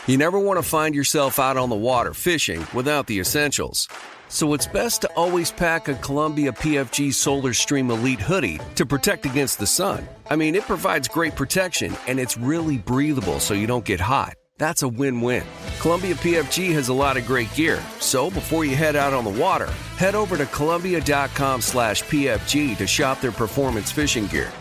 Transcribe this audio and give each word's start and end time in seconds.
You 0.07 0.17
never 0.17 0.39
want 0.39 0.59
to 0.59 0.63
find 0.63 0.93
yourself 0.93 1.39
out 1.39 1.57
on 1.57 1.69
the 1.69 1.75
water 1.75 2.13
fishing 2.13 2.65
without 2.73 3.07
the 3.07 3.19
essentials. 3.19 3.87
So 4.27 4.53
it's 4.53 4.67
best 4.67 5.01
to 5.01 5.07
always 5.15 5.51
pack 5.51 5.87
a 5.87 5.95
Columbia 5.95 6.51
PFG 6.51 7.13
Solar 7.13 7.53
Stream 7.53 7.89
Elite 7.89 8.19
hoodie 8.19 8.59
to 8.75 8.85
protect 8.85 9.25
against 9.25 9.59
the 9.59 9.67
sun. 9.67 10.07
I 10.29 10.35
mean, 10.35 10.55
it 10.55 10.63
provides 10.63 11.07
great 11.07 11.35
protection 11.35 11.95
and 12.07 12.19
it's 12.19 12.37
really 12.37 12.77
breathable 12.77 13.39
so 13.39 13.53
you 13.53 13.67
don't 13.67 13.85
get 13.85 13.99
hot. 13.99 14.35
That's 14.57 14.83
a 14.83 14.87
win-win. 14.87 15.43
Columbia 15.79 16.15
PFG 16.15 16.71
has 16.73 16.87
a 16.87 16.93
lot 16.93 17.17
of 17.17 17.25
great 17.27 17.53
gear, 17.53 17.83
so 17.99 18.29
before 18.31 18.65
you 18.65 18.75
head 18.75 18.95
out 18.95 19.13
on 19.13 19.23
the 19.23 19.29
water, 19.29 19.67
head 19.97 20.15
over 20.15 20.37
to 20.37 20.45
Columbia.com 20.47 21.61
slash 21.61 22.03
PFG 22.03 22.77
to 22.77 22.87
shop 22.87 23.21
their 23.21 23.31
performance 23.31 23.91
fishing 23.91 24.27
gear. 24.27 24.51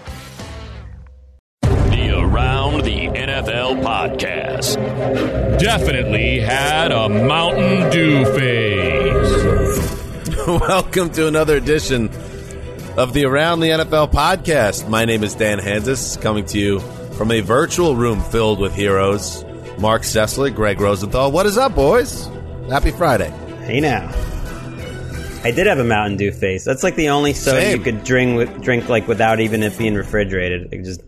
The 1.63 2.11
Around 2.19 2.83
the 2.83 3.07
NFL 3.07 3.83
podcast. 3.83 4.75
Definitely 5.61 6.41
had 6.41 6.91
a 6.91 7.09
Mountain 7.09 7.91
Dew 7.91 8.25
phase. 8.35 9.95
Welcome 10.47 11.11
to 11.11 11.29
another 11.29 11.57
edition 11.57 12.09
of 12.97 13.13
the 13.13 13.25
Around 13.25 13.61
the 13.61 13.69
NFL 13.71 14.13
podcast. 14.13 14.89
My 14.89 15.05
name 15.05 15.23
is 15.23 15.35
Dan 15.37 15.59
Hanzus, 15.59 16.21
coming 16.21 16.45
to 16.47 16.59
you 16.59 16.81
from 17.17 17.31
a 17.31 17.41
virtual 17.41 17.95
room 17.95 18.21
filled 18.21 18.59
with 18.59 18.75
heroes. 18.75 19.45
Mark 19.79 20.03
Sessler, 20.03 20.55
Greg 20.55 20.81
Rosenthal. 20.81 21.33
What 21.33 21.47
is 21.47 21.59
up, 21.59 21.75
boys? 21.75 22.29
Happy 22.69 22.91
Friday. 22.91 23.31
Hey 23.65 23.81
now. 23.81 24.09
I 25.43 25.51
did 25.51 25.67
have 25.67 25.79
a 25.79 25.85
Mountain 25.85 26.17
Dew 26.17 26.33
face. 26.33 26.65
That's 26.65 26.83
like 26.83 26.95
the 26.97 27.11
only 27.11 27.35
soda 27.35 27.61
Same. 27.61 27.79
you 27.79 27.85
could 27.85 28.05
drink 28.05 28.37
with, 28.37 28.63
drink 28.63 28.89
like 28.89 29.07
without 29.07 29.41
even 29.41 29.63
it 29.63 29.77
being 29.77 29.95
refrigerated. 29.95 30.71
Like 30.73 30.85
just 30.85 31.03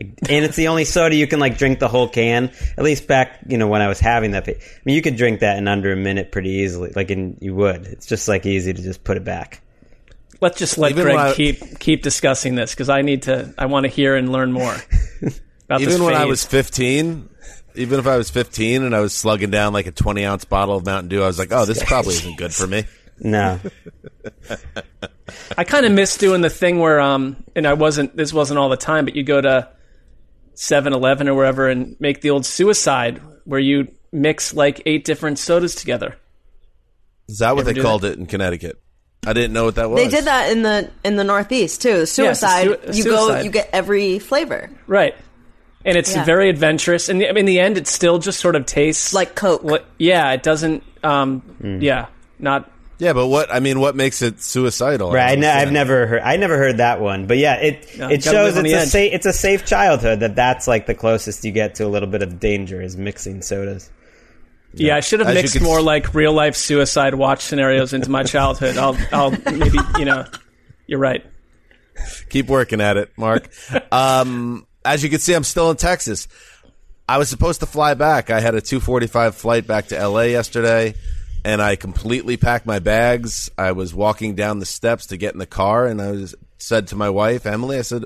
like, 0.00 0.14
and 0.28 0.44
it's 0.44 0.56
the 0.56 0.68
only 0.68 0.84
soda 0.86 1.14
you 1.14 1.26
can 1.26 1.38
like 1.38 1.58
drink 1.58 1.80
the 1.80 1.88
whole 1.88 2.08
can. 2.08 2.50
At 2.78 2.84
least 2.84 3.06
back, 3.06 3.40
you 3.46 3.58
know, 3.58 3.66
when 3.68 3.82
I 3.82 3.88
was 3.88 4.00
having 4.00 4.30
that. 4.30 4.46
fa- 4.46 4.56
I 4.56 4.80
mean, 4.86 4.96
you 4.96 5.02
could 5.02 5.16
drink 5.16 5.40
that 5.40 5.58
in 5.58 5.68
under 5.68 5.92
a 5.92 5.96
minute 5.96 6.32
pretty 6.32 6.50
easily. 6.50 6.92
Like, 6.96 7.10
and 7.10 7.36
you 7.42 7.54
would. 7.54 7.84
It's 7.86 8.06
just 8.06 8.26
like 8.26 8.46
easy 8.46 8.72
to 8.72 8.82
just 8.82 9.04
put 9.04 9.16
it 9.18 9.24
back. 9.24 9.60
Let's 10.40 10.58
just 10.58 10.78
let 10.78 10.92
Even 10.92 11.04
Greg 11.04 11.16
I- 11.16 11.34
keep 11.34 11.78
keep 11.78 12.02
discussing 12.02 12.54
this 12.54 12.70
because 12.72 12.88
I 12.88 13.02
need 13.02 13.22
to. 13.22 13.52
I 13.58 13.66
want 13.66 13.84
to 13.84 13.90
hear 13.90 14.16
and 14.16 14.30
learn 14.32 14.52
more. 14.52 14.74
About 15.66 15.80
this 15.80 15.88
Even 15.94 16.04
when 16.04 16.14
I 16.14 16.26
was 16.26 16.44
15, 16.44 17.26
even 17.74 17.98
if 17.98 18.06
I 18.06 18.16
was 18.16 18.30
15 18.30 18.82
and 18.82 18.94
I 18.94 19.00
was 19.00 19.12
slugging 19.12 19.50
down 19.50 19.72
like 19.72 19.86
a 19.86 19.92
20 19.92 20.24
ounce 20.24 20.44
bottle 20.44 20.76
of 20.76 20.86
Mountain 20.86 21.08
Dew, 21.08 21.22
I 21.22 21.26
was 21.26 21.38
like, 21.38 21.52
oh, 21.52 21.64
this 21.64 21.82
probably 21.86 22.14
isn't 22.14 22.36
good 22.36 22.54
for 22.54 22.66
me. 22.66 22.84
No, 23.20 23.60
I 25.56 25.64
kind 25.64 25.86
of 25.86 25.92
miss 25.92 26.16
doing 26.16 26.40
the 26.40 26.50
thing 26.50 26.80
where, 26.80 27.00
um, 27.00 27.36
and 27.54 27.66
I 27.66 27.74
wasn't. 27.74 28.16
This 28.16 28.32
wasn't 28.32 28.58
all 28.58 28.68
the 28.68 28.76
time, 28.76 29.04
but 29.04 29.14
you 29.14 29.22
go 29.22 29.40
to 29.40 29.68
7-Eleven 30.56 31.28
or 31.28 31.34
wherever 31.34 31.68
and 31.68 31.96
make 32.00 32.20
the 32.22 32.30
old 32.30 32.44
suicide 32.44 33.20
where 33.44 33.60
you 33.60 33.88
mix 34.12 34.54
like 34.54 34.82
eight 34.86 35.04
different 35.04 35.38
sodas 35.38 35.74
together. 35.74 36.16
Is 37.28 37.38
that 37.38 37.54
what 37.56 37.66
they 37.66 37.74
called 37.74 38.02
that? 38.02 38.12
it 38.12 38.18
in 38.18 38.26
Connecticut? 38.26 38.80
I 39.26 39.32
didn't 39.32 39.52
know 39.52 39.64
what 39.64 39.76
that 39.76 39.88
was. 39.90 40.02
They 40.02 40.08
did 40.08 40.24
that 40.24 40.50
in 40.52 40.62
the 40.62 40.90
in 41.02 41.16
the 41.16 41.24
Northeast 41.24 41.82
too. 41.82 41.88
Yeah, 41.88 41.94
it's 42.02 42.12
a 42.12 42.14
Suicide. 42.14 42.64
sui- 42.64 42.78
a 42.86 42.92
you 42.92 43.04
go, 43.04 43.40
you 43.40 43.50
get 43.50 43.70
every 43.72 44.18
flavor 44.18 44.70
Right. 44.86 45.14
And 45.84 45.98
it's 45.98 46.14
Yeah. 46.14 46.24
very 46.24 46.48
adventurous, 46.48 47.08
and 47.10 47.20
in 47.22 47.44
the 47.46 47.60
end, 47.60 47.76
it 47.76 47.86
still 47.86 48.18
just 48.18 48.40
sort 48.40 48.56
of 48.56 48.64
tastes 48.64 49.12
like 49.12 49.34
Coke. 49.34 49.62
li- 49.64 49.78
yeah, 49.98 50.32
it 50.32 50.42
doesn't. 50.42 50.82
Um, 51.02 51.42
Yeah, 51.82 52.06
not 52.38 52.70
Yeah, 52.98 53.12
but 53.12 53.26
what, 53.26 53.52
I 53.52 53.60
mean, 53.60 53.80
what 53.80 53.94
makes 53.94 54.22
it 54.22 54.40
suicidal? 54.40 55.12
right? 55.12 55.24
I 55.30 55.34
don't 55.34 55.40
ne- 55.40 55.48
I've 55.50 55.72
never 55.72 56.06
heard. 56.06 56.22
I 56.22 56.36
never 56.36 56.56
heard 56.56 56.78
that 56.78 57.00
one. 57.00 57.26
But 57.26 57.36
yeah, 57.38 57.56
it 57.56 57.86
No, 57.98 58.08
it 58.08 58.22
shows 58.22 58.56
it's 58.56 58.66
a 58.72 58.74
edge. 58.76 58.88
safe 58.88 59.12
it's 59.12 59.26
a 59.26 59.32
safe 59.32 59.66
childhood. 59.66 60.20
That 60.20 60.36
that's 60.36 60.66
like 60.66 60.86
the 60.86 60.94
closest 60.94 61.44
you 61.44 61.52
get 61.52 61.74
to 61.76 61.84
a 61.84 61.88
little 61.88 62.08
bit 62.08 62.22
of 62.22 62.40
danger 62.40 62.80
is 62.80 62.96
mixing 62.96 63.42
sodas. 63.42 63.90
Yeah, 64.72 64.96
I 64.96 65.00
should 65.00 65.20
have 65.20 65.28
As 65.28 65.34
mixed 65.34 65.54
can 65.56 65.62
more 65.64 65.78
s- 65.80 65.84
like 65.84 66.14
real 66.14 66.32
life 66.32 66.56
suicide 66.56 67.14
watch 67.14 67.42
scenarios 67.42 67.92
into 67.92 68.10
my 68.10 68.22
childhood. 68.24 68.76
I'll, 68.78 68.96
I'll 69.12 69.30
maybe, 69.52 69.78
you 69.98 70.04
know, 70.04 70.24
you're 70.86 70.98
right. 70.98 71.24
Keep 72.30 72.48
working 72.48 72.80
at 72.80 72.96
it, 72.96 73.10
Mark. 73.16 73.48
um, 73.92 74.66
as 74.84 75.02
you 75.02 75.10
can 75.10 75.18
see, 75.18 75.34
I'm 75.34 75.44
still 75.44 75.70
in 75.70 75.76
Texas. 75.76 76.28
I 77.08 77.18
was 77.18 77.28
supposed 77.28 77.60
to 77.60 77.66
fly 77.66 77.94
back. 77.94 78.30
I 78.30 78.40
had 78.40 78.54
a 78.54 78.60
2:45 78.60 79.34
flight 79.34 79.66
back 79.66 79.88
to 79.88 79.96
LA 80.08 80.22
yesterday, 80.22 80.94
and 81.44 81.60
I 81.60 81.76
completely 81.76 82.36
packed 82.36 82.66
my 82.66 82.78
bags. 82.78 83.50
I 83.58 83.72
was 83.72 83.94
walking 83.94 84.34
down 84.34 84.58
the 84.58 84.66
steps 84.66 85.06
to 85.06 85.16
get 85.16 85.32
in 85.34 85.38
the 85.38 85.46
car, 85.46 85.86
and 85.86 86.00
I 86.00 86.12
was 86.12 86.34
said 86.58 86.88
to 86.88 86.96
my 86.96 87.10
wife 87.10 87.44
Emily, 87.46 87.78
I 87.78 87.82
said, 87.82 88.04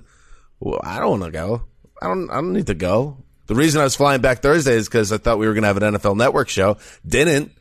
well, 0.59 0.81
"I 0.83 0.99
don't 0.99 1.21
want 1.21 1.25
to 1.25 1.31
go. 1.31 1.63
I 2.03 2.09
don't. 2.09 2.31
I 2.31 2.35
don't 2.35 2.53
need 2.53 2.67
to 2.67 2.75
go." 2.75 3.19
The 3.47 3.55
reason 3.55 3.81
I 3.81 3.85
was 3.85 3.97
flying 3.97 4.21
back 4.21 4.43
Thursday 4.43 4.75
is 4.75 4.89
because 4.89 5.13
I 5.13 5.17
thought 5.17 5.39
we 5.39 5.47
were 5.47 5.55
going 5.55 5.63
to 5.63 5.69
have 5.69 5.81
an 5.83 5.95
NFL 5.95 6.17
Network 6.17 6.49
show. 6.49 6.77
Didn't. 7.07 7.53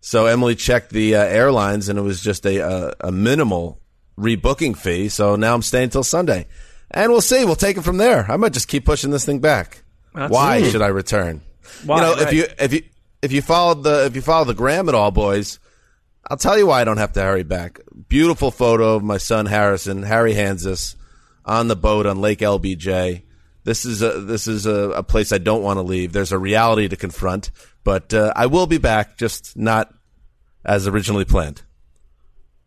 So 0.00 0.26
Emily 0.26 0.54
checked 0.54 0.90
the 0.90 1.16
uh, 1.16 1.22
airlines, 1.22 1.88
and 1.88 1.98
it 1.98 2.02
was 2.02 2.20
just 2.20 2.46
a, 2.46 2.58
a 2.58 2.94
a 3.00 3.12
minimal 3.12 3.80
rebooking 4.18 4.76
fee. 4.76 5.08
So 5.08 5.36
now 5.36 5.54
I'm 5.54 5.62
staying 5.62 5.90
till 5.90 6.04
Sunday, 6.04 6.46
and 6.90 7.10
we'll 7.12 7.20
see. 7.20 7.44
We'll 7.44 7.56
take 7.56 7.76
it 7.76 7.82
from 7.82 7.96
there. 7.96 8.30
I 8.30 8.36
might 8.36 8.52
just 8.52 8.68
keep 8.68 8.84
pushing 8.84 9.10
this 9.10 9.24
thing 9.24 9.40
back. 9.40 9.82
Why 10.12 10.62
should 10.62 10.82
I 10.82 10.88
return? 10.88 11.42
Why, 11.84 11.96
you 11.96 12.02
know, 12.02 12.22
if 12.22 12.32
you 12.32 12.46
if 12.58 12.72
you 12.72 12.82
if 13.22 13.32
you 13.32 13.42
followed 13.42 13.82
the 13.82 14.06
if 14.06 14.14
you 14.14 14.22
follow 14.22 14.44
the 14.44 14.54
gram 14.54 14.88
at 14.88 14.94
all, 14.94 15.10
boys, 15.10 15.58
I'll 16.28 16.36
tell 16.36 16.56
you 16.58 16.66
why 16.66 16.80
I 16.80 16.84
don't 16.84 16.96
have 16.96 17.12
to 17.14 17.22
hurry 17.22 17.42
back. 17.42 17.80
Beautiful 18.08 18.50
photo 18.50 18.94
of 18.94 19.02
my 19.04 19.18
son 19.18 19.46
Harrison, 19.46 20.02
Harry 20.02 20.34
Hanzus, 20.34 20.96
on 21.44 21.68
the 21.68 21.76
boat 21.76 22.06
on 22.06 22.20
Lake 22.20 22.38
LBJ. 22.40 23.22
This 23.64 23.84
is 23.84 24.00
a 24.00 24.20
this 24.20 24.46
is 24.46 24.64
a, 24.64 24.90
a 24.90 25.02
place 25.02 25.32
I 25.32 25.38
don't 25.38 25.62
want 25.62 25.78
to 25.78 25.82
leave. 25.82 26.12
There's 26.12 26.32
a 26.32 26.38
reality 26.38 26.88
to 26.88 26.96
confront, 26.96 27.50
but 27.84 28.14
uh, 28.14 28.32
I 28.34 28.46
will 28.46 28.66
be 28.66 28.78
back, 28.78 29.18
just 29.18 29.56
not 29.56 29.92
as 30.64 30.86
originally 30.86 31.24
planned. 31.24 31.62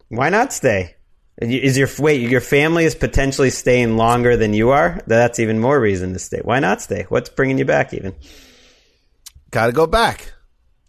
Why 0.10 0.30
not 0.30 0.52
stay? 0.54 0.96
Is 1.42 1.78
your 1.78 1.88
wait 2.00 2.30
your 2.30 2.42
family 2.42 2.84
is 2.84 2.96
potentially 2.96 3.50
staying 3.50 3.96
longer 3.96 4.36
than 4.36 4.54
you 4.54 4.72
are? 4.72 5.00
That's 5.08 5.40
even 5.40 5.60
more 5.60 5.80
reason 5.80 6.14
to 6.14 6.20
stay. 6.20 6.42
Why 6.44 6.60
not 6.60 6.82
stay? 6.82 7.06
What's 7.10 7.30
bringing 7.30 7.58
you 7.58 7.66
back? 7.66 7.94
Even 7.94 8.14
Got 9.52 9.68
to 9.68 9.72
go 9.72 9.88
back. 9.88 10.34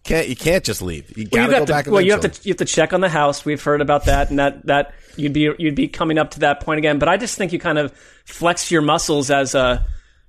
Can't 0.03 0.29
you 0.29 0.37
can't 0.37 0.65
just 0.65 0.83
leave? 0.83 1.17
You 1.17 1.29
Well, 1.31 1.47
got 1.47 1.53
to 1.53 1.61
go 1.61 1.67
back. 1.67 1.85
to, 1.85 1.91
well, 1.91 2.01
you 2.01 2.13
have 2.13 2.23
to 2.23 2.41
you 2.43 2.53
have 2.53 2.59
to 2.59 2.65
check 2.65 2.93
on 2.93 3.01
the 3.01 3.09
house. 3.09 3.45
We've 3.45 3.63
heard 3.63 3.81
about 3.81 4.07
that, 4.07 4.31
and 4.31 4.39
that 4.39 4.67
that 4.67 4.95
you'd 5.17 5.33
be 5.33 5.51
you'd 5.59 5.75
be 5.75 5.89
coming 5.89 6.19
up 6.19 6.33
to 6.33 6.41
that 6.41 6.61
point 6.61 6.79
again. 6.79 6.99
But 6.99 7.09
I 7.09 7.17
just 7.17 7.37
think 7.37 7.53
you 7.53 7.59
kind 7.59 7.79
of 7.79 7.93
flex 8.25 8.71
your 8.71 8.83
muscles 8.83 9.31
as 9.31 9.55
a 9.55 9.87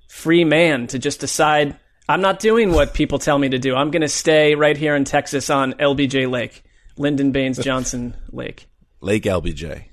free 0.08 0.44
man 0.44 0.86
to 0.88 0.98
just 0.98 1.20
decide 1.20 1.78
I'm 2.08 2.20
not 2.20 2.38
doing 2.38 2.72
what 2.72 2.94
people 2.94 3.18
tell 3.18 3.38
me 3.38 3.48
to 3.48 3.58
do. 3.58 3.74
I'm 3.74 3.90
going 3.90 4.02
to 4.02 4.08
stay 4.08 4.54
right 4.54 4.76
here 4.76 4.94
in 4.94 5.04
Texas 5.04 5.48
on 5.50 5.72
LBJ 5.74 6.30
Lake, 6.30 6.62
Lyndon 6.98 7.32
Baines 7.32 7.58
Johnson 7.58 8.14
Lake. 8.30 8.66
Lake 9.00 9.22
LBJ. 9.24 9.86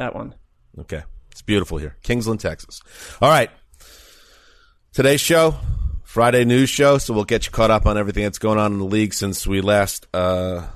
That 0.00 0.14
one. 0.14 0.34
Okay. 0.78 1.02
It's 1.30 1.42
beautiful 1.42 1.76
here. 1.76 1.94
Kingsland, 2.02 2.40
Texas. 2.40 2.80
All 3.20 3.28
right. 3.28 3.50
Today's 4.94 5.20
show 5.20 5.56
Friday 6.04 6.46
news 6.46 6.70
show, 6.70 6.96
so 6.96 7.12
we'll 7.12 7.24
get 7.24 7.44
you 7.44 7.52
caught 7.52 7.70
up 7.70 7.84
on 7.84 7.98
everything 7.98 8.22
that's 8.22 8.38
going 8.38 8.58
on 8.58 8.72
in 8.72 8.78
the 8.78 8.86
league 8.86 9.12
since 9.12 9.46
we 9.46 9.60
last 9.60 10.06
uh, 10.14 10.66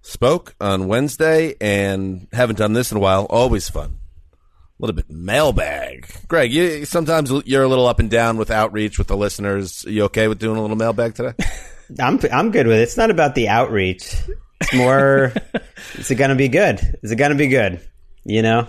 spoke 0.00 0.54
on 0.58 0.88
Wednesday, 0.88 1.54
and 1.60 2.28
haven't 2.32 2.56
done 2.56 2.72
this 2.72 2.90
in 2.90 2.96
a 2.96 3.00
while. 3.00 3.26
Always 3.26 3.68
fun. 3.68 3.98
A 4.32 4.36
little 4.78 4.96
bit 4.96 5.10
mailbag. 5.10 6.10
Greg, 6.26 6.50
you 6.50 6.86
sometimes 6.86 7.30
you're 7.44 7.64
a 7.64 7.68
little 7.68 7.86
up 7.86 7.98
and 7.98 8.08
down 8.08 8.38
with 8.38 8.50
outreach 8.50 8.96
with 8.96 9.08
the 9.08 9.18
listeners. 9.18 9.84
you 9.86 10.04
okay 10.04 10.28
with 10.28 10.38
doing 10.38 10.56
a 10.56 10.62
little 10.62 10.76
mailbag 10.76 11.14
today? 11.14 11.34
I'm 12.00 12.18
I'm 12.32 12.52
good 12.52 12.66
with 12.66 12.78
it. 12.78 12.84
It's 12.84 12.96
not 12.96 13.10
about 13.10 13.34
the 13.34 13.48
outreach. 13.48 14.16
It's 14.62 14.72
more. 14.72 15.34
is 15.96 16.10
it 16.10 16.14
going 16.14 16.30
to 16.30 16.36
be 16.36 16.48
good? 16.48 16.80
Is 17.02 17.12
it 17.12 17.16
going 17.16 17.32
to 17.32 17.36
be 17.36 17.48
good? 17.48 17.82
You 18.24 18.42
know, 18.42 18.68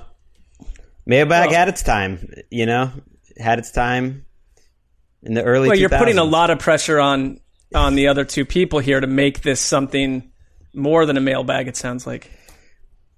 mailbag 1.06 1.50
Well- 1.50 1.58
had 1.60 1.68
its 1.68 1.84
time. 1.84 2.28
You 2.50 2.66
know, 2.66 2.92
had 3.38 3.60
its 3.60 3.72
time 3.72 4.26
in 5.24 5.34
the 5.34 5.44
early. 5.44 5.70
Well, 5.70 5.78
you're 5.78 5.90
putting 5.90 6.18
a 6.18 6.24
lot 6.24 6.50
of 6.50 6.60
pressure 6.60 7.00
on 7.00 7.40
on 7.74 7.96
the 7.96 8.08
other 8.08 8.26
two 8.26 8.46
people 8.46 8.80
here 8.80 9.00
to 9.00 9.08
make 9.08 9.42
this 9.42 9.60
something 9.62 10.32
more 10.74 11.06
than 11.06 11.18
a 11.18 11.22
mailbag. 11.22 11.68
It 11.68 11.78
sounds 11.78 12.06
like, 12.08 12.30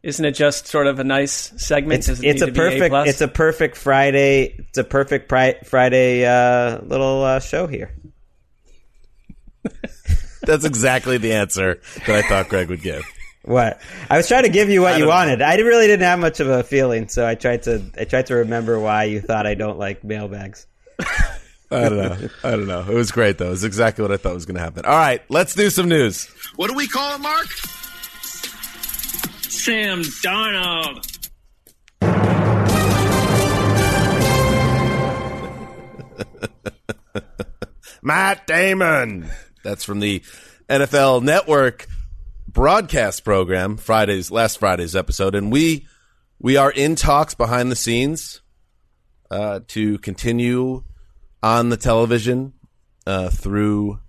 isn't 0.03 0.23
it 0.23 0.31
just 0.33 0.67
sort 0.67 0.87
of 0.87 0.99
a 0.99 1.03
nice 1.03 1.53
segment? 1.57 1.99
It's, 1.99 2.07
Does 2.07 2.19
it 2.19 2.27
it's 2.27 2.41
need 2.41 2.43
a 2.43 2.45
to 2.47 2.51
be 2.51 2.57
perfect. 2.59 2.89
plus? 2.89 3.09
It's 3.09 3.21
a 3.21 3.27
perfect 3.27 3.77
Friday. 3.77 4.55
It's 4.59 4.77
a 4.77 4.83
perfect 4.83 5.29
pri- 5.29 5.59
Friday 5.65 6.25
uh, 6.25 6.81
little 6.81 7.23
uh, 7.23 7.39
show 7.39 7.67
here. 7.67 7.95
That's 10.41 10.65
exactly 10.65 11.17
the 11.17 11.33
answer 11.33 11.79
that 12.05 12.15
I 12.15 12.21
thought 12.27 12.49
Greg 12.49 12.69
would 12.69 12.81
give. 12.81 13.03
What 13.43 13.81
I 14.09 14.15
was 14.15 14.27
trying 14.29 14.43
to 14.43 14.49
give 14.49 14.69
you 14.69 14.81
what 14.81 14.93
you 14.93 14.99
don't 14.99 15.09
know. 15.09 15.15
wanted. 15.15 15.41
I 15.41 15.57
really 15.57 15.85
didn't 15.85 16.05
have 16.05 16.19
much 16.19 16.39
of 16.39 16.47
a 16.47 16.63
feeling, 16.63 17.09
so 17.09 17.27
I 17.27 17.35
tried 17.35 17.63
to. 17.63 17.83
I 17.99 18.05
tried 18.05 18.27
to 18.27 18.35
remember 18.35 18.79
why 18.79 19.03
you 19.03 19.19
thought 19.19 19.45
I 19.45 19.53
don't 19.53 19.77
like 19.77 20.01
mailbags. 20.03 20.65
I 20.99 21.89
don't 21.89 21.97
know. 21.97 22.29
I 22.43 22.51
don't 22.51 22.67
know. 22.67 22.81
It 22.81 22.93
was 22.93 23.11
great 23.11 23.37
though. 23.37 23.47
It 23.47 23.51
was 23.51 23.63
exactly 23.65 24.01
what 24.01 24.13
I 24.13 24.17
thought 24.17 24.33
was 24.33 24.45
going 24.45 24.55
to 24.55 24.61
happen. 24.61 24.85
All 24.85 24.95
right, 24.95 25.21
let's 25.27 25.55
do 25.55 25.69
some 25.69 25.89
news. 25.89 26.27
What 26.55 26.69
do 26.69 26.75
we 26.75 26.87
call 26.87 27.15
it, 27.15 27.19
Mark? 27.19 27.47
Sam 29.41 30.03
Donald. 30.21 31.05
Matt 38.01 38.47
Damon. 38.47 39.29
That's 39.63 39.83
from 39.83 39.99
the 39.99 40.21
NFL 40.69 41.23
Network 41.23 41.87
broadcast 42.53 43.23
program, 43.23 43.77
Friday's 43.77 44.31
last 44.31 44.59
Friday's 44.59 44.95
episode, 44.95 45.35
and 45.35 45.51
we 45.51 45.87
we 46.39 46.55
are 46.55 46.71
in 46.71 46.95
talks 46.95 47.33
behind 47.33 47.71
the 47.71 47.75
scenes 47.75 48.41
uh, 49.31 49.61
to 49.67 49.97
continue 49.99 50.83
on 51.41 51.69
the 51.69 51.77
television 51.77 52.53
uh, 53.05 53.29
through 53.29 53.99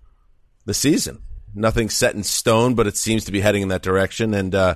the 0.67 0.75
season. 0.75 1.23
Nothing 1.55 1.89
set 1.89 2.15
in 2.15 2.23
stone, 2.23 2.75
but 2.75 2.87
it 2.87 2.97
seems 2.97 3.25
to 3.25 3.33
be 3.33 3.41
heading 3.41 3.63
in 3.63 3.69
that 3.69 3.83
direction, 3.83 4.35
and 4.35 4.55
uh, 4.55 4.75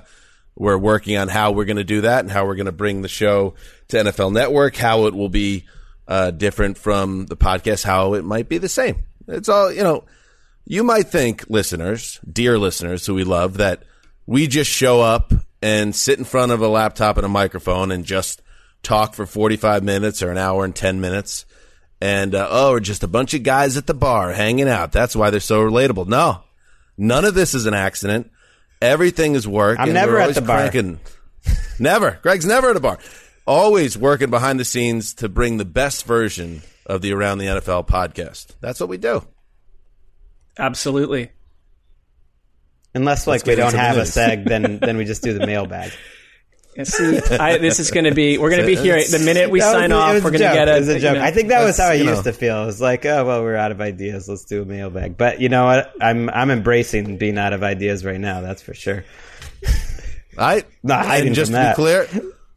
we're 0.55 0.77
working 0.77 1.17
on 1.17 1.27
how 1.27 1.51
we're 1.51 1.65
going 1.65 1.77
to 1.77 1.83
do 1.83 2.01
that 2.01 2.21
and 2.21 2.31
how 2.31 2.45
we're 2.45 2.55
going 2.55 2.65
to 2.65 2.71
bring 2.71 3.01
the 3.01 3.07
show 3.07 3.53
to 3.89 3.97
NFL 3.97 4.33
Network, 4.33 4.75
how 4.75 5.05
it 5.05 5.13
will 5.13 5.29
be 5.29 5.65
uh, 6.07 6.31
different 6.31 6.77
from 6.77 7.27
the 7.27 7.37
podcast, 7.37 7.83
how 7.83 8.13
it 8.15 8.25
might 8.25 8.49
be 8.49 8.57
the 8.57 8.69
same. 8.69 9.03
It's 9.27 9.49
all 9.49 9.71
you 9.71 9.83
know. 9.83 10.05
You 10.71 10.83
might 10.83 11.07
think, 11.07 11.45
listeners, 11.49 12.19
dear 12.31 12.59
listeners 12.59 13.03
who 13.03 13.15
we 13.15 13.23
love, 13.23 13.57
that 13.57 13.81
we 14.27 14.45
just 14.45 14.69
show 14.69 15.01
up 15.01 15.33
and 15.63 15.95
sit 15.95 16.19
in 16.19 16.25
front 16.25 16.51
of 16.51 16.61
a 16.61 16.67
laptop 16.67 17.17
and 17.17 17.25
a 17.25 17.29
microphone 17.29 17.91
and 17.91 18.05
just 18.05 18.43
talk 18.83 19.15
for 19.15 19.25
45 19.25 19.83
minutes 19.83 20.21
or 20.21 20.29
an 20.29 20.37
hour 20.37 20.63
and 20.63 20.75
10 20.75 21.01
minutes. 21.01 21.47
And, 21.99 22.35
uh, 22.35 22.47
oh, 22.51 22.73
we're 22.73 22.81
just 22.81 23.01
a 23.01 23.07
bunch 23.07 23.33
of 23.33 23.41
guys 23.41 23.77
at 23.77 23.87
the 23.87 23.95
bar 23.95 24.31
hanging 24.31 24.69
out. 24.69 24.91
That's 24.91 25.15
why 25.15 25.31
they're 25.31 25.39
so 25.39 25.59
relatable. 25.59 26.05
No, 26.07 26.43
none 26.99 27.25
of 27.25 27.33
this 27.33 27.55
is 27.55 27.65
an 27.65 27.73
accident. 27.73 28.29
Everything 28.79 29.33
is 29.33 29.47
work. 29.47 29.79
I'm 29.79 29.91
never 29.91 30.19
at 30.19 30.35
the 30.35 30.41
bar. 30.43 30.69
cranking- 30.69 30.99
never. 31.79 32.19
Greg's 32.21 32.45
never 32.45 32.69
at 32.69 32.75
a 32.75 32.79
bar. 32.79 32.99
Always 33.47 33.97
working 33.97 34.29
behind 34.29 34.59
the 34.59 34.65
scenes 34.65 35.15
to 35.15 35.29
bring 35.29 35.57
the 35.57 35.65
best 35.65 36.05
version 36.05 36.61
of 36.85 37.01
the 37.01 37.11
Around 37.11 37.39
the 37.39 37.47
NFL 37.47 37.87
podcast. 37.87 38.49
That's 38.61 38.79
what 38.79 38.87
we 38.89 38.97
do. 38.97 39.25
Absolutely. 40.59 41.31
Unless 42.93 43.27
like 43.27 43.45
we 43.45 43.55
don't 43.55 43.73
have 43.73 43.97
a 43.97 44.01
seg, 44.01 44.45
then 44.47 44.79
then 44.79 44.97
we 44.97 45.05
just 45.05 45.21
do 45.23 45.33
the 45.37 45.45
mailbag. 45.45 45.91
And 46.77 46.87
see, 46.87 47.19
I, 47.35 47.57
this 47.57 47.79
is 47.79 47.91
going 47.91 48.05
to 48.05 48.13
be. 48.13 48.37
We're 48.37 48.49
going 48.51 48.61
to 48.61 48.67
be 48.67 48.75
here 48.75 48.95
the 49.03 49.19
minute 49.19 49.49
we 49.49 49.59
That 49.59 49.73
was- 49.73 49.81
sign 49.81 49.91
it 49.91 49.93
off. 49.93 50.13
was 50.13 50.23
We're 50.23 50.29
a 50.29 50.37
going 50.37 50.49
to 50.51 50.55
get 50.55 50.67
a. 50.69 50.75
It 50.75 50.79
was 50.79 50.89
a 50.89 50.93
you 50.93 50.99
joke. 50.99 51.15
know, 51.15 51.23
I 51.23 51.31
think 51.31 51.49
that 51.49 51.63
was 51.63 51.77
how 51.77 51.87
I 51.87 51.93
used 51.93 52.05
know. 52.07 52.21
to 52.23 52.33
feel. 52.33 52.63
It 52.63 52.65
was 52.67 52.79
like, 52.81 53.05
oh 53.05 53.25
well, 53.25 53.41
we're 53.43 53.55
out 53.55 53.71
of 53.71 53.81
ideas. 53.81 54.29
Let's 54.29 54.45
do 54.45 54.61
a 54.61 54.65
mailbag. 54.65 55.17
But 55.17 55.41
you 55.41 55.49
know 55.49 55.65
what? 55.65 55.93
I'm 56.01 56.29
I'm 56.29 56.51
embracing 56.51 57.17
being 57.17 57.37
out 57.37 57.53
of 57.53 57.63
ideas 57.63 58.05
right 58.05 58.19
now. 58.19 58.41
That's 58.41 58.61
for 58.61 58.73
sure. 58.73 59.03
I 60.37 60.63
Not 60.83 61.05
hiding 61.05 61.27
and 61.27 61.35
just 61.35 61.51
from 61.51 61.59
to 61.59 61.63
that. 61.63 61.75
be 61.75 61.81
clear, 61.81 62.07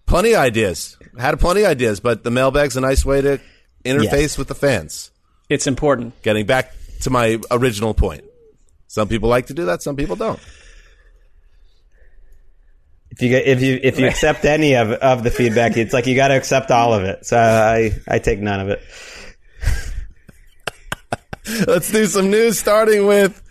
plenty 0.06 0.32
of 0.32 0.38
ideas. 0.38 0.96
Had 1.18 1.38
plenty 1.40 1.62
of 1.62 1.68
ideas, 1.68 2.00
but 2.00 2.22
the 2.24 2.30
mailbag's 2.30 2.76
a 2.76 2.80
nice 2.80 3.04
way 3.04 3.20
to 3.22 3.40
interface 3.84 4.12
Yes. 4.12 4.38
with 4.38 4.48
the 4.48 4.54
fans. 4.54 5.10
it's 5.50 5.66
important. 5.66 6.20
Getting 6.22 6.46
back 6.46 6.72
to 7.02 7.10
my 7.10 7.38
original 7.50 7.94
point. 7.94 8.24
Some 8.88 9.08
people 9.08 9.28
like 9.28 9.46
to 9.46 9.54
do 9.54 9.66
that, 9.66 9.82
some 9.82 9.96
people 9.96 10.16
don't. 10.16 10.40
If 13.10 13.20
you 13.20 13.28
get, 13.28 13.46
if 13.46 13.60
you 13.60 13.78
if 13.82 13.98
you 13.98 14.06
accept 14.06 14.44
any 14.46 14.74
of 14.74 14.90
of 14.90 15.22
the 15.22 15.30
feedback, 15.30 15.76
it's 15.76 15.92
like 15.92 16.06
you 16.06 16.16
got 16.16 16.28
to 16.28 16.36
accept 16.36 16.70
all 16.70 16.94
of 16.94 17.04
it. 17.04 17.26
So 17.26 17.36
I 17.38 17.92
I 18.08 18.18
take 18.18 18.40
none 18.40 18.60
of 18.60 18.68
it. 18.68 18.82
Let's 21.66 21.90
do 21.92 22.06
some 22.06 22.30
news 22.30 22.58
starting 22.58 23.06
with 23.06 23.42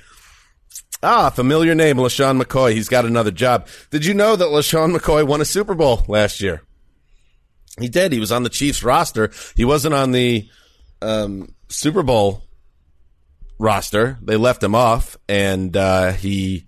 ah, 1.04 1.30
familiar 1.30 1.76
name, 1.76 1.98
LeSean 1.98 2.42
McCoy. 2.42 2.74
He's 2.74 2.90
got 2.90 3.06
another 3.06 3.32
job. 3.32 3.68
Did 3.92 4.06
you 4.06 4.14
know 4.14 4.36
that 4.36 4.46
LeSean 4.46 4.96
McCoy 4.96 5.28
won 5.28 5.42
a 5.42 5.46
Super 5.46 5.76
Bowl 5.76 6.06
last 6.08 6.42
year? 6.42 6.64
He 7.80 7.88
did. 7.88 8.12
He 8.12 8.20
was 8.20 8.32
on 8.32 8.44
the 8.44 8.50
Chiefs 8.50 8.84
roster. 8.84 9.32
He 9.56 9.66
wasn't 9.66 9.94
on 9.94 10.12
the 10.12 10.50
um, 11.02 11.54
Super 11.70 12.04
Bowl 12.04 12.44
roster. 13.62 14.18
They 14.22 14.36
left 14.36 14.64
him 14.64 14.76
off, 14.76 15.18
and 15.30 15.76
uh, 15.78 16.12
he 16.14 16.68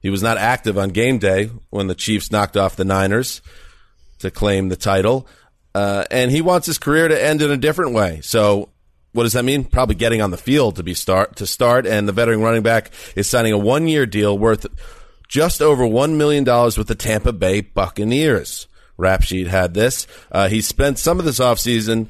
he 0.00 0.10
was 0.10 0.22
not 0.22 0.36
active 0.36 0.78
on 0.78 0.90
game 0.90 1.18
day 1.18 1.50
when 1.70 1.86
the 1.86 1.94
Chiefs 1.94 2.30
knocked 2.30 2.56
off 2.56 2.76
the 2.76 2.84
Niners 2.84 3.40
to 4.18 4.30
claim 4.30 4.68
the 4.68 4.76
title. 4.76 5.26
Uh, 5.74 6.04
and 6.10 6.30
he 6.30 6.40
wants 6.40 6.66
his 6.66 6.78
career 6.78 7.08
to 7.08 7.20
end 7.20 7.42
in 7.42 7.50
a 7.50 7.56
different 7.56 7.94
way. 7.94 8.20
So 8.22 8.68
what 9.12 9.24
does 9.24 9.32
that 9.32 9.44
mean? 9.44 9.64
Probably 9.64 9.94
getting 9.94 10.20
on 10.20 10.30
the 10.30 10.36
field 10.36 10.76
to 10.76 10.82
be 10.82 10.94
start 10.94 11.36
to 11.36 11.46
start. 11.46 11.86
And 11.86 12.06
the 12.06 12.12
veteran 12.12 12.42
running 12.42 12.62
back 12.62 12.90
is 13.16 13.26
signing 13.26 13.52
a 13.52 13.58
one 13.58 13.88
year 13.88 14.06
deal 14.06 14.38
worth 14.38 14.66
just 15.26 15.62
over 15.62 15.86
one 15.86 16.18
million 16.18 16.44
dollars 16.44 16.76
with 16.76 16.86
the 16.86 16.94
Tampa 16.94 17.32
Bay 17.32 17.60
Buccaneers. 17.60 18.68
Rap 18.96 19.22
sheet 19.22 19.48
had 19.48 19.74
this. 19.74 20.06
Uh, 20.30 20.48
he 20.48 20.60
spent 20.60 20.98
some 20.98 21.18
of 21.18 21.24
this 21.24 21.40
offseason 21.40 22.08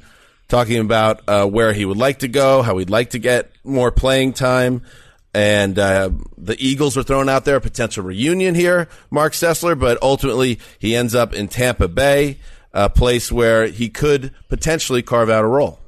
talking 0.48 0.78
about 0.78 1.22
uh, 1.28 1.46
where 1.46 1.72
he 1.72 1.84
would 1.84 1.96
like 1.96 2.20
to 2.20 2.28
go, 2.28 2.62
how 2.62 2.78
he'd 2.78 2.90
like 2.90 3.10
to 3.10 3.18
get 3.18 3.50
more 3.64 3.90
playing 3.90 4.32
time. 4.32 4.82
And 5.32 5.78
uh, 5.78 6.10
the 6.38 6.56
Eagles 6.64 6.96
were 6.96 7.02
thrown 7.02 7.28
out 7.28 7.44
there 7.44 7.56
a 7.56 7.60
potential 7.60 8.04
reunion 8.04 8.54
here, 8.54 8.88
Mark 9.10 9.32
Sessler, 9.32 9.78
but 9.78 10.00
ultimately 10.00 10.60
he 10.78 10.94
ends 10.94 11.14
up 11.14 11.34
in 11.34 11.48
Tampa 11.48 11.88
Bay, 11.88 12.38
a 12.72 12.88
place 12.88 13.32
where 13.32 13.66
he 13.66 13.88
could 13.88 14.32
potentially 14.48 15.02
carve 15.02 15.30
out 15.30 15.44
a 15.44 15.48
role. 15.48 15.80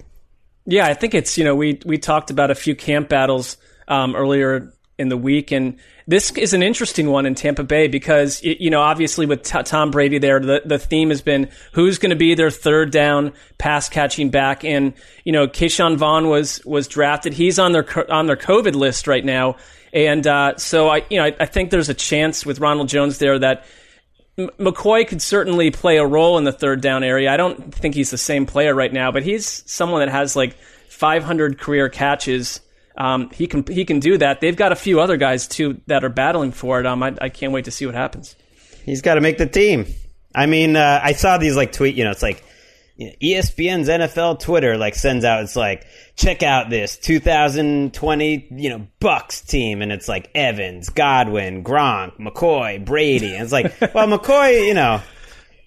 Yeah, 0.65 0.87
I 0.87 0.95
think 0.95 1.15
it's 1.15 1.39
you 1.39 1.45
know 1.45 1.55
we 1.55 1.81
we 1.87 1.97
talked 1.97 2.31
about 2.31 2.51
a 2.51 2.57
few 2.57 2.75
camp 2.75 3.09
battles 3.09 3.57
um, 3.87 4.17
earlier 4.17 4.73
in 4.99 5.09
the 5.09 5.17
week, 5.17 5.53
and 5.53 5.77
this 6.07 6.31
is 6.33 6.55
an 6.55 6.63
interesting 6.63 7.11
one 7.11 7.27
in 7.27 7.35
Tampa 7.35 7.63
Bay 7.63 7.87
because 7.87 8.43
you 8.43 8.71
know 8.71 8.81
obviously 8.81 9.27
with 9.27 9.43
T- 9.43 9.63
Tom 9.63 9.91
Brady 9.91 10.19
there, 10.19 10.41
the 10.41 10.63
the 10.65 10.79
theme 10.79 11.11
has 11.11 11.21
been 11.21 11.51
who's 11.73 11.99
going 11.99 12.11
to 12.11 12.17
be 12.17 12.35
their 12.35 12.51
third 12.51 12.91
down 12.91 13.33
pass 13.59 13.89
catching 13.89 14.31
back, 14.31 14.65
and 14.65 14.95
you 15.25 15.33
know 15.33 15.47
Ke'Shawn 15.47 15.97
Vaughn 15.97 16.29
was 16.29 16.65
was 16.65 16.89
drafted. 16.89 17.35
He's 17.35 17.59
on 17.59 17.73
their 17.73 18.11
on 18.11 18.27
their 18.27 18.37
COVID 18.37 18.75
list 18.75 19.07
right 19.07 19.25
now, 19.25 19.57
and 19.93 20.27
uh, 20.27 20.57
so 20.57 20.89
I 20.89 21.05
you 21.11 21.19
know 21.19 21.25
I, 21.25 21.37
I 21.41 21.47
think 21.47 21.71
there's 21.71 21.91
a 21.91 21.95
chance 21.95 22.47
with 22.47 22.59
Ronald 22.61 22.89
Jones 22.89 23.19
there 23.19 23.39
that. 23.39 23.67
McCoy 24.39 25.09
could 25.09 25.23
certainly 25.23 25.71
play 25.71 25.97
a 25.97 26.05
role 26.05 26.37
in 26.37 26.45
the 26.45 26.53
third 26.53 26.83
down 26.83 27.03
area. 27.03 27.33
I 27.33 27.39
don't 27.39 27.75
think 27.75 27.95
he's 27.95 28.11
the 28.11 28.19
same 28.19 28.45
player 28.45 28.75
right 28.75 28.93
now, 28.93 29.11
but 29.11 29.23
he's 29.23 29.65
someone 29.65 30.01
that 30.01 30.11
has 30.11 30.37
like 30.37 30.59
500 30.91 31.59
career 31.59 31.89
catches. 31.89 32.61
Um, 32.97 33.31
he 33.31 33.47
can 33.47 33.65
he 33.67 33.85
can 33.85 34.01
do 34.01 34.19
that. 34.19 34.41
They've 34.41 34.57
got 34.57 34.73
a 34.73 34.77
few 34.77 35.01
other 35.01 35.17
guys 35.17 35.47
too 35.49 35.81
that 35.87 36.05
are 36.05 36.09
battling 36.09 36.53
for 36.53 36.81
it. 36.81 36.87
Um, 36.87 37.03
I, 37.03 37.15
I 37.21 37.29
can't 37.29 37.53
wait 37.53 37.67
to 37.67 37.71
see 37.71 37.87
what 37.87 37.95
happens. 37.95 38.37
He's 38.85 39.03
got 39.03 39.15
to 39.15 39.21
make 39.21 39.39
the 39.39 39.47
team. 39.47 39.87
I 40.35 40.47
mean, 40.47 40.77
uh, 40.77 41.01
I 41.03 41.13
saw 41.13 41.39
these 41.39 41.57
like 41.57 41.73
tweet. 41.73 41.95
You 41.95 42.05
know, 42.05 42.11
it's 42.11 42.23
like 42.23 42.45
you 42.97 43.09
know, 43.09 43.13
ESPN's 43.23 43.89
NFL 43.89 44.41
Twitter 44.41 44.77
like 44.79 44.95
sends 44.95 45.25
out. 45.25 45.43
It's 45.43 45.57
like 45.57 45.87
check 46.17 46.43
out 46.43 46.71
this 46.71 46.97
2020 46.97 48.49
you 48.51 48.71
know 48.71 48.87
Bucks 49.01 49.43
team, 49.43 49.83
and 49.83 49.93
it's 49.93 50.09
like 50.09 50.31
Evans, 50.35 50.89
Godwin, 50.89 51.65
Gronk, 51.65 52.19
McCoy, 52.19 52.83
Brady, 52.83 53.35
and 53.35 53.43
it's 53.43 53.53
like 53.53 53.79
well 53.95 54.09
McCoy, 54.09 54.67
you 54.67 54.75
know. 54.75 55.03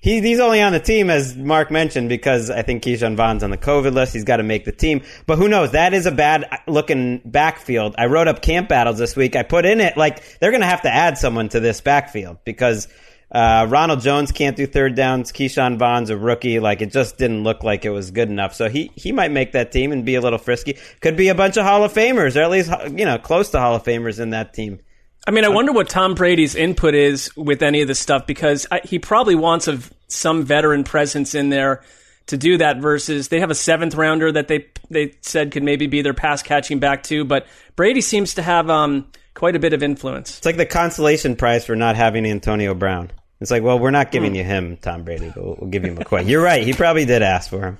He, 0.01 0.21
he's 0.21 0.39
only 0.39 0.61
on 0.61 0.71
the 0.71 0.79
team, 0.79 1.09
as 1.09 1.35
Mark 1.35 1.71
mentioned, 1.71 2.07
because 2.07 2.49
I 2.49 2.61
think 2.61 2.83
Ke'Shawn 2.83 3.17
Vaughn's 3.17 3.43
on 3.43 3.49
the 3.49 3.57
COVID 3.57 3.93
list. 3.93 4.13
He's 4.13 4.23
got 4.23 4.37
to 4.37 4.43
make 4.43 4.63
the 4.63 4.71
team. 4.71 5.01
But 5.25 5.37
who 5.37 5.49
knows? 5.49 5.71
That 5.71 5.93
is 5.93 6.05
a 6.05 6.11
bad 6.11 6.45
looking 6.67 7.21
backfield. 7.25 7.95
I 7.97 8.05
wrote 8.05 8.29
up 8.29 8.41
camp 8.41 8.69
battles 8.69 8.97
this 8.97 9.17
week. 9.17 9.35
I 9.35 9.43
put 9.43 9.65
in 9.65 9.81
it, 9.81 9.97
like, 9.97 10.39
they're 10.39 10.51
going 10.51 10.61
to 10.61 10.67
have 10.67 10.83
to 10.83 10.93
add 10.93 11.17
someone 11.17 11.49
to 11.49 11.59
this 11.59 11.81
backfield 11.81 12.37
because 12.45 12.87
uh, 13.29 13.67
Ronald 13.69 13.99
Jones 13.99 14.31
can't 14.31 14.55
do 14.55 14.65
third 14.65 14.95
downs. 14.95 15.33
Ke'Shawn 15.33 15.77
Vaughn's 15.77 16.09
a 16.09 16.17
rookie. 16.17 16.61
Like, 16.61 16.81
it 16.81 16.93
just 16.93 17.17
didn't 17.17 17.43
look 17.43 17.63
like 17.63 17.83
it 17.83 17.89
was 17.89 18.11
good 18.11 18.29
enough. 18.29 18.55
So 18.55 18.69
he, 18.69 18.91
he 18.95 19.11
might 19.11 19.31
make 19.31 19.51
that 19.51 19.73
team 19.73 19.91
and 19.91 20.05
be 20.05 20.15
a 20.15 20.21
little 20.21 20.39
frisky. 20.39 20.77
Could 21.01 21.17
be 21.17 21.27
a 21.27 21.35
bunch 21.35 21.57
of 21.57 21.65
Hall 21.65 21.83
of 21.83 21.91
Famers, 21.91 22.37
or 22.37 22.43
at 22.43 22.51
least, 22.51 22.71
you 22.97 23.03
know, 23.03 23.17
close 23.17 23.49
to 23.49 23.59
Hall 23.59 23.75
of 23.75 23.83
Famers 23.83 24.21
in 24.21 24.29
that 24.29 24.53
team. 24.53 24.79
I 25.27 25.31
mean, 25.31 25.45
I 25.45 25.49
wonder 25.49 25.71
what 25.71 25.89
Tom 25.89 26.15
Brady's 26.15 26.55
input 26.55 26.95
is 26.95 27.35
with 27.35 27.61
any 27.61 27.81
of 27.81 27.87
this 27.87 27.99
stuff 27.99 28.25
because 28.25 28.65
I, 28.71 28.81
he 28.83 28.99
probably 28.99 29.35
wants 29.35 29.67
a, 29.67 29.79
some 30.07 30.43
veteran 30.43 30.83
presence 30.83 31.35
in 31.35 31.49
there 31.49 31.83
to 32.27 32.37
do 32.37 32.57
that. 32.57 32.77
Versus 32.77 33.27
they 33.27 33.39
have 33.39 33.51
a 33.51 33.55
seventh 33.55 33.95
rounder 33.95 34.31
that 34.31 34.47
they 34.47 34.67
they 34.89 35.15
said 35.21 35.51
could 35.51 35.63
maybe 35.63 35.87
be 35.87 36.01
their 36.01 36.13
pass 36.13 36.41
catching 36.41 36.79
back 36.79 37.03
too. 37.03 37.25
But 37.25 37.47
Brady 37.75 38.01
seems 38.01 38.35
to 38.35 38.41
have 38.41 38.69
um, 38.69 39.07
quite 39.33 39.55
a 39.55 39.59
bit 39.59 39.73
of 39.73 39.83
influence. 39.83 40.37
It's 40.37 40.45
like 40.45 40.57
the 40.57 40.65
consolation 40.65 41.35
prize 41.35 41.65
for 41.65 41.75
not 41.75 41.95
having 41.95 42.25
Antonio 42.25 42.73
Brown. 42.73 43.11
It's 43.39 43.51
like, 43.51 43.63
well, 43.63 43.79
we're 43.79 43.91
not 43.91 44.11
giving 44.11 44.35
you 44.35 44.43
him, 44.43 44.77
Tom 44.77 45.03
Brady, 45.03 45.31
but 45.33 45.43
we'll, 45.43 45.55
we'll 45.59 45.69
give 45.69 45.85
you 45.85 45.93
McCoy. 45.93 46.27
You're 46.27 46.43
right. 46.43 46.65
He 46.65 46.73
probably 46.73 47.05
did 47.05 47.21
ask 47.21 47.49
for 47.49 47.67
him. 47.67 47.77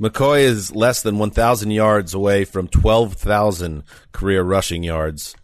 McCoy 0.00 0.40
is 0.40 0.74
less 0.74 1.02
than 1.02 1.18
1,000 1.18 1.70
yards 1.70 2.14
away 2.14 2.44
from 2.44 2.68
12,000 2.68 3.82
career 4.12 4.42
rushing 4.42 4.84
yards. 4.84 5.34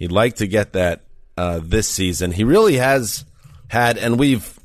He'd 0.00 0.12
like 0.12 0.36
to 0.36 0.46
get 0.46 0.72
that 0.72 1.02
uh, 1.36 1.60
this 1.62 1.86
season. 1.86 2.32
He 2.32 2.42
really 2.42 2.76
has 2.76 3.26
had, 3.68 3.98
and 3.98 4.18
we've 4.18 4.58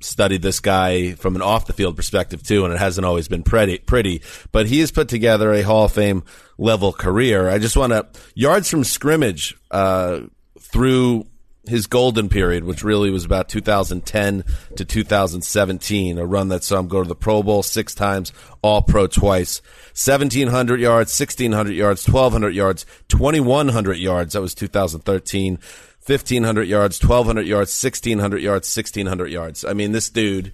studied 0.00 0.42
this 0.42 0.60
guy 0.60 1.14
from 1.14 1.36
an 1.36 1.40
off 1.40 1.64
the 1.66 1.72
field 1.72 1.96
perspective 1.96 2.42
too, 2.42 2.66
and 2.66 2.74
it 2.74 2.78
hasn't 2.78 3.06
always 3.06 3.26
been 3.26 3.42
pretty, 3.42 3.78
pretty, 3.78 4.20
but 4.52 4.66
he 4.66 4.80
has 4.80 4.92
put 4.92 5.08
together 5.08 5.54
a 5.54 5.62
Hall 5.62 5.86
of 5.86 5.92
Fame 5.92 6.22
level 6.58 6.92
career. 6.92 7.48
I 7.48 7.58
just 7.58 7.78
want 7.78 7.94
to, 7.94 8.06
yards 8.34 8.68
from 8.68 8.84
scrimmage, 8.84 9.56
uh, 9.70 10.20
through 10.60 11.24
his 11.66 11.86
golden 11.86 12.28
period, 12.28 12.64
which 12.64 12.84
really 12.84 13.10
was 13.10 13.24
about 13.24 13.48
2010 13.48 14.44
to 14.76 14.84
2017, 14.84 16.18
a 16.18 16.26
run 16.26 16.48
that 16.48 16.64
saw 16.64 16.78
him 16.78 16.88
go 16.88 17.02
to 17.02 17.08
the 17.08 17.14
Pro 17.14 17.42
Bowl 17.42 17.62
six 17.62 17.94
times, 17.94 18.32
All 18.62 18.82
Pro 18.82 19.06
twice, 19.06 19.62
1,700 19.94 20.80
yards, 20.80 21.18
1,600 21.18 21.72
yards, 21.72 22.06
1,200 22.06 22.54
yards, 22.54 22.86
2,100 23.08 23.94
yards. 23.94 24.34
That 24.34 24.40
was 24.40 24.54
2013. 24.54 25.58
1,500 26.06 26.64
yards, 26.64 27.02
1,200 27.02 27.46
yards, 27.46 27.82
1,600 27.82 28.42
yards, 28.42 28.76
1,600 28.76 29.26
yards. 29.28 29.64
I 29.64 29.72
mean, 29.72 29.92
this 29.92 30.10
dude 30.10 30.52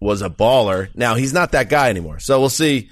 was 0.00 0.22
a 0.22 0.30
baller. 0.30 0.88
Now, 0.94 1.14
he's 1.14 1.34
not 1.34 1.52
that 1.52 1.68
guy 1.68 1.90
anymore. 1.90 2.20
So 2.20 2.40
we'll 2.40 2.48
see. 2.48 2.88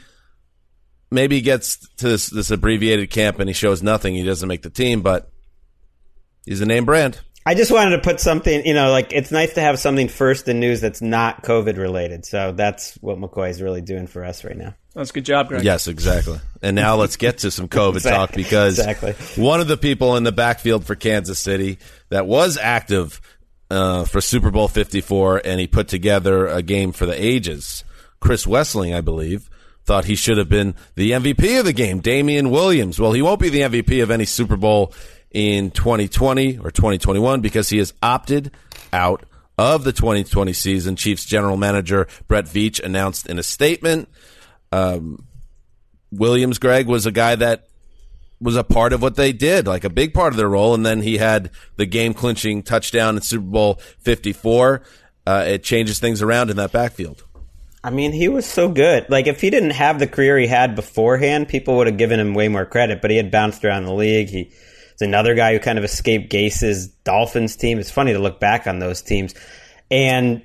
Maybe 1.10 1.36
he 1.36 1.42
gets 1.42 1.78
to 1.96 2.08
this, 2.08 2.28
this 2.28 2.50
abbreviated 2.50 3.10
camp 3.10 3.40
and 3.40 3.48
he 3.48 3.54
shows 3.54 3.82
nothing. 3.82 4.14
He 4.14 4.22
doesn't 4.22 4.46
make 4.46 4.62
the 4.62 4.70
team, 4.70 5.00
but 5.00 5.30
he's 6.44 6.60
a 6.60 6.66
name 6.66 6.84
brand. 6.84 7.20
I 7.50 7.54
just 7.54 7.72
wanted 7.72 7.96
to 7.96 7.98
put 8.02 8.20
something, 8.20 8.64
you 8.64 8.74
know, 8.74 8.92
like 8.92 9.12
it's 9.12 9.32
nice 9.32 9.54
to 9.54 9.60
have 9.60 9.80
something 9.80 10.06
first 10.06 10.46
in 10.46 10.60
news 10.60 10.80
that's 10.80 11.02
not 11.02 11.42
COVID 11.42 11.78
related. 11.78 12.24
So 12.24 12.52
that's 12.52 12.94
what 13.00 13.18
McCoy 13.18 13.50
is 13.50 13.60
really 13.60 13.80
doing 13.80 14.06
for 14.06 14.24
us 14.24 14.44
right 14.44 14.56
now. 14.56 14.76
That's 14.94 15.10
a 15.10 15.12
good 15.14 15.24
job, 15.24 15.48
Greg. 15.48 15.64
Yes, 15.64 15.88
exactly. 15.88 16.38
And 16.62 16.76
now 16.76 16.94
let's 16.94 17.16
get 17.16 17.38
to 17.38 17.50
some 17.50 17.66
COVID 17.66 17.96
Exactly. 17.96 18.16
talk 18.18 18.32
because 18.36 18.78
Exactly. 18.78 19.14
one 19.42 19.60
of 19.60 19.66
the 19.66 19.76
people 19.76 20.14
in 20.16 20.22
the 20.22 20.30
backfield 20.30 20.84
for 20.86 20.94
Kansas 20.94 21.40
City 21.40 21.78
that 22.10 22.24
was 22.24 22.56
active 22.56 23.20
uh, 23.68 24.04
for 24.04 24.20
Super 24.20 24.52
Bowl 24.52 24.68
54 24.68 25.42
and 25.44 25.58
he 25.58 25.66
put 25.66 25.88
together 25.88 26.46
a 26.46 26.62
game 26.62 26.92
for 26.92 27.04
the 27.04 27.20
ages, 27.20 27.82
Chris 28.20 28.46
Wesseling, 28.46 28.94
I 28.96 29.00
believe, 29.00 29.50
thought 29.84 30.04
he 30.04 30.14
should 30.14 30.38
have 30.38 30.48
been 30.48 30.76
the 30.94 31.10
MVP 31.10 31.58
of 31.58 31.64
the 31.64 31.72
game, 31.72 31.98
Damien 31.98 32.50
Williams. 32.50 33.00
Well, 33.00 33.10
he 33.12 33.22
won't 33.22 33.40
be 33.40 33.48
the 33.48 33.62
MVP 33.62 34.04
of 34.04 34.12
any 34.12 34.24
Super 34.24 34.56
Bowl 34.56 34.94
in 35.30 35.70
2020 35.70 36.58
or 36.58 36.70
2021 36.70 37.40
because 37.40 37.68
he 37.68 37.78
has 37.78 37.92
opted 38.02 38.50
out 38.92 39.24
of 39.58 39.84
the 39.84 39.92
2020 39.92 40.52
season. 40.52 40.96
Chiefs 40.96 41.24
general 41.24 41.56
manager 41.56 42.08
Brett 42.28 42.46
Veach 42.46 42.82
announced 42.82 43.26
in 43.26 43.38
a 43.38 43.42
statement. 43.42 44.08
Williams, 46.10 46.58
Greg, 46.58 46.86
was 46.86 47.06
a 47.06 47.12
guy 47.12 47.36
that 47.36 47.68
was 48.40 48.56
a 48.56 48.64
part 48.64 48.92
of 48.92 49.02
what 49.02 49.16
they 49.16 49.32
did, 49.32 49.66
like 49.66 49.84
a 49.84 49.90
big 49.90 50.14
part 50.14 50.32
of 50.32 50.36
their 50.36 50.48
role. 50.48 50.74
And 50.74 50.84
then 50.84 51.02
he 51.02 51.18
had 51.18 51.50
the 51.76 51.86
game 51.86 52.14
clinching 52.14 52.62
touchdown 52.62 53.16
in 53.16 53.22
Super 53.22 53.44
Bowl 53.44 53.74
54. 53.98 54.82
Uh, 55.26 55.44
it 55.46 55.62
changes 55.62 55.98
things 55.98 56.22
around 56.22 56.50
in 56.50 56.56
that 56.56 56.72
backfield. 56.72 57.22
I 57.82 57.90
mean, 57.90 58.12
he 58.12 58.28
was 58.28 58.44
so 58.44 58.68
good. 58.68 59.08
Like, 59.08 59.26
if 59.26 59.40
he 59.40 59.48
didn't 59.48 59.70
have 59.70 59.98
the 59.98 60.06
career 60.06 60.38
he 60.38 60.46
had 60.46 60.74
beforehand, 60.74 61.48
people 61.48 61.76
would 61.76 61.86
have 61.86 61.96
given 61.96 62.20
him 62.20 62.34
way 62.34 62.48
more 62.48 62.66
credit. 62.66 63.00
But 63.00 63.10
he 63.10 63.16
had 63.16 63.30
bounced 63.30 63.64
around 63.64 63.84
the 63.84 63.94
league. 63.94 64.28
He 64.28 64.52
is 65.00 65.06
another 65.06 65.34
guy 65.34 65.52
who 65.52 65.58
kind 65.58 65.78
of 65.78 65.84
escaped 65.84 66.30
Gase's 66.30 66.88
Dolphins 66.88 67.56
team. 67.56 67.78
It's 67.78 67.90
funny 67.90 68.12
to 68.12 68.18
look 68.18 68.38
back 68.40 68.66
on 68.66 68.78
those 68.78 69.02
teams. 69.02 69.34
And 69.90 70.42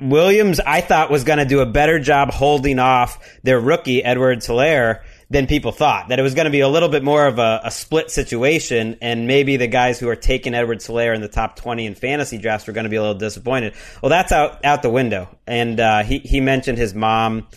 Williams, 0.00 0.60
I 0.60 0.80
thought, 0.80 1.10
was 1.10 1.24
going 1.24 1.40
to 1.40 1.44
do 1.44 1.60
a 1.60 1.66
better 1.66 1.98
job 1.98 2.30
holding 2.30 2.78
off 2.78 3.18
their 3.42 3.58
rookie, 3.58 4.02
Edwards-Helaire, 4.04 5.02
than 5.30 5.46
people 5.46 5.72
thought. 5.72 6.08
That 6.08 6.18
it 6.18 6.22
was 6.22 6.34
going 6.34 6.44
to 6.44 6.50
be 6.50 6.60
a 6.60 6.68
little 6.68 6.88
bit 6.88 7.02
more 7.02 7.26
of 7.26 7.38
a, 7.38 7.60
a 7.64 7.70
split 7.70 8.10
situation, 8.10 8.98
and 9.02 9.26
maybe 9.26 9.56
the 9.56 9.66
guys 9.66 9.98
who 9.98 10.08
are 10.08 10.16
taking 10.16 10.54
Edwards-Helaire 10.54 11.14
in 11.14 11.20
the 11.20 11.28
top 11.28 11.56
20 11.56 11.84
in 11.86 11.94
fantasy 11.96 12.38
drafts 12.38 12.66
were 12.66 12.72
going 12.72 12.84
to 12.84 12.90
be 12.90 12.96
a 12.96 13.00
little 13.00 13.18
disappointed. 13.18 13.74
Well, 14.00 14.10
that's 14.10 14.30
out, 14.30 14.64
out 14.64 14.82
the 14.82 14.90
window. 14.90 15.28
And 15.46 15.80
uh, 15.80 16.04
he, 16.04 16.18
he 16.20 16.40
mentioned 16.40 16.78
his 16.78 16.94
mom, 16.94 17.48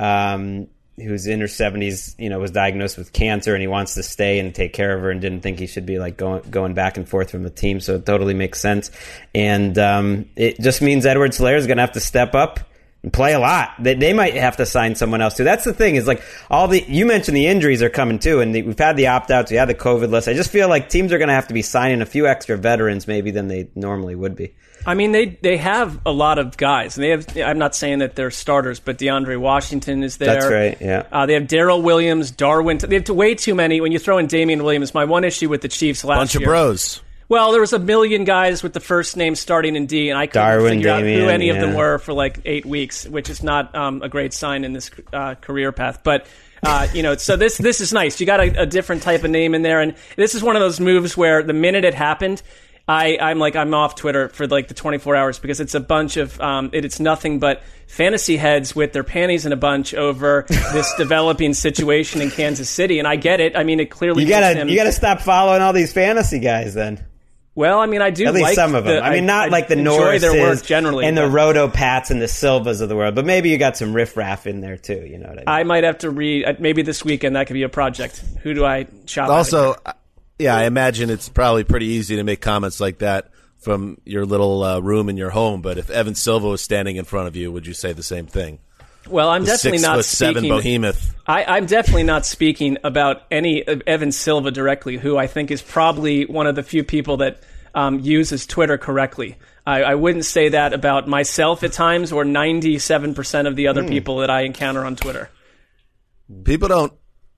um, 0.00 0.66
who's 0.96 1.26
in 1.26 1.40
her 1.40 1.46
70s, 1.46 2.14
you 2.18 2.30
know, 2.30 2.38
was 2.38 2.50
diagnosed 2.50 2.96
with 2.96 3.12
cancer, 3.12 3.54
and 3.54 3.60
he 3.60 3.66
wants 3.66 3.94
to 3.94 4.02
stay 4.02 4.38
and 4.38 4.54
take 4.54 4.72
care 4.72 4.94
of 4.94 5.00
her 5.02 5.10
and 5.10 5.20
didn't 5.20 5.40
think 5.40 5.58
he 5.58 5.66
should 5.66 5.86
be 5.86 5.98
like 5.98 6.16
going, 6.16 6.42
going 6.50 6.74
back 6.74 6.96
and 6.96 7.08
forth 7.08 7.30
from 7.30 7.42
the 7.42 7.50
team. 7.50 7.80
So 7.80 7.96
it 7.96 8.06
totally 8.06 8.34
makes 8.34 8.60
sense. 8.60 8.90
And 9.34 9.76
um, 9.78 10.28
it 10.36 10.60
just 10.60 10.82
means 10.82 11.04
Edwards-Helaire 11.04 11.56
is 11.56 11.66
going 11.66 11.78
to 11.78 11.82
have 11.82 11.92
to 11.92 12.00
step 12.00 12.34
up 12.34 12.60
and 13.04 13.12
play 13.12 13.34
a 13.34 13.38
lot. 13.38 13.74
They, 13.78 13.94
they 13.94 14.12
might 14.14 14.34
have 14.34 14.56
to 14.56 14.66
sign 14.66 14.94
someone 14.94 15.20
else 15.20 15.34
too. 15.34 15.44
That's 15.44 15.64
the 15.64 15.74
thing 15.74 15.96
is 15.96 16.06
like 16.06 16.22
all 16.50 16.68
the 16.68 16.82
you 16.88 17.04
mentioned 17.04 17.36
the 17.36 17.46
injuries 17.46 17.82
are 17.82 17.90
coming 17.90 18.18
too, 18.18 18.40
and 18.40 18.54
the, 18.54 18.62
we've 18.62 18.78
had 18.78 18.96
the 18.96 19.08
opt 19.08 19.30
outs, 19.30 19.50
we 19.50 19.58
had 19.58 19.68
the 19.68 19.74
COVID 19.74 20.10
list. 20.10 20.26
I 20.26 20.32
just 20.32 20.50
feel 20.50 20.68
like 20.68 20.88
teams 20.88 21.12
are 21.12 21.18
going 21.18 21.28
to 21.28 21.34
have 21.34 21.48
to 21.48 21.54
be 21.54 21.62
signing 21.62 22.00
a 22.00 22.06
few 22.06 22.26
extra 22.26 22.56
veterans 22.56 23.06
maybe 23.06 23.30
than 23.30 23.48
they 23.48 23.68
normally 23.74 24.14
would 24.14 24.34
be. 24.34 24.54
I 24.86 24.94
mean, 24.94 25.12
they 25.12 25.26
they 25.26 25.56
have 25.56 26.00
a 26.04 26.12
lot 26.12 26.38
of 26.38 26.56
guys. 26.56 26.96
And 26.96 27.04
they 27.04 27.10
have. 27.10 27.36
I'm 27.38 27.58
not 27.58 27.74
saying 27.74 28.00
that 28.00 28.16
they're 28.16 28.30
starters, 28.30 28.80
but 28.80 28.98
DeAndre 28.98 29.38
Washington 29.38 30.02
is 30.02 30.16
there. 30.16 30.34
That's 30.34 30.46
right, 30.46 30.76
yeah. 30.80 31.06
Uh, 31.10 31.26
they 31.26 31.34
have 31.34 31.46
Darrel 31.46 31.82
Williams, 31.82 32.30
Darwin. 32.30 32.78
They 32.78 32.96
have 32.96 33.08
way 33.08 33.34
too 33.34 33.54
many. 33.54 33.80
When 33.80 33.92
you 33.92 33.98
throw 33.98 34.18
in 34.18 34.26
Damien 34.26 34.62
Williams, 34.62 34.94
my 34.94 35.04
one 35.04 35.24
issue 35.24 35.48
with 35.48 35.62
the 35.62 35.68
Chiefs 35.68 36.04
last 36.04 36.16
year. 36.16 36.20
Bunch 36.20 36.34
year. 36.34 36.42
of 36.42 36.46
bros. 36.46 37.00
Well, 37.28 37.52
there 37.52 37.60
was 37.60 37.72
a 37.72 37.78
million 37.78 38.24
guys 38.24 38.62
with 38.62 38.74
the 38.74 38.80
first 38.80 39.16
name 39.16 39.34
starting 39.34 39.76
in 39.76 39.86
D, 39.86 40.10
and 40.10 40.18
I 40.18 40.26
couldn't 40.26 40.46
Darwin, 40.46 40.74
figure 40.74 40.90
out 40.90 41.00
who 41.00 41.06
Damien, 41.06 41.30
any 41.30 41.48
of 41.48 41.56
them 41.56 41.74
were 41.74 41.98
for 41.98 42.12
like 42.12 42.40
eight 42.44 42.66
weeks, 42.66 43.06
which 43.06 43.30
is 43.30 43.42
not 43.42 43.74
um, 43.74 44.02
a 44.02 44.08
great 44.08 44.34
sign 44.34 44.64
in 44.64 44.74
this 44.74 44.90
uh, 45.12 45.34
career 45.36 45.72
path. 45.72 46.00
But 46.04 46.26
uh, 46.62 46.86
you 46.92 47.02
know, 47.02 47.16
so 47.16 47.36
this 47.36 47.56
this 47.56 47.80
is 47.80 47.92
nice. 47.92 48.20
You 48.20 48.26
got 48.26 48.40
a, 48.40 48.62
a 48.62 48.66
different 48.66 49.02
type 49.02 49.24
of 49.24 49.30
name 49.30 49.54
in 49.54 49.62
there, 49.62 49.80
and 49.80 49.94
this 50.16 50.34
is 50.34 50.42
one 50.42 50.54
of 50.54 50.60
those 50.60 50.80
moves 50.80 51.16
where 51.16 51.42
the 51.42 51.52
minute 51.52 51.84
it 51.84 51.94
happened. 51.94 52.42
I, 52.86 53.16
I'm 53.18 53.38
like 53.38 53.56
I'm 53.56 53.72
off 53.72 53.94
Twitter 53.94 54.28
for 54.28 54.46
like 54.46 54.68
the 54.68 54.74
24 54.74 55.16
hours 55.16 55.38
because 55.38 55.58
it's 55.60 55.74
a 55.74 55.80
bunch 55.80 56.18
of 56.18 56.38
um, 56.40 56.68
it, 56.74 56.84
it's 56.84 57.00
nothing 57.00 57.38
but 57.38 57.62
fantasy 57.86 58.36
heads 58.36 58.76
with 58.76 58.92
their 58.92 59.04
panties 59.04 59.46
in 59.46 59.52
a 59.52 59.56
bunch 59.56 59.94
over 59.94 60.44
this 60.48 60.92
developing 60.98 61.54
situation 61.54 62.20
in 62.20 62.30
Kansas 62.30 62.68
City, 62.68 62.98
and 62.98 63.08
I 63.08 63.16
get 63.16 63.40
it. 63.40 63.56
I 63.56 63.64
mean, 63.64 63.80
it 63.80 63.86
clearly 63.90 64.24
You 64.24 64.28
gotta 64.28 64.54
him- 64.54 64.68
you 64.68 64.76
gotta 64.76 64.92
stop 64.92 65.22
following 65.22 65.62
all 65.62 65.72
these 65.72 65.92
fantasy 65.94 66.40
guys 66.40 66.74
then. 66.74 67.02
Well, 67.56 67.78
I 67.78 67.86
mean, 67.86 68.02
I 68.02 68.10
do 68.10 68.26
At 68.26 68.34
least 68.34 68.42
like 68.42 68.54
some 68.56 68.74
of 68.74 68.84
them. 68.84 68.96
the- 68.96 69.04
I 69.04 69.10
mean, 69.14 69.26
not 69.26 69.50
like 69.50 69.68
the 69.68 69.78
enjoy 69.78 70.16
Norrises 70.18 70.20
their 70.20 70.42
work 70.42 70.62
generally, 70.64 71.06
and 71.06 71.16
the 71.16 71.22
but 71.22 71.30
Roto 71.30 71.68
Pats 71.68 72.10
and 72.10 72.20
the 72.20 72.26
Silvas 72.28 72.80
of 72.82 72.88
the 72.88 72.96
world, 72.96 73.14
but 73.14 73.24
maybe 73.24 73.48
you 73.48 73.56
got 73.58 73.76
some 73.78 73.94
riffraff 73.94 74.46
in 74.46 74.60
there 74.60 74.76
too. 74.76 75.06
You 75.08 75.18
know 75.18 75.28
what 75.28 75.34
I 75.34 75.36
mean? 75.36 75.44
I 75.46 75.62
might 75.62 75.84
have 75.84 75.98
to 75.98 76.10
read 76.10 76.44
uh, 76.44 76.54
maybe 76.58 76.82
this 76.82 77.02
weekend. 77.04 77.36
That 77.36 77.46
could 77.46 77.54
be 77.54 77.62
a 77.62 77.68
project. 77.68 78.22
Who 78.42 78.52
do 78.54 78.64
I 78.64 78.88
shop? 79.06 79.28
at 79.28 79.30
Also, 79.30 79.72
again? 79.74 79.94
Yeah, 80.38 80.56
I 80.56 80.64
imagine 80.64 81.10
it's 81.10 81.28
probably 81.28 81.64
pretty 81.64 81.86
easy 81.86 82.16
to 82.16 82.24
make 82.24 82.40
comments 82.40 82.80
like 82.80 82.98
that 82.98 83.30
from 83.58 83.98
your 84.04 84.26
little 84.26 84.62
uh, 84.62 84.78
room 84.80 85.08
in 85.08 85.16
your 85.16 85.30
home. 85.30 85.62
But 85.62 85.78
if 85.78 85.90
Evan 85.90 86.14
Silva 86.14 86.48
was 86.48 86.60
standing 86.60 86.96
in 86.96 87.04
front 87.04 87.28
of 87.28 87.36
you, 87.36 87.50
would 87.52 87.66
you 87.66 87.74
say 87.74 87.92
the 87.92 88.02
same 88.02 88.26
thing? 88.26 88.58
well, 89.08 89.28
I'm 89.28 89.42
The 89.42 89.48
definitely 89.48 89.78
six 89.78 89.86
not 89.88 89.96
foot 89.96 90.04
seven 90.06 90.42
speaking. 90.42 90.56
behemoth. 90.56 91.14
I, 91.26 91.44
I'm 91.44 91.66
definitely 91.66 92.04
not 92.04 92.24
speaking 92.24 92.78
about 92.84 93.22
any 93.30 93.62
Evan 93.86 94.12
Silva 94.12 94.50
directly, 94.50 94.96
who 94.96 95.16
I 95.18 95.26
think 95.26 95.50
is 95.50 95.60
probably 95.62 96.24
one 96.24 96.46
of 96.46 96.54
the 96.56 96.62
few 96.62 96.84
people 96.84 97.18
that 97.18 97.42
um, 97.74 98.00
uses 98.00 98.46
Twitter 98.46 98.78
correctly. 98.78 99.36
I, 99.66 99.82
I 99.82 99.94
wouldn't 99.94 100.24
say 100.24 100.50
that 100.50 100.72
about 100.72 101.06
myself 101.08 101.62
at 101.64 101.72
times, 101.72 102.12
or 102.12 102.24
97% 102.24 103.46
of 103.46 103.56
the 103.56 103.68
other 103.68 103.84
people 103.86 104.18
that 104.18 104.30
I 104.30 104.42
encounter 104.42 104.84
on 104.84 104.96
Twitter. 104.96 105.30
People 106.44 106.68
don't 106.68 106.92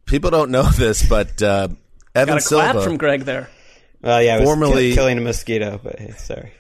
people 0.06 0.30
don't 0.30 0.50
know 0.50 0.62
this, 0.76 1.08
but 1.08 1.40
uh, 1.42 1.68
Evan 2.16 2.35
Got 2.35 2.42
a 2.42 2.49
clap 2.49 2.76
from 2.85 2.96
Greg 2.96 3.23
there. 3.23 3.49
well, 4.02 4.23
yeah, 4.23 4.37
I 4.37 4.40
was 4.40 4.49
formerly- 4.49 4.88
kill- 4.90 4.96
killing 5.04 5.18
a 5.18 5.20
mosquito, 5.20 5.80
but 5.82 5.99
hey, 5.99 6.11
sorry. 6.16 6.52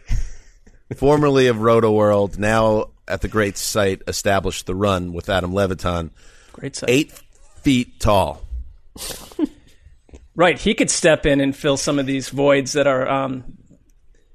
formerly 0.96 1.46
of 1.48 1.56
Rotoworld, 1.56 2.38
now 2.38 2.90
at 3.08 3.20
the 3.20 3.28
great 3.28 3.56
site 3.56 4.02
established 4.06 4.66
the 4.66 4.74
run 4.74 5.12
with 5.12 5.28
Adam 5.28 5.52
Levitan, 5.52 6.10
Great 6.52 6.76
site. 6.76 6.90
eight 6.90 7.12
feet 7.62 7.98
tall. 8.00 8.42
Right, 10.38 10.58
he 10.58 10.74
could 10.74 10.90
step 10.90 11.24
in 11.24 11.40
and 11.40 11.56
fill 11.56 11.78
some 11.78 11.98
of 11.98 12.04
these 12.04 12.28
voids 12.28 12.74
that 12.74 12.86
are 12.86 13.08
um, 13.08 13.56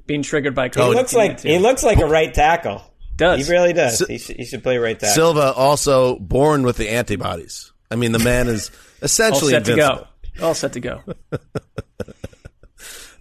being 0.07 0.23
triggered 0.23 0.55
by 0.55 0.67
COVID. 0.69 0.87
He 0.89 0.95
looks 0.95 1.13
like 1.13 1.39
he 1.41 1.59
looks 1.59 1.83
like 1.83 1.99
a 1.99 2.07
right 2.07 2.33
tackle. 2.33 2.81
does 3.15 3.45
He 3.45 3.53
really 3.53 3.71
does. 3.71 3.99
So- 3.99 4.07
he, 4.07 4.17
should, 4.17 4.37
he 4.37 4.45
should 4.45 4.63
play 4.63 4.79
right 4.79 4.99
tackle. 4.99 5.13
Silva 5.13 5.53
also 5.53 6.17
born 6.17 6.63
with 6.63 6.77
the 6.77 6.89
antibodies. 6.89 7.71
I 7.91 7.97
mean, 7.97 8.13
the 8.13 8.19
man 8.19 8.47
is 8.47 8.69
all 9.01 9.05
essentially 9.05 9.51
set 9.51 9.65
to 9.65 9.75
go. 9.75 10.07
All 10.41 10.53
set 10.53 10.73
to 10.73 10.79
go. 10.79 11.01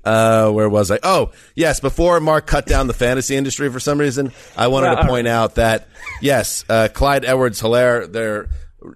Uh, 0.02 0.50
where 0.50 0.68
was 0.68 0.90
I? 0.90 0.98
Oh, 1.02 1.32
yes. 1.54 1.78
Before 1.80 2.18
Mark 2.20 2.46
cut 2.46 2.64
down 2.64 2.86
the 2.86 2.94
fantasy 2.94 3.36
industry 3.36 3.70
for 3.70 3.78
some 3.78 3.98
reason, 4.00 4.32
I 4.56 4.68
wanted 4.68 4.86
Well, 4.94 5.02
to 5.02 5.08
point 5.08 5.28
out 5.28 5.56
that 5.56 5.88
yes, 6.22 6.64
uh, 6.70 6.88
Clyde 6.92 7.26
Edwards-Helaire, 7.26 8.10
their 8.10 8.48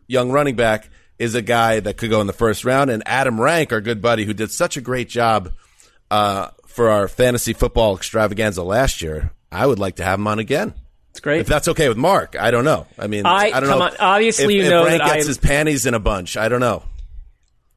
young 0.06 0.30
running 0.33 0.56
back, 0.56 0.88
is 1.18 1.35
a 1.35 1.42
guy 1.42 1.80
that 1.80 1.99
could 1.99 2.09
go 2.09 2.23
in 2.23 2.26
the 2.26 2.33
first 2.33 2.64
round, 2.64 2.90
and 2.90 3.02
Adam 3.04 3.38
Rank, 3.38 3.71
our 3.71 3.83
good 3.83 4.00
buddy, 4.00 4.25
who 4.25 4.33
did 4.33 4.50
such 4.50 4.78
a 4.78 4.80
great 4.80 5.11
job 5.11 5.52
uh, 6.11 6.49
for 6.66 6.88
our 6.88 7.06
fantasy 7.06 7.52
football 7.52 7.94
extravaganza 7.94 8.62
last 8.62 9.02
year. 9.02 9.30
I 9.52 9.66
would 9.66 9.78
like 9.78 9.97
to 9.97 10.04
have 10.04 10.18
him 10.18 10.26
on 10.26 10.38
again. 10.38 10.73
It's 11.11 11.21
great. 11.21 11.40
If 11.42 11.47
that's 11.49 11.68
okay 11.68 11.88
with 11.90 11.99
Mark, 11.99 12.35
I 12.40 12.50
don't 12.50 12.64
know. 12.64 12.87
I 12.99 13.09
mean, 13.09 13.26
I- 13.26 13.50
I, 13.52 13.61
don't 13.61 13.68
come 13.68 13.78
know. 13.80 13.85
on, 13.85 13.97
obviously 14.00 14.47
if, 14.47 14.50
you 14.52 14.62
if 14.62 14.71
know 14.71 14.87
Rank 14.87 15.02
gets 15.02 15.12
I- 15.26 15.28
his 15.28 15.37
panties 15.38 15.85
in 15.85 15.92
a 15.92 16.00
bunch. 16.00 16.38
I 16.38 16.49
don't 16.49 16.61
know. 16.61 16.83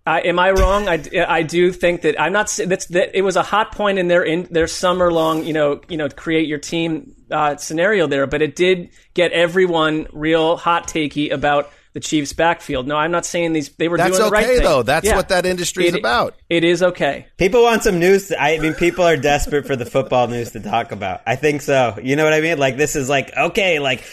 I, 0.07 0.19
am 0.21 0.39
I 0.39 0.51
wrong? 0.51 0.87
I, 0.87 1.03
I 1.27 1.43
do 1.43 1.73
think 1.73 2.03
that 2.03 2.19
I'm 2.19 2.31
not. 2.31 2.47
That's 2.65 2.85
that. 2.87 3.15
It 3.15 3.23
was 3.23 3.35
a 3.35 3.43
hot 3.43 3.73
point 3.73 3.99
in 3.99 4.07
their 4.07 4.23
in 4.23 4.47
their 4.49 4.67
summer 4.67 5.11
long, 5.11 5.43
you 5.43 5.51
know, 5.51 5.81
you 5.89 5.97
know, 5.97 6.07
create 6.07 6.47
your 6.47 6.59
team 6.59 7.13
uh, 7.29 7.57
scenario 7.57 8.07
there, 8.07 8.25
but 8.25 8.41
it 8.41 8.55
did 8.55 8.89
get 9.13 9.33
everyone 9.33 10.07
real 10.13 10.55
hot 10.55 10.87
takey 10.87 11.33
about 11.33 11.69
the 11.97 12.01
Chiefs' 12.01 12.31
backfield. 12.31 12.85
No, 12.85 12.95
I'm 12.95 13.09
not 13.09 13.25
saying 13.25 13.53
these. 13.53 13.69
They 13.69 13.87
were 13.87 13.97
That's 13.97 14.15
doing 14.15 14.29
the 14.29 14.31
right 14.31 14.45
okay, 14.45 14.55
thing. 14.57 14.63
though. 14.63 14.83
That's 14.83 15.03
Yeah. 15.07 15.15
what 15.15 15.29
that 15.29 15.47
industry 15.47 15.87
is 15.87 15.95
It- 15.95 15.99
about. 15.99 16.35
It 16.47 16.63
is 16.63 16.83
okay. 16.83 17.25
People 17.37 17.63
want 17.63 17.81
some 17.81 17.97
news. 17.97 18.31
I 18.39 18.59
mean, 18.59 18.75
people 18.75 19.03
are 19.03 19.17
desperate 19.17 19.65
for 19.65 19.75
the 19.75 19.85
football 19.85 20.27
news 20.27 20.51
to 20.51 20.59
talk 20.59 20.91
about. 20.91 21.21
I 21.25 21.35
think 21.35 21.63
so. 21.63 21.97
You 22.03 22.15
know 22.15 22.23
what 22.23 22.33
I 22.33 22.41
mean? 22.41 22.59
Like 22.59 22.77
this 22.77 22.95
is 22.95 23.09
like 23.09 23.35
okay, 23.35 23.79
like 23.79 24.03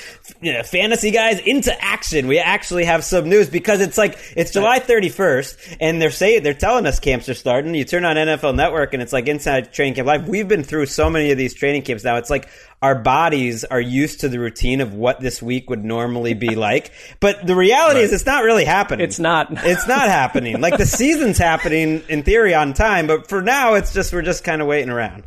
you 0.40 0.54
know, 0.54 0.62
fantasy 0.62 1.10
guys 1.10 1.40
into 1.40 1.78
action. 1.84 2.26
We 2.26 2.38
actually 2.38 2.86
have 2.86 3.04
some 3.04 3.28
news 3.28 3.50
because 3.50 3.82
it's 3.82 3.98
like 3.98 4.16
it's 4.34 4.50
July 4.50 4.78
31st, 4.80 5.76
and 5.78 6.00
they're 6.00 6.10
saying 6.10 6.42
they're 6.42 6.54
telling 6.54 6.86
us 6.86 6.98
camps 6.98 7.28
are 7.28 7.34
starting. 7.34 7.74
You 7.74 7.84
turn 7.84 8.06
on 8.06 8.16
NFL 8.16 8.54
Network, 8.54 8.94
and 8.94 9.02
it's 9.02 9.12
like 9.12 9.28
inside 9.28 9.74
training 9.74 9.92
camp 9.96 10.06
live. 10.08 10.26
We've 10.26 10.48
been 10.48 10.64
through 10.64 10.86
so 10.86 11.10
many 11.10 11.32
of 11.32 11.36
these 11.36 11.52
training 11.52 11.82
camps 11.82 12.02
now. 12.02 12.16
It's 12.16 12.30
like 12.30 12.48
our 12.84 12.94
bodies 12.94 13.64
are 13.64 13.80
used 13.80 14.20
to 14.20 14.28
the 14.28 14.38
routine 14.38 14.82
of 14.82 14.92
what 14.92 15.18
this 15.18 15.40
week 15.40 15.70
would 15.70 15.82
normally 15.82 16.34
be 16.34 16.54
like. 16.54 16.92
But 17.18 17.46
the 17.46 17.56
reality 17.56 18.00
is, 18.00 18.12
it's 18.12 18.26
not 18.26 18.44
really 18.44 18.66
happening. 18.66 19.04
It's 19.04 19.18
not. 19.18 19.52
It's 19.64 19.88
not 19.88 20.08
happening. 20.08 20.60
Like 20.60 20.76
the 20.76 20.84
season's 20.86 21.38
happening 21.38 22.02
in 22.08 22.22
theory 22.22 22.54
on 22.54 22.74
time, 22.74 23.06
but 23.06 23.28
for 23.28 23.40
now, 23.40 23.74
it's 23.74 23.94
just 23.94 24.12
we're 24.12 24.22
just 24.22 24.44
kind 24.44 24.60
of 24.60 24.68
waiting 24.68 24.90
around. 24.90 25.24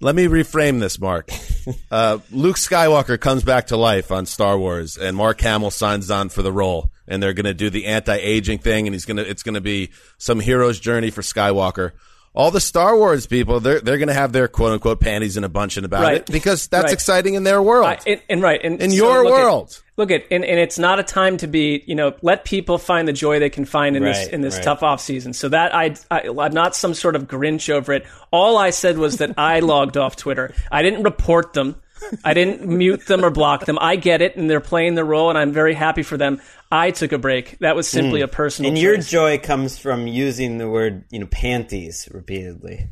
Let 0.00 0.16
me 0.16 0.26
reframe 0.26 0.80
this, 0.80 1.00
Mark. 1.00 1.30
Uh, 1.92 2.18
Luke 2.32 2.56
Skywalker 2.56 3.20
comes 3.20 3.44
back 3.44 3.68
to 3.68 3.76
life 3.76 4.10
on 4.10 4.26
Star 4.26 4.58
Wars, 4.58 4.96
and 4.96 5.16
Mark 5.16 5.40
Hamill 5.42 5.70
signs 5.70 6.10
on 6.10 6.28
for 6.28 6.42
the 6.42 6.50
role, 6.50 6.90
and 7.06 7.22
they're 7.22 7.34
going 7.34 7.44
to 7.44 7.54
do 7.54 7.70
the 7.70 7.86
anti-aging 7.86 8.58
thing, 8.58 8.88
and 8.88 8.94
he's 8.94 9.04
going 9.04 9.18
to 9.18 9.28
it's 9.28 9.44
going 9.44 9.54
to 9.54 9.60
be 9.60 9.90
some 10.18 10.40
hero's 10.40 10.80
journey 10.80 11.10
for 11.10 11.22
Skywalker. 11.22 11.92
All 12.34 12.50
the 12.50 12.60
Star 12.62 12.96
Wars 12.96 13.26
people, 13.26 13.60
they're 13.60 13.80
they're 13.80 13.98
going 13.98 14.08
to 14.08 14.14
have 14.14 14.32
their 14.32 14.48
quote 14.48 14.72
unquote 14.72 15.00
panties 15.00 15.36
in 15.36 15.44
a 15.44 15.48
bunch 15.50 15.76
and 15.76 15.84
about 15.84 16.02
Right. 16.02 16.16
it 16.16 16.26
because 16.26 16.66
that's 16.66 16.84
Right. 16.84 16.92
exciting 16.94 17.34
in 17.34 17.44
their 17.44 17.60
world. 17.60 17.86
I, 17.86 17.98
and, 18.06 18.20
and 18.30 18.42
right 18.42 18.58
and 18.64 18.80
In 18.80 18.90
so 18.90 18.96
your 18.96 19.24
look 19.24 19.34
at- 19.34 19.44
world. 19.44 19.82
look 19.98 20.10
at 20.10 20.22
and, 20.30 20.42
and 20.42 20.58
it's 20.58 20.78
not 20.78 20.98
a 20.98 21.02
time 21.02 21.36
to 21.38 21.46
be 21.46 21.84
you 21.86 21.94
know 21.94 22.14
let 22.22 22.46
people 22.46 22.78
find 22.78 23.06
the 23.06 23.12
joy 23.12 23.38
they 23.38 23.50
can 23.50 23.66
find 23.66 23.96
in 23.96 24.02
this 24.02 24.28
in 24.28 24.40
this 24.40 24.54
right. 24.54 24.64
tough 24.64 24.82
off 24.82 25.00
season 25.02 25.34
so 25.34 25.50
that 25.50 25.74
I, 25.74 25.94
I 26.10 26.28
i'm 26.40 26.54
not 26.54 26.74
some 26.74 26.94
sort 26.94 27.14
of 27.16 27.24
grinch 27.28 27.68
over 27.68 27.92
it 27.92 28.06
all 28.30 28.56
i 28.56 28.70
said 28.70 28.96
was 28.96 29.18
that 29.18 29.34
i 29.38 29.60
logged 29.72 29.98
off 29.98 30.16
twitter 30.16 30.54
i 30.72 30.80
didn't 30.80 31.02
report 31.02 31.52
them 31.52 31.76
i 32.24 32.34
didn't 32.34 32.66
mute 32.66 33.06
them 33.06 33.24
or 33.24 33.30
block 33.30 33.64
them 33.66 33.78
i 33.80 33.96
get 33.96 34.22
it 34.22 34.36
and 34.36 34.48
they're 34.50 34.60
playing 34.60 34.94
their 34.94 35.04
role 35.04 35.28
and 35.28 35.38
i'm 35.38 35.52
very 35.52 35.74
happy 35.74 36.02
for 36.02 36.16
them 36.16 36.40
i 36.70 36.90
took 36.90 37.12
a 37.12 37.18
break 37.18 37.58
that 37.60 37.74
was 37.76 37.88
simply 37.88 38.20
a 38.20 38.28
personal 38.28 38.68
And 38.70 38.78
your 38.78 38.96
choice. 38.96 39.10
joy 39.10 39.38
comes 39.38 39.78
from 39.78 40.06
using 40.06 40.58
the 40.58 40.68
word, 40.68 41.04
you 41.10 41.18
know, 41.18 41.26
panties 41.26 42.08
repeatedly. 42.12 42.88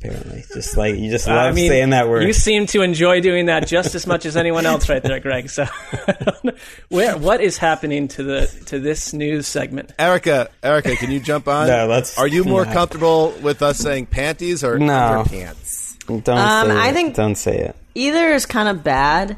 Apparently, 0.00 0.44
just 0.52 0.76
like 0.76 0.96
you 0.96 1.10
just 1.10 1.26
love 1.26 1.38
I 1.38 1.52
mean, 1.52 1.70
saying 1.70 1.88
that 1.90 2.10
word. 2.10 2.24
You 2.24 2.34
seem 2.34 2.66
to 2.66 2.82
enjoy 2.82 3.22
doing 3.22 3.46
that 3.46 3.66
just 3.66 3.94
as 3.94 4.06
much 4.06 4.26
as 4.26 4.36
anyone 4.36 4.66
else, 4.66 4.86
right 4.90 5.02
there, 5.02 5.18
Greg. 5.18 5.48
So, 5.48 5.64
I 6.06 6.12
don't 6.12 6.44
know. 6.44 6.52
where 6.90 7.16
what 7.16 7.40
is 7.40 7.56
happening 7.56 8.08
to 8.08 8.22
the 8.22 8.46
to 8.66 8.78
this 8.78 9.14
news 9.14 9.46
segment? 9.46 9.92
Erica, 9.98 10.50
Erica, 10.62 10.94
can 10.96 11.10
you 11.10 11.20
jump 11.20 11.48
on? 11.48 11.68
No, 11.74 11.86
let's- 11.86 12.18
Are 12.18 12.28
you 12.28 12.44
more 12.44 12.66
no. 12.66 12.72
comfortable 12.74 13.30
with 13.42 13.62
us 13.62 13.78
saying 13.78 14.06
panties 14.06 14.62
or 14.62 14.78
No. 14.78 15.24
underpants? 15.26 15.96
Don't 16.06 16.28
Um, 16.28 16.66
say 16.68 16.76
I 16.76 16.88
it. 16.88 16.92
think- 16.92 17.14
Don't 17.14 17.36
say 17.36 17.58
it. 17.60 17.76
Either 17.94 18.30
is 18.32 18.46
kind 18.46 18.68
of 18.68 18.82
bad. 18.82 19.36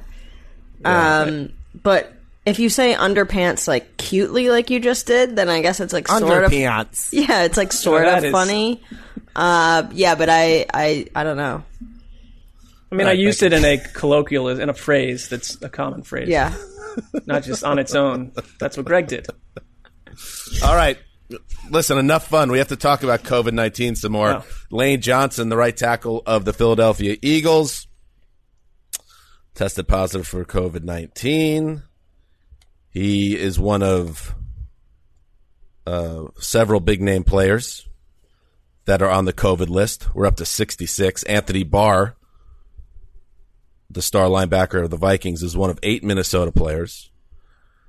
Um, 0.84 1.52
but 1.82 2.12
if 2.44 2.58
you 2.58 2.68
say 2.68 2.94
underpants 2.94 3.66
like 3.66 3.96
cutely, 3.96 4.50
like 4.50 4.70
you 4.70 4.80
just 4.80 5.06
did, 5.06 5.36
then 5.36 5.48
I 5.48 5.62
guess 5.62 5.80
it's 5.80 5.92
like 5.92 6.08
sort 6.08 6.44
of 6.44 6.50
Underpants. 6.50 7.08
yeah, 7.12 7.42
it's 7.44 7.56
like 7.56 7.72
sort 7.72 8.04
that 8.04 8.18
of 8.18 8.24
is- 8.24 8.32
funny. 8.32 8.82
Uh, 9.34 9.88
yeah, 9.92 10.14
but 10.14 10.30
I, 10.30 10.64
I, 10.72 11.06
I 11.14 11.24
don't 11.24 11.36
know. 11.36 11.62
I 12.90 12.94
mean, 12.94 13.06
I 13.06 13.12
used 13.12 13.40
thank 13.40 13.52
it 13.52 13.56
in 13.56 13.64
a 13.64 13.78
colloquial, 13.78 14.48
in 14.48 14.68
a 14.68 14.74
phrase 14.74 15.28
that's 15.28 15.60
a 15.60 15.68
common 15.68 16.02
phrase. 16.02 16.28
Yeah, 16.28 16.54
not 17.26 17.42
just 17.42 17.64
on 17.64 17.78
its 17.78 17.94
own. 17.94 18.32
That's 18.60 18.76
what 18.76 18.86
Greg 18.86 19.08
did. 19.08 19.26
All 20.64 20.74
right. 20.74 20.96
Listen, 21.68 21.98
enough 21.98 22.28
fun. 22.28 22.52
We 22.52 22.58
have 22.58 22.68
to 22.68 22.76
talk 22.76 23.02
about 23.02 23.24
COVID 23.24 23.52
19 23.52 23.96
some 23.96 24.12
more. 24.12 24.30
Oh. 24.30 24.44
Lane 24.70 25.00
Johnson, 25.00 25.48
the 25.48 25.56
right 25.56 25.76
tackle 25.76 26.22
of 26.24 26.44
the 26.44 26.52
Philadelphia 26.52 27.16
Eagles, 27.20 27.88
tested 29.56 29.88
positive 29.88 30.28
for 30.28 30.44
COVID 30.44 30.84
19. 30.84 31.82
He 32.90 33.36
is 33.36 33.58
one 33.58 33.82
of 33.82 34.34
uh, 35.86 36.24
several 36.38 36.80
big 36.80 37.02
name 37.02 37.24
players 37.24 37.88
that 38.84 39.02
are 39.02 39.10
on 39.10 39.24
the 39.24 39.32
COVID 39.32 39.68
list. 39.68 40.14
We're 40.14 40.26
up 40.26 40.36
to 40.36 40.46
66. 40.46 41.22
Anthony 41.24 41.64
Barr, 41.64 42.16
the 43.90 44.02
star 44.02 44.28
linebacker 44.28 44.84
of 44.84 44.90
the 44.90 44.96
Vikings, 44.96 45.42
is 45.42 45.56
one 45.56 45.70
of 45.70 45.78
eight 45.82 46.04
Minnesota 46.04 46.52
players. 46.52 47.10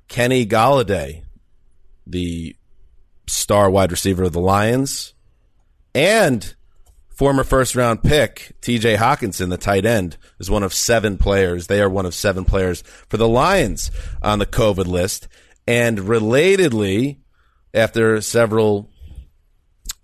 Kenny 0.08 0.45
Golladay, 0.45 1.23
the 2.06 2.56
star 3.27 3.69
wide 3.69 3.91
receiver 3.91 4.23
of 4.23 4.34
the 4.34 4.39
Lions, 4.39 5.13
and 5.93 6.56
former 7.17 7.43
first 7.43 7.75
round 7.75 8.03
pick 8.03 8.53
TJ 8.62 8.97
Hockenson, 8.97 9.49
the 9.49 9.58
tight 9.58 9.86
end, 9.86 10.17
is 10.39 10.51
one 10.51 10.62
of 10.62 10.71
seven 10.71 11.17
players. 11.17 11.65
They 11.65 11.82
are 11.82 11.89
one 11.89 12.06
of 12.06 12.13
seven 12.13 12.45
players 12.45 12.84
for 13.10 13.17
the 13.17 13.27
Lions 13.27 13.89
on 14.21 14.38
the 14.38 14.45
COVID 14.45 14.86
list. 14.86 15.27
And 15.67 15.97
relatedly, 15.97 17.17
after 17.73 18.21
several 18.21 18.91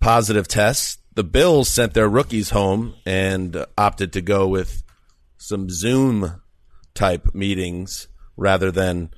positive 0.00 0.48
tests, 0.48 0.98
the 1.14 1.22
Bills 1.22 1.68
sent 1.68 1.94
their 1.94 2.08
rookies 2.08 2.50
home 2.50 2.96
and 3.06 3.64
opted 3.78 4.12
to 4.14 4.20
go 4.20 4.48
with 4.48 4.82
some 5.38 5.70
Zoom 5.70 6.42
type 6.94 7.32
meetings 7.32 8.08
rather 8.36 8.72
than 8.72 9.10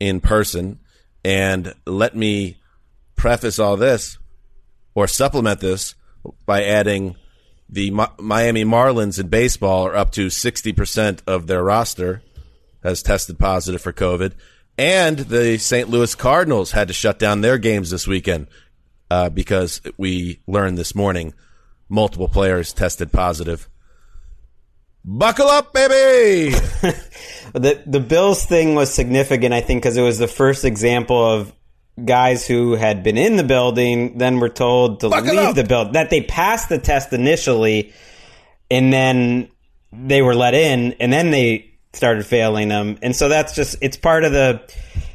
in 0.00 0.20
person. 0.20 0.80
And 1.24 1.72
let 1.86 2.16
me 2.16 2.60
preface 3.14 3.60
all 3.60 3.76
this 3.76 4.18
or 4.96 5.06
supplement 5.06 5.60
this 5.60 5.94
by 6.46 6.64
adding 6.64 7.14
the 7.68 7.90
Mi- 7.90 8.06
Miami 8.18 8.64
Marlins 8.64 9.18
in 9.18 9.28
baseball 9.28 9.86
are 9.86 9.96
up 9.96 10.12
to 10.12 10.26
60% 10.26 11.20
of 11.26 11.46
their 11.46 11.62
roster 11.62 12.22
has 12.82 13.02
tested 13.02 13.38
positive 13.38 13.80
for 13.80 13.92
COVID. 13.92 14.32
And 14.76 15.18
the 15.18 15.56
St. 15.58 15.88
Louis 15.88 16.14
Cardinals 16.14 16.72
had 16.72 16.88
to 16.88 16.94
shut 16.94 17.18
down 17.18 17.40
their 17.40 17.58
games 17.58 17.90
this 17.90 18.06
weekend 18.06 18.48
uh, 19.10 19.30
because 19.30 19.80
we 19.96 20.40
learned 20.46 20.76
this 20.78 20.94
morning 20.94 21.32
multiple 21.88 22.28
players 22.28 22.72
tested 22.72 23.12
positive. 23.12 23.68
Buckle 25.04 25.48
up, 25.48 25.72
baby! 25.72 26.56
The 27.52 27.80
the 27.86 28.00
Bills 28.00 28.44
thing 28.44 28.74
was 28.74 28.92
significant, 28.92 29.54
I 29.54 29.60
think, 29.60 29.82
because 29.82 29.96
it 29.96 30.02
was 30.02 30.18
the 30.18 30.26
first 30.26 30.64
example 30.64 31.24
of 31.24 31.52
guys 32.02 32.46
who 32.46 32.74
had 32.74 33.02
been 33.02 33.16
in 33.16 33.36
the 33.36 33.44
building 33.44 34.18
then 34.18 34.40
were 34.40 34.48
told 34.48 35.00
to 35.00 35.08
leave 35.08 35.54
the 35.54 35.64
building. 35.64 35.92
That 35.92 36.10
they 36.10 36.22
passed 36.22 36.68
the 36.68 36.78
test 36.78 37.12
initially, 37.12 37.92
and 38.70 38.92
then 38.92 39.48
they 39.92 40.22
were 40.22 40.34
let 40.34 40.54
in, 40.54 40.94
and 40.94 41.12
then 41.12 41.30
they 41.30 41.74
started 41.92 42.26
failing 42.26 42.68
them. 42.68 42.98
And 43.02 43.14
so 43.14 43.28
that's 43.28 43.54
just 43.54 43.76
it's 43.80 43.96
part 43.96 44.24
of 44.24 44.32
the 44.32 44.62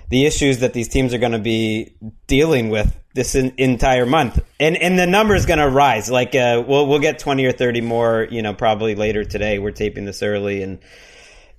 the 0.09 0.25
issues 0.25 0.59
that 0.59 0.73
these 0.73 0.87
teams 0.87 1.13
are 1.13 1.19
going 1.19 1.33
to 1.33 1.39
be 1.39 1.95
dealing 2.27 2.69
with 2.69 2.95
this 3.13 3.35
in, 3.35 3.53
entire 3.57 4.05
month, 4.05 4.39
and 4.59 4.77
and 4.77 4.97
the 4.97 5.07
number 5.07 5.35
is 5.35 5.45
going 5.45 5.59
to 5.59 5.69
rise. 5.69 6.09
Like 6.09 6.35
uh, 6.35 6.63
we'll 6.65 6.87
we'll 6.87 6.99
get 6.99 7.19
twenty 7.19 7.45
or 7.45 7.51
thirty 7.51 7.81
more, 7.81 8.27
you 8.29 8.41
know, 8.41 8.53
probably 8.53 8.95
later 8.95 9.25
today. 9.25 9.59
We're 9.59 9.71
taping 9.71 10.05
this 10.05 10.23
early, 10.23 10.61
and 10.63 10.79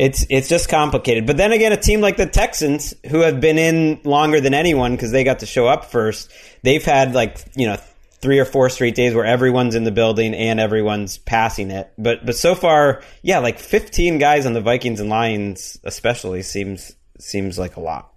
it's 0.01 0.25
it's 0.31 0.49
just 0.49 0.71
complicated. 0.71 1.27
But 1.27 1.37
then 1.37 1.53
again, 1.53 1.73
a 1.73 1.77
team 1.77 2.01
like 2.01 2.17
the 2.17 2.25
Texans, 2.25 2.95
who 3.11 3.21
have 3.21 3.39
been 3.39 3.59
in 3.59 4.01
longer 4.03 4.41
than 4.41 4.55
anyone 4.55 4.93
because 4.93 5.13
they 5.13 5.25
got 5.25 5.41
to 5.41 5.47
show 5.47 5.67
up 5.67 5.85
first, 5.85 6.33
they've 6.63 6.83
had 6.83 7.15
like 7.15 7.45
you 7.55 7.67
know 7.67 7.77
three 8.23 8.39
or 8.39 8.47
four 8.47 8.71
straight 8.71 8.95
days 8.95 9.15
where 9.15 9.27
everyone's 9.27 9.75
in 9.75 9.85
the 9.85 9.91
building 9.91 10.33
and 10.33 10.59
everyone's 10.59 11.19
passing 11.19 11.71
it. 11.71 11.93
But 11.99 12.25
but 12.25 12.35
so 12.35 12.55
far, 12.55 13.03
yeah, 13.21 13.41
like 13.41 13.59
15 13.59 14.17
guys 14.17 14.47
on 14.47 14.55
the 14.55 14.63
Vikings 14.63 15.01
and 15.01 15.11
Lions 15.11 15.79
especially 15.85 16.43
seems 16.45 16.93
seems 17.19 17.59
like 17.59 17.77
a 17.77 17.81
lot. 17.81 18.11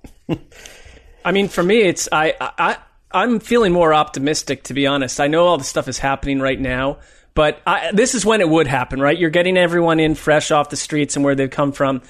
I 1.25 1.33
mean, 1.33 1.49
for 1.49 1.63
me, 1.63 1.81
it's 1.81 2.07
I 2.13 2.33
I 2.39 2.77
I'm 3.11 3.41
feeling 3.41 3.73
more 3.73 3.93
optimistic 3.93 4.63
to 4.63 4.73
be 4.73 4.87
honest. 4.87 5.19
I 5.19 5.27
know 5.27 5.47
all 5.47 5.57
the 5.57 5.65
stuff 5.65 5.89
is 5.89 5.99
happening 5.99 6.39
right 6.39 6.61
now, 6.61 6.99
but 7.35 7.61
I, 7.65 7.91
this 7.93 8.15
is 8.15 8.25
when 8.25 8.41
it 8.41 8.49
would 8.49 8.67
happen, 8.67 8.99
right? 9.01 9.17
You're 9.17 9.29
getting 9.29 9.57
everyone 9.57 9.99
in 9.99 10.15
fresh 10.15 10.51
off 10.51 10.69
the 10.69 10.75
streets 10.77 11.15
and 11.15 11.25
where 11.25 11.35
they've 11.35 11.49
come 11.49 11.71
from, 11.71 12.01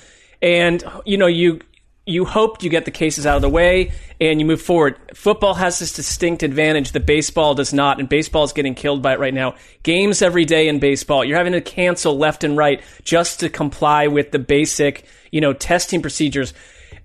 and 0.42 0.84
you 1.06 1.18
know 1.18 1.28
you 1.28 1.60
you 2.06 2.26
hoped 2.26 2.64
you 2.64 2.70
get 2.70 2.84
the 2.84 2.92
cases 2.92 3.26
out 3.26 3.38
of 3.38 3.42
the 3.42 3.50
way 3.50 3.92
and 4.20 4.40
you 4.40 4.46
move 4.46 4.62
forward. 4.62 4.98
Football 5.14 5.54
has 5.54 5.80
this 5.80 5.94
distinct 5.94 6.44
advantage 6.44 6.92
that 6.92 7.06
baseball 7.06 7.56
does 7.56 7.74
not, 7.74 8.00
and 8.00 8.10
baseball 8.10 8.44
is 8.44 8.52
getting 8.52 8.76
killed 8.76 9.02
by 9.02 9.14
it 9.14 9.20
right 9.20 9.34
now. 9.34 9.56
Games 9.84 10.22
every 10.22 10.44
day 10.44 10.68
in 10.68 10.80
baseball. 10.80 11.24
You're 11.24 11.38
having 11.38 11.54
to 11.54 11.62
cancel 11.62 12.18
left 12.18 12.44
and 12.44 12.58
right 12.58 12.82
just 13.04 13.40
to 13.40 13.50
comply 13.50 14.08
with 14.08 14.32
the 14.32 14.40
basic, 14.40 15.06
you 15.32 15.40
know, 15.40 15.54
testing 15.54 16.02
procedures. 16.02 16.54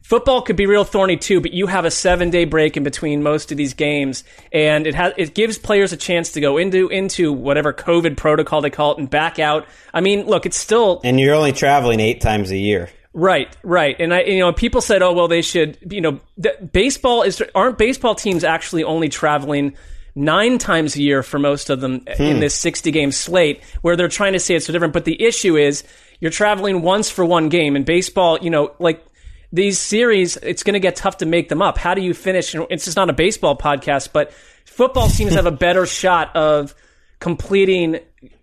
Football 0.09 0.40
could 0.40 0.57
be 0.57 0.64
real 0.64 0.85
thorny 0.85 1.18
too, 1.18 1.38
but 1.42 1.53
you 1.53 1.66
have 1.66 1.85
a 1.85 1.90
seven 1.90 2.31
day 2.31 2.47
break 2.47 2.79
in 2.79 2.83
between 2.83 3.23
most 3.23 3.53
of 3.53 3.59
these 3.59 3.75
games, 3.75 4.25
and 4.51 4.87
it 4.87 4.94
has 4.94 5.12
it 5.18 5.35
gives 5.35 5.59
players 5.59 5.92
a 5.92 5.99
chance 5.99 6.33
to 6.33 6.40
go 6.40 6.57
into 6.57 6.88
into 6.88 7.31
whatever 7.31 7.75
COVID 7.75 8.16
protocol 8.16 8.62
they 8.62 8.71
call 8.71 8.92
it 8.92 8.99
and 8.99 9.11
back 9.11 9.38
out. 9.38 9.66
I 9.92 10.01
mean, 10.01 10.25
look, 10.25 10.47
it's 10.47 10.57
still 10.57 11.03
and 11.05 11.21
you're 11.21 11.35
only 11.35 11.53
traveling 11.53 12.01
eight 12.01 12.23
times 12.23 12.51
a 12.51 12.57
year. 12.57 12.88
Right, 13.12 13.55
right, 13.62 13.97
and 14.01 14.14
I, 14.14 14.23
you 14.23 14.38
know, 14.38 14.51
people 14.51 14.81
said, 14.81 15.03
"Oh, 15.03 15.12
well, 15.12 15.29
they 15.29 15.42
should." 15.42 15.77
You 15.90 16.01
know, 16.01 16.21
baseball 16.73 17.21
is 17.21 17.42
aren't 17.55 17.77
baseball 17.77 18.14
teams 18.14 18.44
actually 18.44 18.85
only 18.85 19.11
traveling 19.11 19.77
nine 20.14 20.57
times 20.57 20.97
a 20.97 21.03
year 21.03 21.23
for 21.23 21.38
most 21.38 21.68
of 21.68 21.83
them 21.83 22.01
hmm. 22.16 22.23
in 22.23 22.40
this 22.40 22.55
sixty 22.55 22.92
game 22.92 23.12
slate, 23.12 23.62
where 23.83 23.94
they're 23.94 24.09
trying 24.09 24.33
to 24.33 24.40
say 24.40 24.55
it's 24.55 24.64
so 24.64 24.73
different. 24.73 24.94
But 24.94 25.05
the 25.05 25.23
issue 25.23 25.59
is 25.59 25.85
you're 26.18 26.31
traveling 26.31 26.81
once 26.81 27.11
for 27.11 27.27
one 27.27 27.51
game, 27.51 27.77
and 27.77 27.85
baseball, 27.85 28.38
you 28.40 28.49
know, 28.49 28.73
like 28.79 29.05
these 29.52 29.78
series, 29.78 30.37
it's 30.37 30.62
going 30.62 30.74
to 30.74 30.80
get 30.80 30.96
tough 30.96 31.18
to 31.18 31.26
make 31.26 31.48
them 31.48 31.62
up. 31.62 31.78
How 31.78 31.94
do 31.94 32.02
you 32.02 32.14
finish? 32.14 32.54
It's 32.54 32.84
just 32.84 32.96
not 32.96 33.08
a 33.08 33.14
baseball 33.14 33.56
podcast, 33.56 34.11
but 34.12 34.32
football 34.64 35.08
teams 35.08 35.34
have 35.34 35.46
a 35.46 35.50
better 35.50 35.87
shot 35.87 36.34
of 36.37 36.74
completing 37.18 38.00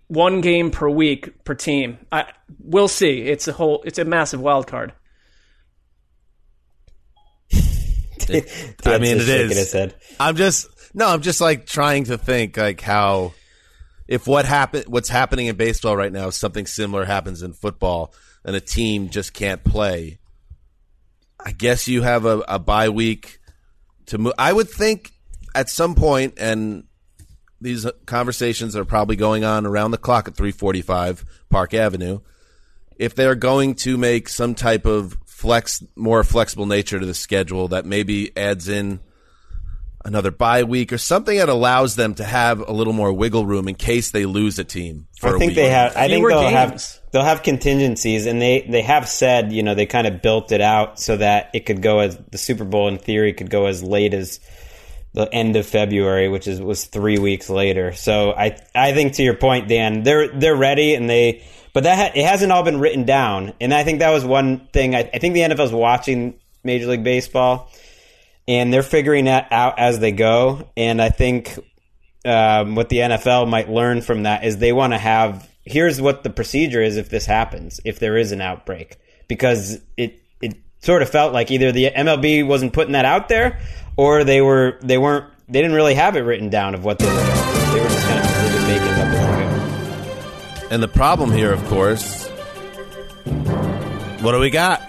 one 0.07 0.41
game 0.41 0.71
per 0.71 0.89
week 0.89 1.43
per 1.43 1.53
team. 1.53 1.97
I 2.11 2.25
we'll 2.59 2.87
see. 2.87 3.21
It's 3.21 3.47
a 3.47 3.53
whole. 3.53 3.81
It's 3.85 3.99
a 3.99 4.05
massive 4.05 4.41
wild 4.41 4.67
card. 4.67 4.93
I 7.53 8.97
mean, 8.97 9.17
it 9.17 9.29
is. 9.29 9.75
I'm 10.19 10.35
just 10.35 10.67
no. 10.93 11.07
I'm 11.07 11.21
just 11.21 11.41
like 11.41 11.65
trying 11.65 12.05
to 12.05 12.17
think 12.17 12.57
like 12.57 12.81
how 12.81 13.33
if 14.07 14.27
what 14.27 14.45
happen 14.45 14.83
what's 14.87 15.09
happening 15.09 15.47
in 15.47 15.55
baseball 15.55 15.95
right 15.95 16.11
now, 16.11 16.29
something 16.29 16.65
similar 16.65 17.05
happens 17.05 17.41
in 17.41 17.53
football, 17.53 18.13
and 18.43 18.55
a 18.55 18.61
team 18.61 19.09
just 19.09 19.33
can't 19.33 19.63
play. 19.63 20.19
I 21.45 21.51
guess 21.51 21.87
you 21.87 22.01
have 22.01 22.25
a, 22.25 22.39
a 22.47 22.59
bye 22.59 22.89
week 22.89 23.39
to 24.07 24.17
move. 24.17 24.33
I 24.37 24.51
would 24.51 24.69
think 24.69 25.11
at 25.53 25.69
some 25.69 25.93
point, 25.93 26.33
and 26.37 26.85
these 27.61 27.85
conversations 28.05 28.75
are 28.75 28.85
probably 28.85 29.15
going 29.15 29.43
on 29.43 29.65
around 29.65 29.91
the 29.91 29.97
clock 29.97 30.27
at 30.27 30.35
345 30.35 31.25
Park 31.49 31.73
Avenue. 31.73 32.19
If 32.97 33.13
they're 33.15 33.35
going 33.35 33.75
to 33.75 33.97
make 33.97 34.27
some 34.29 34.55
type 34.55 34.85
of 34.85 35.17
flex, 35.25 35.83
more 35.95 36.23
flexible 36.23 36.65
nature 36.65 36.99
to 36.99 37.05
the 37.05 37.13
schedule 37.13 37.67
that 37.69 37.85
maybe 37.85 38.35
adds 38.35 38.67
in 38.67 38.99
another 40.05 40.31
bye 40.31 40.63
week 40.63 40.93
or 40.93 40.97
something 40.97 41.37
that 41.37 41.49
allows 41.49 41.95
them 41.95 42.13
to 42.15 42.23
have 42.23 42.65
a 42.65 42.71
little 42.71 42.93
more 42.93 43.11
wiggle 43.11 43.45
room 43.45 43.67
in 43.67 43.75
case 43.75 44.11
they 44.11 44.25
lose 44.25 44.57
a 44.59 44.63
team. 44.63 45.07
I 45.21 45.37
think 45.37 45.55
they 45.55 45.69
have. 45.69 45.97
I 45.97 46.07
think 46.07 46.27
they'll 46.27 46.41
games. 46.41 46.53
have 46.53 47.11
they'll 47.11 47.23
have 47.23 47.43
contingencies, 47.43 48.25
and 48.25 48.41
they 48.41 48.61
they 48.61 48.83
have 48.83 49.09
said 49.09 49.51
you 49.51 49.63
know 49.63 49.75
they 49.75 49.85
kind 49.85 50.07
of 50.07 50.21
built 50.21 50.51
it 50.51 50.61
out 50.61 50.99
so 50.99 51.17
that 51.17 51.49
it 51.53 51.65
could 51.65 51.81
go 51.81 51.99
as 51.99 52.17
the 52.31 52.37
Super 52.37 52.63
Bowl 52.63 52.87
in 52.87 52.97
theory 52.97 53.33
could 53.33 53.49
go 53.49 53.65
as 53.65 53.83
late 53.83 54.13
as 54.13 54.39
the 55.13 55.33
end 55.33 55.55
of 55.55 55.65
February, 55.65 56.27
which 56.27 56.47
is 56.47 56.61
was 56.61 56.85
three 56.85 57.17
weeks 57.17 57.49
later. 57.49 57.93
So 57.93 58.31
I 58.31 58.57
I 58.75 58.93
think 58.93 59.13
to 59.13 59.23
your 59.23 59.35
point, 59.35 59.67
Dan, 59.67 60.03
they're 60.03 60.27
they're 60.27 60.55
ready 60.55 60.93
and 60.93 61.09
they, 61.09 61.43
but 61.73 61.83
that 61.83 61.97
ha- 61.97 62.19
it 62.19 62.25
hasn't 62.25 62.51
all 62.51 62.63
been 62.63 62.79
written 62.79 63.05
down, 63.05 63.53
and 63.59 63.73
I 63.73 63.83
think 63.83 63.99
that 63.99 64.11
was 64.11 64.25
one 64.25 64.67
thing. 64.73 64.93
I, 64.93 65.09
I 65.13 65.19
think 65.19 65.33
the 65.33 65.41
NFL 65.41 65.65
is 65.65 65.71
watching 65.71 66.39
Major 66.63 66.87
League 66.87 67.03
Baseball, 67.03 67.71
and 68.47 68.71
they're 68.73 68.83
figuring 68.83 69.25
that 69.25 69.47
out 69.51 69.79
as 69.79 69.99
they 69.99 70.11
go. 70.11 70.69
And 70.77 71.01
I 71.01 71.09
think 71.09 71.57
um, 72.25 72.75
what 72.75 72.89
the 72.89 72.97
NFL 72.97 73.49
might 73.49 73.69
learn 73.69 74.01
from 74.01 74.23
that 74.23 74.43
is 74.43 74.57
they 74.57 74.73
want 74.73 74.93
to 74.93 74.97
have 74.97 75.49
here's 75.63 75.99
what 75.99 76.23
the 76.23 76.29
procedure 76.29 76.81
is 76.81 76.97
if 76.97 77.09
this 77.09 77.25
happens, 77.25 77.79
if 77.83 77.99
there 77.99 78.17
is 78.17 78.31
an 78.31 78.41
outbreak, 78.41 78.97
because 79.27 79.79
it 79.97 80.21
it 80.41 80.57
sort 80.81 81.01
of 81.01 81.09
felt 81.09 81.33
like 81.33 81.51
either 81.51 81.71
the 81.71 81.91
MLB 81.91 82.45
wasn't 82.45 82.73
putting 82.73 82.93
that 82.93 83.05
out 83.05 83.29
there 83.29 83.59
or 83.97 84.23
they 84.23 84.41
were 84.41 84.79
they 84.81 84.97
weren't 84.97 85.25
they 85.47 85.61
didn't 85.61 85.75
really 85.75 85.95
have 85.95 86.15
it 86.15 86.21
written 86.21 86.49
down 86.49 86.75
of 86.75 86.83
what 86.83 86.99
they 86.99 87.05
were 87.05 87.11
doing. 87.11 87.25
They 87.73 87.81
were 87.81 87.89
just 87.89 88.07
kind 88.07 88.19
of 88.19 88.67
making 88.67 88.87
up. 88.89 89.05
And 90.71 90.81
the 90.81 90.87
problem 90.87 91.31
here, 91.31 91.53
of 91.53 91.63
course, 91.65 92.27
what 94.21 94.31
do 94.31 94.39
we 94.39 94.49
got? 94.49 94.81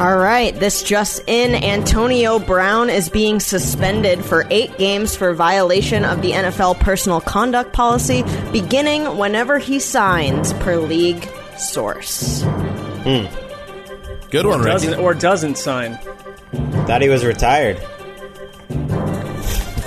All 0.00 0.16
right, 0.16 0.58
this 0.58 0.82
just 0.82 1.22
in 1.26 1.54
Antonio 1.62 2.38
Brown 2.38 2.88
is 2.88 3.10
being 3.10 3.38
suspended 3.38 4.24
for 4.24 4.46
eight 4.48 4.78
games 4.78 5.14
for 5.14 5.34
violation 5.34 6.06
of 6.06 6.22
the 6.22 6.30
NFL 6.30 6.80
personal 6.80 7.20
conduct 7.20 7.74
policy, 7.74 8.24
beginning 8.50 9.18
whenever 9.18 9.58
he 9.58 9.78
signs, 9.78 10.54
per 10.54 10.78
league 10.78 11.28
source. 11.58 12.40
Hmm. 12.44 13.26
Good 14.30 14.46
one, 14.46 14.62
or 14.62 14.64
doesn't, 14.64 14.98
or 14.98 15.12
doesn't 15.12 15.58
sign. 15.58 15.98
Thought 16.86 17.02
he 17.02 17.10
was 17.10 17.22
retired. 17.22 17.76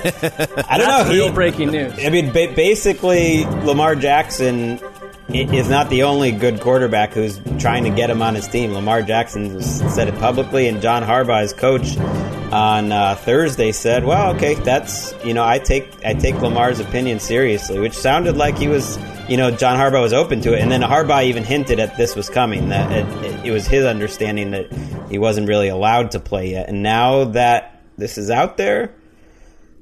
I 0.04 0.78
don't 0.78 1.08
know. 1.08 1.12
Real 1.12 1.34
breaking 1.34 1.72
news. 1.72 1.94
I 1.98 2.12
mean, 2.12 2.32
ba- 2.32 2.54
basically, 2.56 3.46
Lamar 3.46 3.96
Jackson 3.96 4.80
is 5.30 5.70
not 5.70 5.90
the 5.90 6.04
only 6.04 6.32
good 6.32 6.60
quarterback 6.60 7.14
who's 7.14 7.40
trying 7.60 7.84
to 7.86 7.90
get 7.90 8.10
him 8.10 8.22
on 8.22 8.36
his 8.36 8.48
team. 8.48 8.74
Lamar 8.74 9.02
Jackson 9.02 9.62
said 9.62 10.08
it 10.08 10.18
publicly, 10.20 10.68
and 10.68 10.82
John 10.82 11.04
Harbaugh, 11.04 11.42
his 11.42 11.54
coach, 11.54 11.98
on 11.98 12.92
uh, 12.92 13.16
Thursday 13.16 13.72
said, 13.72 14.06
"Well, 14.06 14.36
okay, 14.36 14.54
that's 14.56 15.14
you 15.26 15.34
know, 15.34 15.44
I 15.44 15.60
take 15.60 16.06
I 16.06 16.14
take 16.14 16.36
Lamar's 16.36 16.80
opinion 16.80 17.20
seriously," 17.20 17.80
which 17.80 17.94
sounded 17.94 18.38
like 18.38 18.58
he 18.58 18.68
was, 18.68 19.00
you 19.28 19.38
know, 19.38 19.50
John 19.50 19.78
Harbaugh 19.78 20.04
was 20.04 20.14
open 20.14 20.42
to 20.42 20.54
it, 20.54 20.60
and 20.62 20.72
then 20.72 20.82
Harbaugh 20.82 21.26
even 21.26 21.44
hinted 21.44 21.80
at 21.80 21.98
this 21.98 22.16
was 22.16 22.30
coming. 22.30 22.70
That 22.70 22.92
it, 22.92 23.26
it, 23.26 23.46
it 23.48 23.52
was 23.52 23.66
his 23.66 23.86
understanding 23.86 24.52
that 24.52 24.72
he 25.10 25.18
wasn't 25.18 25.48
really 25.48 25.70
allowed 25.70 26.12
to 26.12 26.20
play 26.20 26.52
yet, 26.52 26.70
and 26.70 26.84
now 26.84 27.26
that 27.26 27.82
this 27.98 28.18
is 28.18 28.30
out 28.30 28.58
there, 28.58 28.94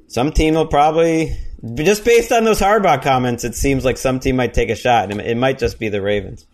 some 0.08 0.32
team 0.32 0.54
will 0.54 0.68
probably 0.68 1.38
just 1.76 2.04
based 2.04 2.32
on 2.32 2.44
those 2.44 2.60
Harbaugh 2.60 3.02
comments, 3.02 3.44
it 3.44 3.56
seems 3.56 3.86
like 3.86 3.98
some 3.98 4.20
team 4.20 4.36
might 4.36 4.54
take 4.54 4.70
a 4.70 4.76
shot. 4.76 5.12
And 5.12 5.22
it 5.22 5.38
might 5.38 5.60
just 5.60 5.80
be 5.80 5.90
the 5.90 6.02
Ravens. 6.02 6.46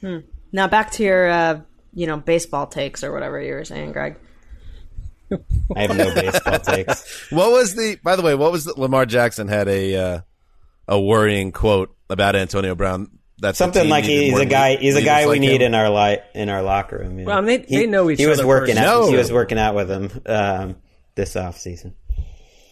Hmm. 0.00 0.18
Now 0.52 0.66
back 0.66 0.90
to 0.92 1.04
your, 1.04 1.30
uh, 1.30 1.60
you 1.94 2.06
know, 2.06 2.16
baseball 2.16 2.66
takes 2.66 3.04
or 3.04 3.12
whatever 3.12 3.40
you 3.40 3.54
were 3.54 3.64
saying, 3.64 3.92
Greg. 3.92 4.16
I 5.76 5.82
have 5.82 5.96
no 5.96 6.12
baseball 6.14 6.58
takes. 6.58 7.28
What 7.30 7.52
was 7.52 7.76
the? 7.76 7.96
By 8.02 8.16
the 8.16 8.22
way, 8.22 8.34
what 8.34 8.50
was 8.50 8.64
the, 8.64 8.74
Lamar 8.78 9.06
Jackson 9.06 9.46
had 9.46 9.68
a 9.68 9.94
uh, 9.94 10.20
a 10.88 11.00
worrying 11.00 11.52
quote 11.52 11.94
about 12.08 12.34
Antonio 12.34 12.74
Brown. 12.74 13.10
That's 13.38 13.56
something 13.56 13.88
like 13.88 14.04
he's 14.04 14.38
a 14.38 14.44
guy. 14.44 14.76
He's 14.76 14.96
a 14.96 15.02
guy 15.02 15.24
we 15.26 15.32
like 15.32 15.40
need 15.40 15.62
him. 15.62 15.68
in 15.68 15.74
our 15.74 15.88
li- 15.88 16.20
in 16.34 16.48
our 16.48 16.62
locker 16.62 16.98
room. 16.98 17.18
You 17.18 17.24
know? 17.24 17.28
Well, 17.28 17.38
I 17.38 17.40
mean, 17.40 17.60
they, 17.62 17.66
he, 17.66 17.76
they 17.76 17.86
know 17.86 18.10
each 18.10 18.18
he 18.18 18.26
other. 18.26 18.32
Was 18.32 18.44
working 18.44 18.76
out, 18.76 19.08
He 19.08 19.16
was 19.16 19.32
working 19.32 19.58
out 19.58 19.74
with 19.76 19.90
him 19.90 20.10
um, 20.26 20.76
this 21.14 21.36
off 21.36 21.58
season. 21.58 21.94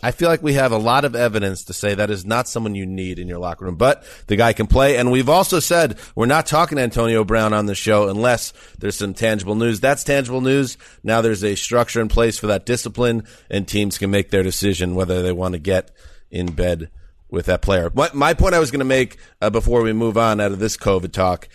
I 0.03 0.13
feel 0.13 0.29
like 0.29 0.43
we 0.43 0.55
have 0.55 0.71
a 0.71 0.79
lot 0.79 1.05
of 1.05 1.17
evidence 1.17 1.65
to 1.65 1.73
say 1.73 1.95
that 1.95 2.11
is 2.11 2.25
not 2.25 2.47
someone 2.47 2.77
you 2.77 2.87
need 2.87 3.19
in 3.19 3.27
your 3.27 3.39
locker 3.39 3.65
room, 3.65 3.77
but 3.77 4.05
the 4.29 4.37
guy 4.37 4.53
can 4.53 4.69
play. 4.69 4.97
And 4.97 5.11
we've 5.11 5.29
also 5.29 5.59
said 5.59 5.99
we're 6.15 6.27
not 6.27 6.47
talking 6.47 6.79
Antonio 6.79 7.25
Brown 7.25 7.53
on 7.53 7.67
the 7.67 7.75
show 7.75 8.09
unless 8.09 8.53
there's 8.79 8.97
some 8.97 9.13
tangible 9.13 9.57
news. 9.57 9.81
That's 9.81 10.05
tangible 10.05 10.41
news. 10.41 10.79
Now 11.03 11.21
there's 11.21 11.43
a 11.43 11.57
structure 11.57 12.01
in 12.01 12.09
place 12.09 12.39
for 12.39 12.47
that 12.47 12.65
discipline 12.65 13.25
and 13.51 13.67
teams 13.67 13.99
can 13.99 14.11
make 14.11 14.31
their 14.31 14.45
decision 14.45 14.95
whether 14.95 15.21
they 15.23 15.33
want 15.33 15.55
to 15.55 15.59
get 15.59 15.91
in 16.31 16.53
bed 16.53 16.91
with 17.29 17.47
that 17.47 17.63
player. 17.63 17.91
My, 17.93 18.09
my 18.15 18.35
point 18.35 18.55
I 18.55 18.61
was 18.61 18.71
going 18.71 18.79
to 18.79 18.85
make 18.85 19.17
uh, 19.41 19.51
before 19.51 19.83
we 19.83 19.93
move 19.93 20.17
on 20.17 20.41
out 20.41 20.53
of 20.53 20.61
this 20.61 20.77
COVID 20.77 21.13
talk 21.13 21.49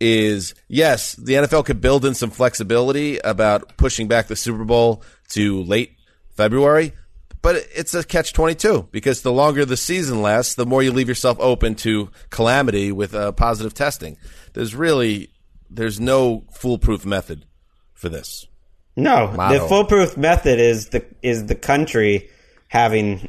is 0.00 0.54
yes, 0.68 1.14
the 1.14 1.34
NFL 1.34 1.64
could 1.64 1.80
build 1.80 2.04
in 2.04 2.14
some 2.14 2.30
flexibility 2.30 3.18
about 3.18 3.76
pushing 3.76 4.08
back 4.08 4.26
the 4.26 4.36
Super 4.36 4.64
Bowl 4.64 5.02
to 5.28 5.62
late 5.62 5.92
February 6.30 6.92
but 7.42 7.56
it's 7.74 7.94
a 7.94 8.02
catch 8.04 8.32
22 8.32 8.88
because 8.90 9.22
the 9.22 9.32
longer 9.32 9.64
the 9.64 9.76
season 9.76 10.22
lasts, 10.22 10.54
the 10.54 10.66
more 10.66 10.82
you 10.82 10.92
leave 10.92 11.08
yourself 11.08 11.38
open 11.40 11.74
to 11.76 12.10
calamity 12.30 12.92
with 12.92 13.14
uh, 13.14 13.32
positive 13.32 13.74
testing. 13.74 14.16
There's 14.54 14.74
really 14.74 15.30
there's 15.70 16.00
no 16.00 16.44
foolproof 16.52 17.04
method 17.04 17.44
for 17.94 18.08
this. 18.08 18.46
No, 18.96 19.28
Model. 19.32 19.60
the 19.60 19.68
foolproof 19.68 20.16
method 20.16 20.58
is 20.58 20.88
the 20.88 21.04
is 21.22 21.46
the 21.46 21.54
country 21.54 22.30
having 22.68 23.28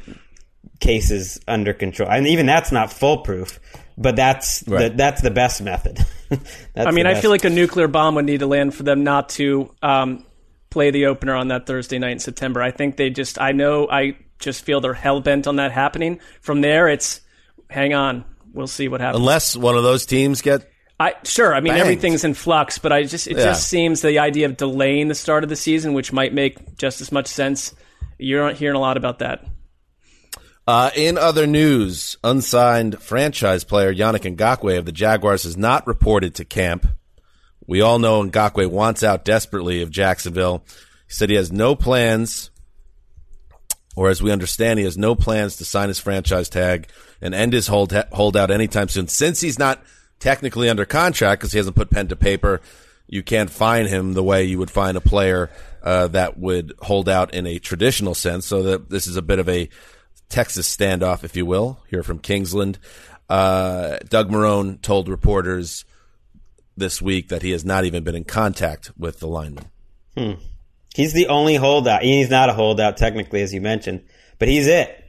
cases 0.80 1.40
under 1.48 1.74
control, 1.74 2.10
and 2.10 2.28
even 2.28 2.46
that's 2.46 2.72
not 2.72 2.92
foolproof. 2.92 3.60
But 4.00 4.16
that's 4.16 4.64
Right. 4.68 4.92
the, 4.92 4.96
that's 4.96 5.24
the 5.24 5.32
best 5.32 5.60
method. 5.60 6.06
I 6.76 6.92
mean, 6.92 7.08
I 7.08 7.16
feel 7.20 7.32
like 7.32 7.46
a 7.46 7.50
nuclear 7.50 7.88
bomb 7.88 8.14
would 8.14 8.26
need 8.26 8.42
to 8.42 8.46
land 8.46 8.76
for 8.76 8.84
them 8.84 9.04
not 9.04 9.30
to 9.30 9.74
um, 9.82 10.24
play 10.70 10.92
the 10.92 11.06
opener 11.08 11.36
on 11.36 11.48
that 11.50 11.66
Thursday 11.66 12.00
night 12.00 12.12
in 12.12 12.20
September. 12.20 12.62
I 12.62 12.72
think 12.72 12.98
they 12.98 13.10
just, 13.10 13.40
I 13.40 13.52
know, 13.52 13.88
I 13.90 14.18
just 14.40 14.64
feel 14.64 14.82
they're 14.82 14.94
hell 14.94 15.22
bent 15.22 15.48
on 15.48 15.56
that 15.58 15.72
happening. 15.72 16.20
From 16.42 16.62
there, 16.62 16.88
it's 16.88 17.22
hang 17.70 17.94
on, 17.94 18.26
we'll 18.54 18.68
see 18.68 18.88
what 18.88 19.02
happens. 19.02 19.20
Unless 19.20 19.56
one 19.58 19.76
of 19.78 19.84
those 19.84 20.06
teams 20.06 20.42
get 20.42 20.70
I 21.00 21.14
sure, 21.24 21.54
I 21.54 21.60
mean 21.60 21.74
Banged. 21.74 21.82
everything's 21.82 22.24
in 22.24 22.34
flux, 22.34 22.80
but 22.80 22.92
I 22.92 23.04
just 23.04 23.28
it 23.28 23.38
Yeah. 23.38 23.44
just 23.46 23.68
seems 23.68 24.02
the 24.02 24.18
idea 24.20 24.48
of 24.48 24.58
delaying 24.58 25.10
the 25.10 25.16
start 25.16 25.44
of 25.44 25.50
the 25.50 25.56
season, 25.56 25.94
which 25.94 26.12
might 26.12 26.34
make 26.34 26.76
just 26.78 27.02
as 27.02 27.12
much 27.12 27.28
sense. 27.28 27.76
You're 28.18 28.44
not 28.44 28.56
hearing 28.56 28.76
a 28.76 28.80
lot 28.80 28.98
about 28.98 29.20
that. 29.20 29.46
Uh, 30.68 30.90
in 30.96 31.18
other 31.18 31.48
news, 31.48 32.18
unsigned 32.24 33.00
franchise 33.02 33.64
player 33.64 33.94
Yannick 33.94 34.36
Ngakoue 34.36 34.78
of 34.78 34.86
the 34.86 34.92
Jaguars 34.92 35.44
has 35.44 35.56
not 35.56 35.86
reported 35.88 36.36
to 36.36 36.46
camp. 36.46 36.88
We 37.68 37.82
all 37.82 38.00
know 38.00 38.24
Ngakoue 38.24 38.72
wants 38.72 39.04
out 39.04 39.26
desperately 39.26 39.82
of 39.82 39.92
Jacksonville. 39.92 40.64
He 41.08 41.14
said 41.14 41.30
he 41.30 41.36
has 41.36 41.52
no 41.52 41.76
plans, 41.76 42.50
or 43.96 44.10
as 44.10 44.22
we 44.22 44.32
understand, 44.32 44.80
he 44.80 44.86
has 44.86 44.98
no 44.98 45.16
plans 45.16 45.58
to 45.58 45.66
sign 45.66 45.90
his 45.90 46.00
franchise 46.00 46.50
tag 46.50 46.90
and 47.22 47.36
end 47.36 47.54
his 47.54 47.68
hold 47.68 47.92
holdout 48.14 48.52
anytime 48.52 48.88
soon. 48.88 49.08
Since 49.08 49.42
he's 49.42 49.60
not 49.60 49.84
technically 50.20 50.70
under 50.70 50.86
contract 50.86 51.42
because 51.42 51.52
he 51.52 51.58
hasn't 51.58 51.76
put 51.76 51.90
pen 51.90 52.08
to 52.08 52.16
paper, 52.16 52.62
you 53.08 53.22
can't 53.22 53.50
find 53.50 53.88
him 53.88 54.14
the 54.14 54.24
way 54.24 54.44
you 54.44 54.60
would 54.60 54.72
find 54.72 54.98
a 54.98 55.02
player 55.02 55.50
uh, 55.84 56.08
that 56.08 56.38
would 56.38 56.74
hold 56.82 57.10
out 57.10 57.34
in 57.34 57.46
a 57.46 57.60
traditional 57.60 58.16
sense. 58.16 58.46
So 58.46 58.64
that 58.64 58.90
this 58.90 59.08
is 59.08 59.18
a 59.18 59.22
bit 59.22 59.40
of 59.40 59.50
a 59.50 59.70
Texas 60.30 60.74
standoff, 60.74 61.24
if 61.24 61.36
you 61.36 61.46
will, 61.46 61.80
here 61.90 62.04
from 62.04 62.20
Kingsland. 62.20 62.80
Uh, 63.30 63.98
Doug 64.10 64.30
Marone 64.30 64.82
told 64.82 65.10
reporters 65.10 65.86
this 66.78 67.02
week 67.02 67.30
that 67.30 67.42
he 67.42 67.52
has 67.52 67.66
not 67.66 67.84
even 67.84 68.04
been 68.04 68.16
in 68.16 68.24
contact 68.24 68.92
with 68.98 69.20
the 69.20 69.28
lineman. 69.28 69.66
Hmm. 70.16 70.34
He's 70.96 71.14
the 71.14 71.28
only 71.28 71.56
holdout. 71.56 72.02
He's 72.02 72.30
not 72.30 72.50
a 72.50 72.54
holdout 72.54 72.98
technically, 72.98 73.42
as 73.42 73.54
you 73.54 73.62
mentioned, 73.62 74.04
but 74.40 74.48
he's 74.48 74.68
it. 74.68 75.04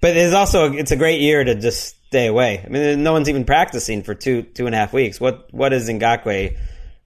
But 0.00 0.16
it's 0.16 0.34
also 0.34 0.72
it's 0.72 0.90
a 0.90 0.96
great 0.96 1.20
year 1.20 1.42
to 1.42 1.54
just 1.54 1.96
stay 2.06 2.26
away. 2.26 2.62
I 2.64 2.68
mean, 2.68 3.02
no 3.02 3.12
one's 3.12 3.28
even 3.28 3.44
practicing 3.44 4.02
for 4.02 4.14
two 4.14 4.42
two 4.42 4.66
and 4.66 4.74
a 4.74 4.78
half 4.78 4.92
weeks. 4.92 5.20
What 5.20 5.52
what 5.52 5.72
is 5.72 5.88
Ngakoue 5.88 6.56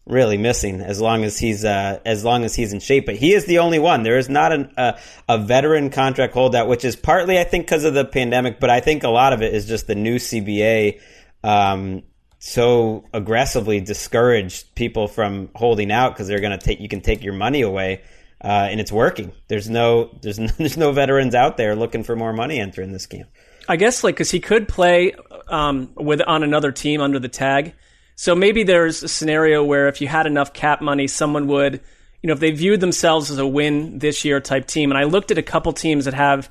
really 0.07 0.37
missing? 0.37 0.81
As 0.81 1.01
long 1.01 1.25
as 1.25 1.39
he's 1.39 1.65
uh, 1.65 2.01
as 2.05 2.25
long 2.25 2.45
as 2.45 2.55
he's 2.55 2.73
in 2.73 2.81
shape, 2.81 3.07
but 3.07 3.17
he 3.17 3.33
is 3.33 3.47
the 3.47 3.59
only 3.59 3.79
one. 3.79 4.03
There 4.03 4.19
is 4.19 4.29
not 4.29 4.53
an, 4.53 4.73
a 4.77 4.99
a 5.29 5.39
veteran 5.39 5.91
contract 5.91 6.35
holdout, 6.35 6.69
which 6.69 6.85
is 6.85 6.97
partly 6.97 7.39
I 7.39 7.45
think 7.45 7.67
because 7.67 7.85
of 7.85 7.95
the 7.95 8.05
pandemic, 8.05 8.61
but 8.61 8.71
I 8.71 8.81
think 8.81 9.05
a 9.05 9.11
lot 9.11 9.33
of 9.33 9.43
it 9.43 9.55
is 9.55 9.67
just 9.67 9.87
the 9.87 9.95
new 9.95 10.17
CBA. 10.17 11.01
Um, 11.45 12.03
so 12.45 13.05
aggressively 13.15 13.81
discouraged 13.81 14.75
people 14.75 15.07
from 15.07 15.49
holding 15.55 15.93
out 15.93 16.13
because 16.13 16.27
they're 16.27 16.41
going 16.41 16.59
to 16.59 16.65
take 16.65 16.81
you 16.81 16.89
can 16.89 17.01
take 17.01 17.23
your 17.23 17.35
money 17.35 17.63
away 17.63 18.03
uh, 18.43 18.67
and 18.71 18.81
it's 18.81 18.91
working 18.91 19.33
there's 19.47 19.71
no 19.71 20.11
there's 20.23 20.39
no, 20.39 20.47
there's 20.59 20.77
no 20.77 20.91
veterans 20.91 21.35
out 21.35 21.57
there 21.57 21.77
looking 21.77 22.03
for 22.03 22.17
more 22.17 22.33
money 22.33 22.59
entering 22.59 22.91
this 22.91 23.07
camp 23.07 23.29
I 23.69 23.77
guess 23.77 24.03
like 24.03 24.17
because 24.17 24.31
he 24.31 24.41
could 24.41 24.69
play 24.69 25.15
um, 25.49 25.91
with 25.95 26.21
on 26.23 26.43
another 26.43 26.73
team 26.73 27.01
under 27.01 27.19
the 27.19 27.29
tag. 27.29 27.75
So 28.17 28.35
maybe 28.35 28.63
there's 28.63 29.03
a 29.03 29.09
scenario 29.09 29.65
where 29.65 29.89
if 29.89 30.01
you 30.01 30.09
had 30.09 30.27
enough 30.27 30.53
cap 30.53 30.81
money, 30.81 31.07
someone 31.07 31.47
would, 31.49 31.81
you 32.23 32.29
know, 32.29 32.35
if 32.35 32.41
they 32.41 32.51
viewed 32.51 32.81
themselves 32.81 33.31
as 33.31 33.39
a 33.39 33.47
win 33.47 33.99
this 33.99 34.25
year 34.25 34.41
type 34.41 34.67
team. 34.67 34.91
And 34.91 34.99
I 34.99 35.05
looked 35.05 35.31
at 35.31 35.39
a 35.39 35.43
couple 35.43 35.73
teams 35.73 36.05
that 36.05 36.15
have 36.15 36.51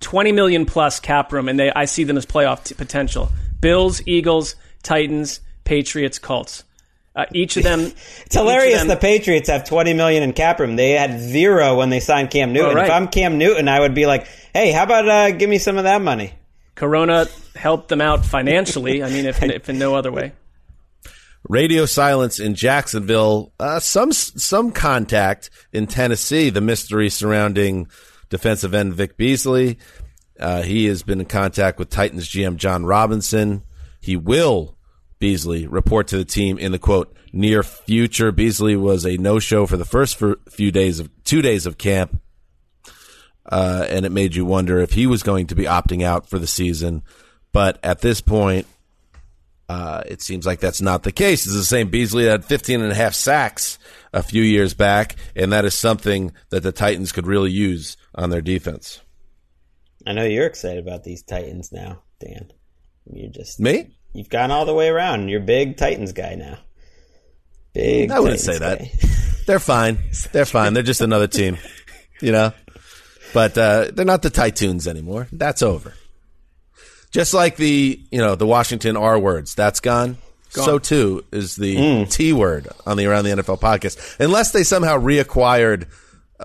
20 0.00 0.32
million 0.32 0.66
plus 0.66 1.00
cap 1.00 1.32
room, 1.32 1.48
and 1.48 1.58
they 1.58 1.70
I 1.70 1.84
see 1.84 2.04
them 2.04 2.16
as 2.16 2.26
playoff 2.26 2.64
t- 2.64 2.74
potential. 2.74 3.30
Bills, 3.60 4.02
Eagles, 4.06 4.54
Titans, 4.86 5.40
Patriots, 5.64 6.18
Colts. 6.18 6.64
Uh, 7.14 7.24
each 7.32 7.56
of 7.56 7.62
them. 7.62 7.80
it's 8.26 8.34
hilarious 8.34 8.84
the 8.84 8.96
patriots 8.96 9.48
have 9.48 9.64
20 9.64 9.94
million 9.94 10.22
in 10.22 10.34
cap 10.34 10.60
room 10.60 10.76
they 10.76 10.90
had 10.90 11.18
zero 11.18 11.78
when 11.78 11.88
they 11.88 11.98
signed 11.98 12.30
cam 12.30 12.52
newton 12.52 12.76
right. 12.76 12.84
if 12.84 12.90
i'm 12.90 13.08
cam 13.08 13.38
newton 13.38 13.68
i 13.68 13.80
would 13.80 13.94
be 13.94 14.04
like 14.04 14.26
hey 14.52 14.70
how 14.70 14.82
about 14.82 15.08
uh, 15.08 15.30
give 15.30 15.48
me 15.48 15.56
some 15.56 15.78
of 15.78 15.84
that 15.84 16.02
money 16.02 16.34
Corona 16.76 17.26
helped 17.56 17.88
them 17.88 18.00
out 18.00 18.24
financially. 18.24 19.02
I 19.02 19.08
mean, 19.08 19.26
if, 19.26 19.42
if 19.42 19.68
in 19.68 19.78
no 19.78 19.96
other 19.96 20.12
way. 20.12 20.32
Radio 21.48 21.86
silence 21.86 22.38
in 22.38 22.54
Jacksonville. 22.54 23.52
Uh, 23.58 23.80
some 23.80 24.12
some 24.12 24.72
contact 24.72 25.50
in 25.72 25.86
Tennessee. 25.86 26.50
The 26.50 26.60
mystery 26.60 27.08
surrounding 27.08 27.88
defensive 28.28 28.74
end 28.74 28.94
Vic 28.94 29.16
Beasley. 29.16 29.78
Uh, 30.38 30.62
he 30.62 30.84
has 30.86 31.02
been 31.02 31.20
in 31.20 31.26
contact 31.26 31.78
with 31.78 31.88
Titans 31.88 32.28
GM 32.28 32.56
Jon 32.56 32.84
Robinson. 32.84 33.62
He 34.00 34.16
will 34.16 34.75
Beasley 35.18 35.66
report 35.66 36.08
to 36.08 36.18
the 36.18 36.24
team 36.24 36.58
in 36.58 36.72
the 36.72 36.78
quote 36.78 37.14
near 37.32 37.62
future. 37.62 38.32
Beasley 38.32 38.76
was 38.76 39.04
a 39.06 39.16
no 39.16 39.38
show 39.38 39.66
for 39.66 39.76
the 39.76 39.84
first 39.84 40.22
few 40.50 40.70
days 40.70 41.00
of 41.00 41.10
two 41.24 41.42
days 41.42 41.66
of 41.66 41.78
camp. 41.78 42.20
Uh, 43.44 43.86
and 43.88 44.04
it 44.04 44.10
made 44.10 44.34
you 44.34 44.44
wonder 44.44 44.78
if 44.78 44.92
he 44.92 45.06
was 45.06 45.22
going 45.22 45.46
to 45.46 45.54
be 45.54 45.64
opting 45.64 46.02
out 46.02 46.28
for 46.28 46.38
the 46.38 46.46
season. 46.48 47.02
But 47.52 47.78
at 47.82 48.00
this 48.00 48.20
point, 48.20 48.66
uh, 49.68 50.02
it 50.06 50.20
seems 50.20 50.46
like 50.46 50.60
that's 50.60 50.80
not 50.80 51.02
the 51.02 51.12
case. 51.12 51.46
It's 51.46 51.54
the 51.54 51.64
same 51.64 51.88
Beasley 51.88 52.24
that 52.24 52.30
had 52.30 52.44
15 52.44 52.80
and 52.80 52.92
a 52.92 52.94
half 52.94 53.14
sacks 53.14 53.78
a 54.12 54.22
few 54.22 54.42
years 54.42 54.74
back, 54.74 55.16
and 55.34 55.52
that 55.52 55.64
is 55.64 55.74
something 55.74 56.32
that 56.50 56.62
the 56.62 56.72
Titans 56.72 57.12
could 57.12 57.26
really 57.26 57.50
use 57.50 57.96
on 58.14 58.30
their 58.30 58.40
defense. 58.40 59.00
i 60.06 60.12
know 60.12 60.24
you're 60.24 60.46
excited 60.46 60.86
about 60.86 61.04
these 61.04 61.22
titans 61.22 61.72
now 61.72 62.02
dan 62.20 62.50
you're 63.12 63.30
just 63.30 63.60
Me? 63.60 63.96
You've 64.16 64.28
gone 64.28 64.50
all 64.50 64.64
the 64.64 64.74
way 64.74 64.88
around 64.88 65.28
you're 65.28 65.40
a 65.40 65.44
big 65.44 65.76
titans 65.76 66.12
guy 66.12 66.34
now 66.34 66.58
big 67.74 68.10
I 68.10 68.20
wouldn't 68.20 68.40
Titans 68.40 68.44
say 68.44 68.58
that. 68.58 68.78
guy. 68.78 68.90
They're 69.46 69.60
fine. 69.60 69.98
They're 70.32 70.44
fine. 70.44 70.74
They're 70.74 70.82
just 70.82 71.00
another 71.00 71.28
team, 71.28 71.56
you 72.20 72.32
know? 72.32 72.52
But 73.32 73.56
uh, 73.56 73.90
they're 73.92 74.04
not 74.04 74.22
the 74.22 74.30
Titans 74.30 74.88
anymore. 74.88 75.28
That's 75.30 75.62
over. 75.62 75.94
Just 77.12 77.32
like 77.32 77.56
the, 77.56 78.00
you 78.10 78.18
know, 78.18 78.34
the 78.34 78.46
Washington 78.46 78.96
R 78.96 79.18
words, 79.18 79.54
that's 79.54 79.80
gone. 79.80 80.18
So 80.48 80.78
too 80.78 81.24
is 81.30 81.54
the 81.54 82.06
T 82.06 82.32
word 82.32 82.68
on 82.86 82.96
the 82.96 83.06
Around 83.06 83.24
the 83.24 83.30
NFL 83.30 83.60
podcast. 83.60 84.18
Unless 84.18 84.52
they 84.52 84.64
somehow 84.64 84.98
reacquired 84.98 85.86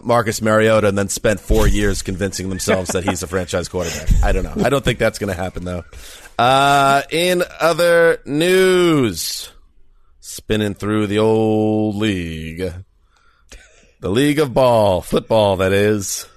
Marcus 0.04 0.42
Mariota 0.42 0.88
and 0.90 0.98
then 0.98 1.08
spent 1.10 1.40
four 1.40 1.68
years 1.68 2.02
convincing 2.02 2.50
themselves 2.50 2.92
that 2.92 3.04
he's 3.04 3.24
a 3.24 3.28
franchise 3.28 3.68
quarterback. 3.68 4.10
I 4.24 4.32
don't 4.32 4.44
know. 4.44 4.66
I 4.66 4.70
don't 4.70 4.84
think 4.84 5.00
that's 5.00 5.18
going 5.18 5.34
to 5.34 5.42
happen 5.42 5.64
though. 5.66 5.84
Uh, 6.42 7.04
in 7.12 7.44
other 7.60 8.18
news, 8.26 9.52
spinning 10.22 10.74
through 10.74 11.06
the 11.06 11.20
old 11.20 11.96
league, 11.96 12.74
the 14.00 14.10
league 14.10 14.40
of 14.40 14.52
ball, 14.52 15.02
football, 15.02 15.58
that 15.58 15.72
is. 15.72 16.28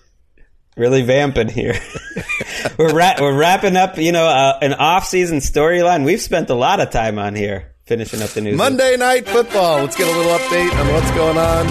really 0.76 1.00
vamping 1.00 1.48
here. 1.48 1.80
we're 2.78 2.92
ra- 2.92 3.14
we're 3.18 3.34
wrapping 3.34 3.78
up, 3.78 3.96
you 3.96 4.12
know, 4.12 4.26
uh, 4.26 4.58
an 4.60 4.74
off-season 4.74 5.38
storyline. 5.38 6.04
We've 6.04 6.20
spent 6.20 6.50
a 6.50 6.54
lot 6.54 6.80
of 6.80 6.90
time 6.90 7.18
on 7.18 7.34
here 7.34 7.72
finishing 7.86 8.20
up 8.20 8.28
the 8.28 8.42
news. 8.42 8.58
Monday 8.58 8.98
Night 8.98 9.26
Football. 9.26 9.78
Let's 9.78 9.96
get 9.96 10.06
a 10.06 10.18
little 10.18 10.36
update 10.36 10.70
on 10.80 10.92
what's 10.92 11.10
going 11.12 11.38
on 11.38 11.66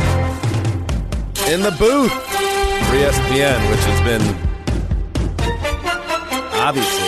in 1.54 1.62
the 1.62 1.76
booth 1.78 2.12
for 2.12 2.96
ESPN, 2.96 3.69
which 3.69 3.84
has 3.84 4.02
been 4.02 4.54
obviously 6.60 7.03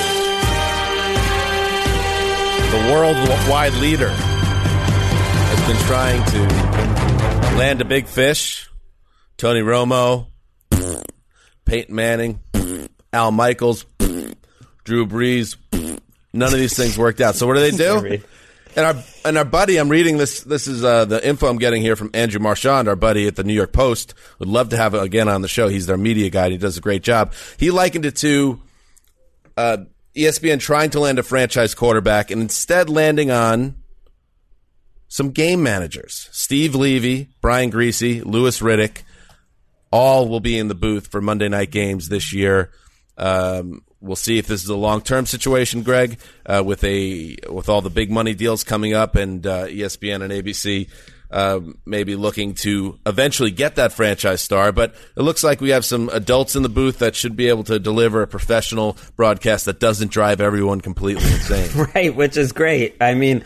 worldwide 2.92 3.74
leader, 3.74 4.10
has 4.10 5.68
been 5.68 5.82
trying 5.88 6.24
to 6.32 6.40
land 7.58 7.82
a 7.82 7.86
big 7.86 8.08
fish. 8.08 8.70
Tony 9.38 9.62
Romo, 9.62 10.28
Peyton 11.66 11.96
Manning, 11.96 12.40
Al 13.12 13.32
Michaels, 13.32 13.86
Drew 14.84 15.06
Brees. 15.08 15.58
None 16.34 16.54
of 16.54 16.60
these 16.60 16.76
things 16.76 16.98
worked 16.98 17.22
out. 17.22 17.36
So 17.36 17.48
what 17.48 17.56
do 17.56 17.60
they 17.60 17.72
do? 17.72 18.22
And 18.76 18.86
our 18.86 19.04
and 19.24 19.38
our 19.38 19.46
buddy, 19.46 19.78
I'm 19.78 19.88
reading 19.88 20.18
this. 20.18 20.42
This 20.42 20.68
is 20.68 20.84
uh, 20.84 21.06
the 21.06 21.26
info 21.26 21.48
I'm 21.48 21.58
getting 21.58 21.82
here 21.82 21.96
from 21.96 22.12
Andrew 22.14 22.42
Marchand, 22.42 22.90
our 22.90 22.98
buddy 22.98 23.26
at 23.26 23.38
the 23.38 23.46
New 23.46 23.54
York 23.54 23.72
Post. 23.72 24.14
Would 24.40 24.50
love 24.50 24.70
to 24.70 24.78
have 24.78 24.94
him 24.94 25.02
again 25.02 25.30
on 25.30 25.42
the 25.42 25.48
show. 25.48 25.70
He's 25.70 25.86
their 25.86 25.98
media 25.98 26.30
guy. 26.30 26.50
He 26.50 26.58
does 26.58 26.78
a 26.78 26.82
great 26.82 27.02
job. 27.02 27.34
He 27.58 27.72
likened 27.72 28.06
it 28.06 28.18
to 28.18 28.62
uh, 29.56 29.78
ESPN 30.16 30.60
trying 30.60 30.90
to 30.92 31.00
land 31.00 31.20
a 31.20 31.24
franchise 31.24 31.76
quarterback 31.76 32.32
and 32.32 32.42
instead 32.42 32.90
landing 32.90 33.32
on 33.32 33.76
some 35.08 35.32
game 35.32 35.62
managers: 35.62 36.30
Steve 36.32 36.76
Levy, 36.76 37.30
Brian 37.42 37.72
Griese, 37.72 38.24
Louis 38.26 38.60
Riddick. 38.60 39.04
all 39.92 40.28
will 40.28 40.40
be 40.40 40.58
in 40.58 40.68
the 40.68 40.76
booth 40.76 41.08
for 41.08 41.22
Monday 41.22 41.48
night 41.48 41.72
games 41.72 42.10
this 42.10 42.34
year. 42.34 42.72
Um, 43.18 43.84
we'll 44.02 44.16
see 44.16 44.38
if 44.38 44.48
this 44.48 44.64
is 44.64 44.70
a 44.70 44.76
long 44.76 45.02
term 45.02 45.26
situation, 45.26 45.84
Greg, 45.84 46.20
uh, 46.46 46.64
with 46.66 46.84
a 46.84 47.38
with 47.50 47.70
all 47.70 47.82
the 47.82 47.90
big 47.90 48.12
money 48.12 48.34
deals 48.34 48.64
coming 48.64 48.94
up 48.94 49.16
and 49.16 49.46
uh, 49.46 49.68
ESPN 49.68 50.22
and 50.22 50.32
ABC 50.32 50.90
uh, 51.36 51.60
maybe 51.86 52.16
looking 52.16 52.54
to 52.54 52.98
eventually 53.06 53.52
get 53.52 53.76
that 53.76 53.92
franchise 53.92 54.42
star. 54.42 54.72
But 54.72 54.96
it 55.18 55.22
looks 55.22 55.44
like 55.44 55.60
we 55.60 55.72
have 55.72 55.84
some 55.84 56.10
adults 56.14 56.56
in 56.56 56.64
the 56.64 56.70
booth 56.70 57.00
that 57.00 57.14
should 57.14 57.36
be 57.36 57.50
able 57.50 57.66
to 57.66 57.78
deliver 57.78 58.22
a 58.22 58.28
professional 58.28 58.96
broadcast 59.18 59.66
that 59.66 59.82
doesn't 59.82 60.12
drive 60.12 60.40
everyone 60.40 60.80
completely 60.80 61.26
insane. 61.26 61.88
right, 61.96 62.16
which 62.16 62.38
is 62.38 62.54
great. 62.54 62.96
I 63.02 63.16
mean, 63.16 63.44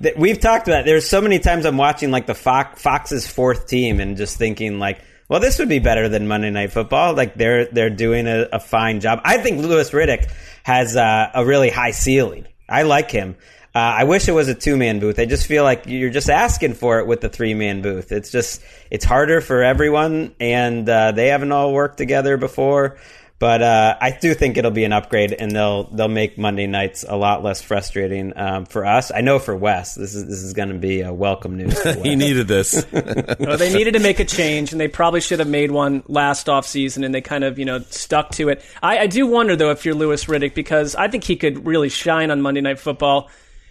th- 0.00 0.14
we've 0.16 0.38
talked 0.38 0.68
about. 0.68 0.84
There's 0.84 1.08
so 1.08 1.20
many 1.20 1.40
times 1.40 1.66
I'm 1.66 1.76
watching 1.76 2.12
like 2.12 2.26
the 2.26 2.34
Fox, 2.34 2.80
Fox's 2.80 3.26
fourth 3.26 3.66
team 3.66 4.00
and 4.00 4.16
just 4.16 4.38
thinking 4.38 4.78
like. 4.78 5.00
Well, 5.28 5.40
this 5.40 5.58
would 5.58 5.68
be 5.68 5.80
better 5.80 6.08
than 6.08 6.28
Monday 6.28 6.50
Night 6.50 6.70
Football. 6.70 7.14
Like 7.14 7.34
they're 7.34 7.64
they're 7.64 7.90
doing 7.90 8.28
a, 8.28 8.46
a 8.52 8.60
fine 8.60 9.00
job. 9.00 9.20
I 9.24 9.38
think 9.38 9.58
Louis 9.58 9.90
Riddick 9.90 10.30
has 10.62 10.94
uh, 10.94 11.32
a 11.34 11.44
really 11.44 11.70
high 11.70 11.90
ceiling. 11.90 12.46
I 12.68 12.82
like 12.82 13.10
him. 13.10 13.34
Uh, 13.76 13.96
I 13.98 14.04
wish 14.04 14.26
it 14.26 14.32
was 14.32 14.48
a 14.48 14.54
two 14.54 14.74
man 14.78 15.00
booth. 15.00 15.18
I 15.18 15.26
just 15.26 15.46
feel 15.46 15.62
like 15.62 15.84
you're 15.86 16.08
just 16.08 16.30
asking 16.30 16.72
for 16.72 16.98
it 16.98 17.06
with 17.06 17.20
the 17.20 17.28
three 17.28 17.52
man 17.52 17.82
booth. 17.82 18.10
It's 18.10 18.30
just 18.30 18.62
it's 18.90 19.04
harder 19.04 19.42
for 19.42 19.62
everyone, 19.62 20.34
and 20.40 20.88
uh, 20.88 21.12
they 21.12 21.26
haven't 21.26 21.52
all 21.52 21.74
worked 21.74 21.98
together 21.98 22.38
before. 22.38 22.96
But 23.38 23.60
uh, 23.60 23.98
I 24.00 24.12
do 24.12 24.32
think 24.32 24.56
it'll 24.56 24.70
be 24.70 24.84
an 24.84 24.94
upgrade, 24.94 25.34
and 25.34 25.50
they'll 25.50 25.84
they'll 25.90 26.08
make 26.08 26.38
Monday 26.38 26.66
nights 26.66 27.04
a 27.06 27.16
lot 27.16 27.44
less 27.44 27.60
frustrating 27.60 28.32
um, 28.34 28.64
for 28.64 28.86
us. 28.86 29.12
I 29.14 29.20
know 29.20 29.38
for 29.38 29.54
Wes, 29.54 29.94
this 29.94 30.14
is 30.14 30.26
this 30.26 30.42
is 30.42 30.54
going 30.54 30.70
to 30.70 30.78
be 30.78 31.02
a 31.02 31.12
welcome 31.12 31.58
news. 31.58 31.78
for 31.78 31.92
he 32.02 32.16
needed 32.16 32.48
this. 32.48 32.82
Well, 33.38 33.58
they 33.58 33.74
needed 33.74 33.92
to 33.92 34.00
make 34.00 34.20
a 34.20 34.24
change, 34.24 34.72
and 34.72 34.80
they 34.80 34.88
probably 34.88 35.20
should 35.20 35.40
have 35.40 35.48
made 35.48 35.70
one 35.70 36.02
last 36.06 36.48
off 36.48 36.66
season, 36.66 37.04
and 37.04 37.14
they 37.14 37.20
kind 37.20 37.44
of 37.44 37.58
you 37.58 37.66
know 37.66 37.80
stuck 37.90 38.30
to 38.32 38.48
it. 38.48 38.64
I, 38.82 39.00
I 39.00 39.06
do 39.06 39.26
wonder 39.26 39.54
though 39.54 39.70
if 39.70 39.84
you're 39.84 39.94
Louis 39.94 40.24
Riddick 40.24 40.54
because 40.54 40.94
I 40.94 41.08
think 41.08 41.24
he 41.24 41.36
could 41.36 41.66
really 41.66 41.90
shine 41.90 42.30
on 42.30 42.40
Monday 42.40 42.62
Night 42.62 42.78
Football. 42.78 43.28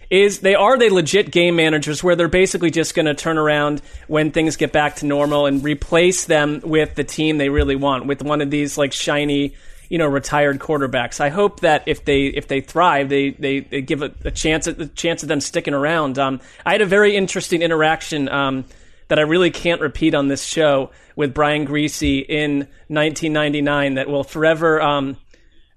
Is 0.08 0.40
they 0.40 0.54
are 0.54 0.78
they 0.78 0.90
legit 0.90 1.30
game 1.30 1.56
managers 1.56 2.02
where 2.02 2.14
they're 2.16 2.28
basically 2.28 2.70
just 2.70 2.94
going 2.94 3.06
to 3.06 3.14
turn 3.14 3.38
around 3.38 3.82
when 4.06 4.30
things 4.30 4.56
get 4.56 4.72
back 4.72 4.96
to 4.96 5.06
normal 5.06 5.46
and 5.46 5.64
replace 5.64 6.26
them 6.26 6.60
with 6.62 6.94
the 6.94 7.04
team 7.04 7.38
they 7.38 7.48
really 7.48 7.76
want 7.76 8.06
with 8.06 8.22
one 8.22 8.40
of 8.40 8.50
these 8.50 8.78
like 8.78 8.92
shiny 8.92 9.54
you 9.88 9.98
know 9.98 10.06
retired 10.06 10.58
quarterbacks. 10.58 11.20
I 11.20 11.28
hope 11.28 11.60
that 11.60 11.84
if 11.86 12.04
they 12.04 12.26
if 12.26 12.48
they 12.48 12.60
thrive, 12.60 13.08
they 13.08 13.30
they, 13.30 13.60
they 13.60 13.82
give 13.82 14.02
a, 14.02 14.12
a 14.24 14.30
chance 14.30 14.66
at 14.66 14.78
the 14.78 14.86
chance 14.86 15.22
of 15.22 15.28
them 15.28 15.40
sticking 15.40 15.74
around. 15.74 16.18
Um, 16.18 16.40
I 16.64 16.72
had 16.72 16.80
a 16.80 16.86
very 16.86 17.16
interesting 17.16 17.62
interaction 17.62 18.28
um, 18.28 18.64
that 19.08 19.18
I 19.18 19.22
really 19.22 19.50
can't 19.50 19.80
repeat 19.80 20.14
on 20.14 20.28
this 20.28 20.44
show 20.44 20.90
with 21.14 21.32
Brian 21.32 21.66
Griese 21.66 22.24
in 22.28 22.58
1999 22.88 23.94
that 23.94 24.08
will 24.08 24.24
forever 24.24 24.80
um, 24.80 25.16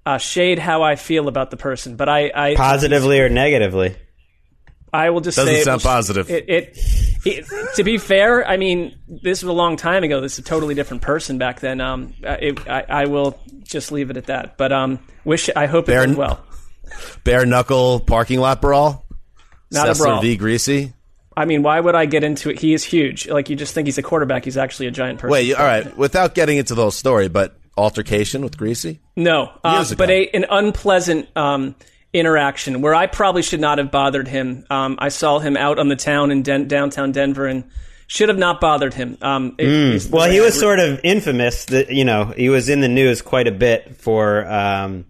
uh, 0.04 0.18
shade 0.18 0.58
how 0.58 0.82
I 0.82 0.96
feel 0.96 1.28
about 1.28 1.50
the 1.50 1.56
person. 1.56 1.96
But 1.96 2.08
I, 2.08 2.30
I 2.34 2.54
positively 2.56 3.20
or 3.20 3.28
negatively. 3.28 3.96
I 4.92 5.10
will 5.10 5.20
just 5.20 5.36
Doesn't 5.36 5.54
say 5.54 5.62
sound 5.62 5.76
was- 5.76 5.82
positive. 5.84 6.30
It, 6.30 6.48
it, 6.48 6.78
it, 7.24 7.46
to 7.76 7.84
be 7.84 7.98
fair, 7.98 8.46
I 8.46 8.56
mean, 8.56 8.96
this 9.08 9.42
was 9.42 9.48
a 9.50 9.52
long 9.52 9.76
time 9.76 10.02
ago. 10.04 10.20
This 10.20 10.34
is 10.34 10.38
a 10.40 10.42
totally 10.42 10.74
different 10.74 11.02
person 11.02 11.38
back 11.38 11.60
then. 11.60 11.80
Um, 11.80 12.14
it, 12.22 12.68
I, 12.68 12.84
I 12.88 13.04
will 13.06 13.38
just 13.62 13.92
leave 13.92 14.10
it 14.10 14.16
at 14.16 14.26
that. 14.26 14.56
But 14.56 14.72
um, 14.72 14.98
wish 15.24 15.48
I 15.54 15.66
hope 15.66 15.84
it 15.84 15.92
Baron- 15.92 16.16
went 16.16 16.18
well. 16.18 16.44
Bare 17.24 17.46
knuckle 17.46 18.00
parking 18.00 18.40
lot 18.40 18.60
brawl. 18.60 19.06
Not 19.70 19.88
a 19.88 19.94
brawl. 19.94 20.20
v. 20.20 20.36
Griese. 20.36 20.92
I 21.36 21.44
mean, 21.44 21.62
why 21.62 21.78
would 21.78 21.94
I 21.94 22.06
get 22.06 22.24
into 22.24 22.50
it? 22.50 22.58
He 22.58 22.74
is 22.74 22.82
huge. 22.82 23.28
Like 23.28 23.48
you 23.48 23.54
just 23.56 23.72
think 23.72 23.86
he's 23.86 23.98
a 23.98 24.02
quarterback. 24.02 24.44
He's 24.44 24.56
actually 24.56 24.86
a 24.88 24.90
giant 24.90 25.20
person. 25.20 25.30
Wait, 25.32 25.46
you- 25.46 25.54
all 25.56 25.64
right. 25.64 25.96
Without 25.96 26.34
getting 26.34 26.58
into 26.58 26.74
the 26.74 26.82
whole 26.82 26.90
story, 26.90 27.28
but 27.28 27.56
altercation 27.76 28.42
with 28.42 28.56
Griese. 28.58 28.98
No, 29.16 29.52
uh, 29.62 29.84
but 29.96 30.10
a, 30.10 30.28
an 30.30 30.46
unpleasant 30.50 31.28
um, 31.36 31.76
interaction 32.12 32.80
where 32.80 32.94
I 32.94 33.06
probably 33.06 33.42
should 33.42 33.60
not 33.60 33.78
have 33.78 33.90
bothered 33.90 34.28
him. 34.28 34.64
Um, 34.70 34.96
I 34.98 35.08
saw 35.10 35.38
him 35.38 35.56
out 35.56 35.78
on 35.78 35.88
the 35.88 35.96
town 35.96 36.30
in 36.30 36.42
Den- 36.42 36.68
downtown 36.68 37.12
Denver 37.12 37.46
and 37.46 37.64
should 38.06 38.28
have 38.28 38.38
not 38.38 38.60
bothered 38.60 38.94
him. 38.94 39.16
Um, 39.22 39.54
it- 39.58 39.68
it's- 39.68 40.08
Well, 40.10 40.28
he 40.30 40.40
was 40.40 40.58
sort 40.58 40.80
of 40.80 41.00
infamous. 41.04 41.66
That 41.66 41.90
you 41.92 42.04
know, 42.04 42.24
he 42.36 42.48
was 42.48 42.68
in 42.68 42.80
the 42.80 42.88
news 42.88 43.22
quite 43.22 43.46
a 43.46 43.52
bit 43.52 43.96
for 43.96 44.44
um, 44.50 45.04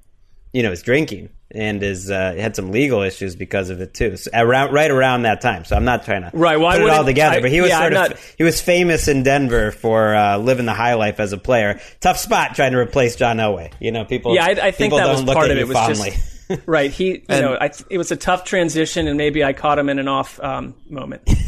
you 0.53 0.63
know 0.63 0.71
his 0.71 0.83
drinking 0.83 1.31
and 1.53 1.81
his 1.83 2.11
uh, 2.11 2.35
had 2.39 2.55
some 2.55 2.71
legal 2.71 3.01
issues 3.03 3.35
because 3.35 3.71
of 3.71 3.81
it 3.81 3.95
too. 3.95 4.17
So 4.17 4.31
around 4.35 4.73
right 4.75 4.91
around 4.91 5.23
that 5.23 5.41
time. 5.41 5.65
So 5.65 5.75
I'm 5.77 5.85
not 5.87 6.05
trying 6.05 6.23
to 6.23 6.31
Right, 6.35 6.61
why 6.61 6.77
put 6.77 6.87
it 6.87 6.91
all 6.91 7.05
together, 7.05 7.39
I- 7.39 7.41
but 7.41 7.51
he 7.51 7.61
was 7.63 7.71
yeah, 7.71 7.79
sort 7.81 7.95
I'm 7.95 8.05
of 8.05 8.11
not- 8.11 8.21
he 8.37 8.45
was 8.45 8.61
famous 8.61 9.09
in 9.09 9.23
Denver 9.23 9.73
for 9.73 10.15
uh, 10.15 10.37
living 10.37 10.67
the 10.67 10.75
high 10.75 10.95
life 10.95 11.19
as 11.19 11.33
a 11.33 11.39
player. 11.39 11.81
Tough 12.01 12.19
spot 12.19 12.55
trying 12.55 12.73
to 12.73 12.79
replace 12.79 13.17
John 13.17 13.39
Elway. 13.39 13.73
You 13.81 13.91
know, 13.93 14.05
people. 14.05 14.35
Yeah, 14.35 14.45
I, 14.45 14.69
I 14.69 14.71
think 14.73 14.93
that 14.93 15.09
was 15.09 15.25
part 15.25 15.51
of 15.51 15.57
it. 15.57 15.67
Was 15.67 15.77
fondly. 15.77 16.11
just 16.11 16.40
right. 16.67 16.91
He, 16.91 17.09
you 17.09 17.23
And- 17.29 17.41
know, 17.45 17.59
I, 17.61 17.71
it 17.89 17.99
was 17.99 18.11
a 18.11 18.17
tough 18.17 18.45
transition, 18.45 19.09
and 19.09 19.17
maybe 19.17 19.45
I 19.45 19.53
caught 19.53 19.79
him 19.79 19.89
in 19.89 19.99
an 19.99 20.09
off 20.09 20.41
um, 20.41 20.75
moment. 20.89 21.23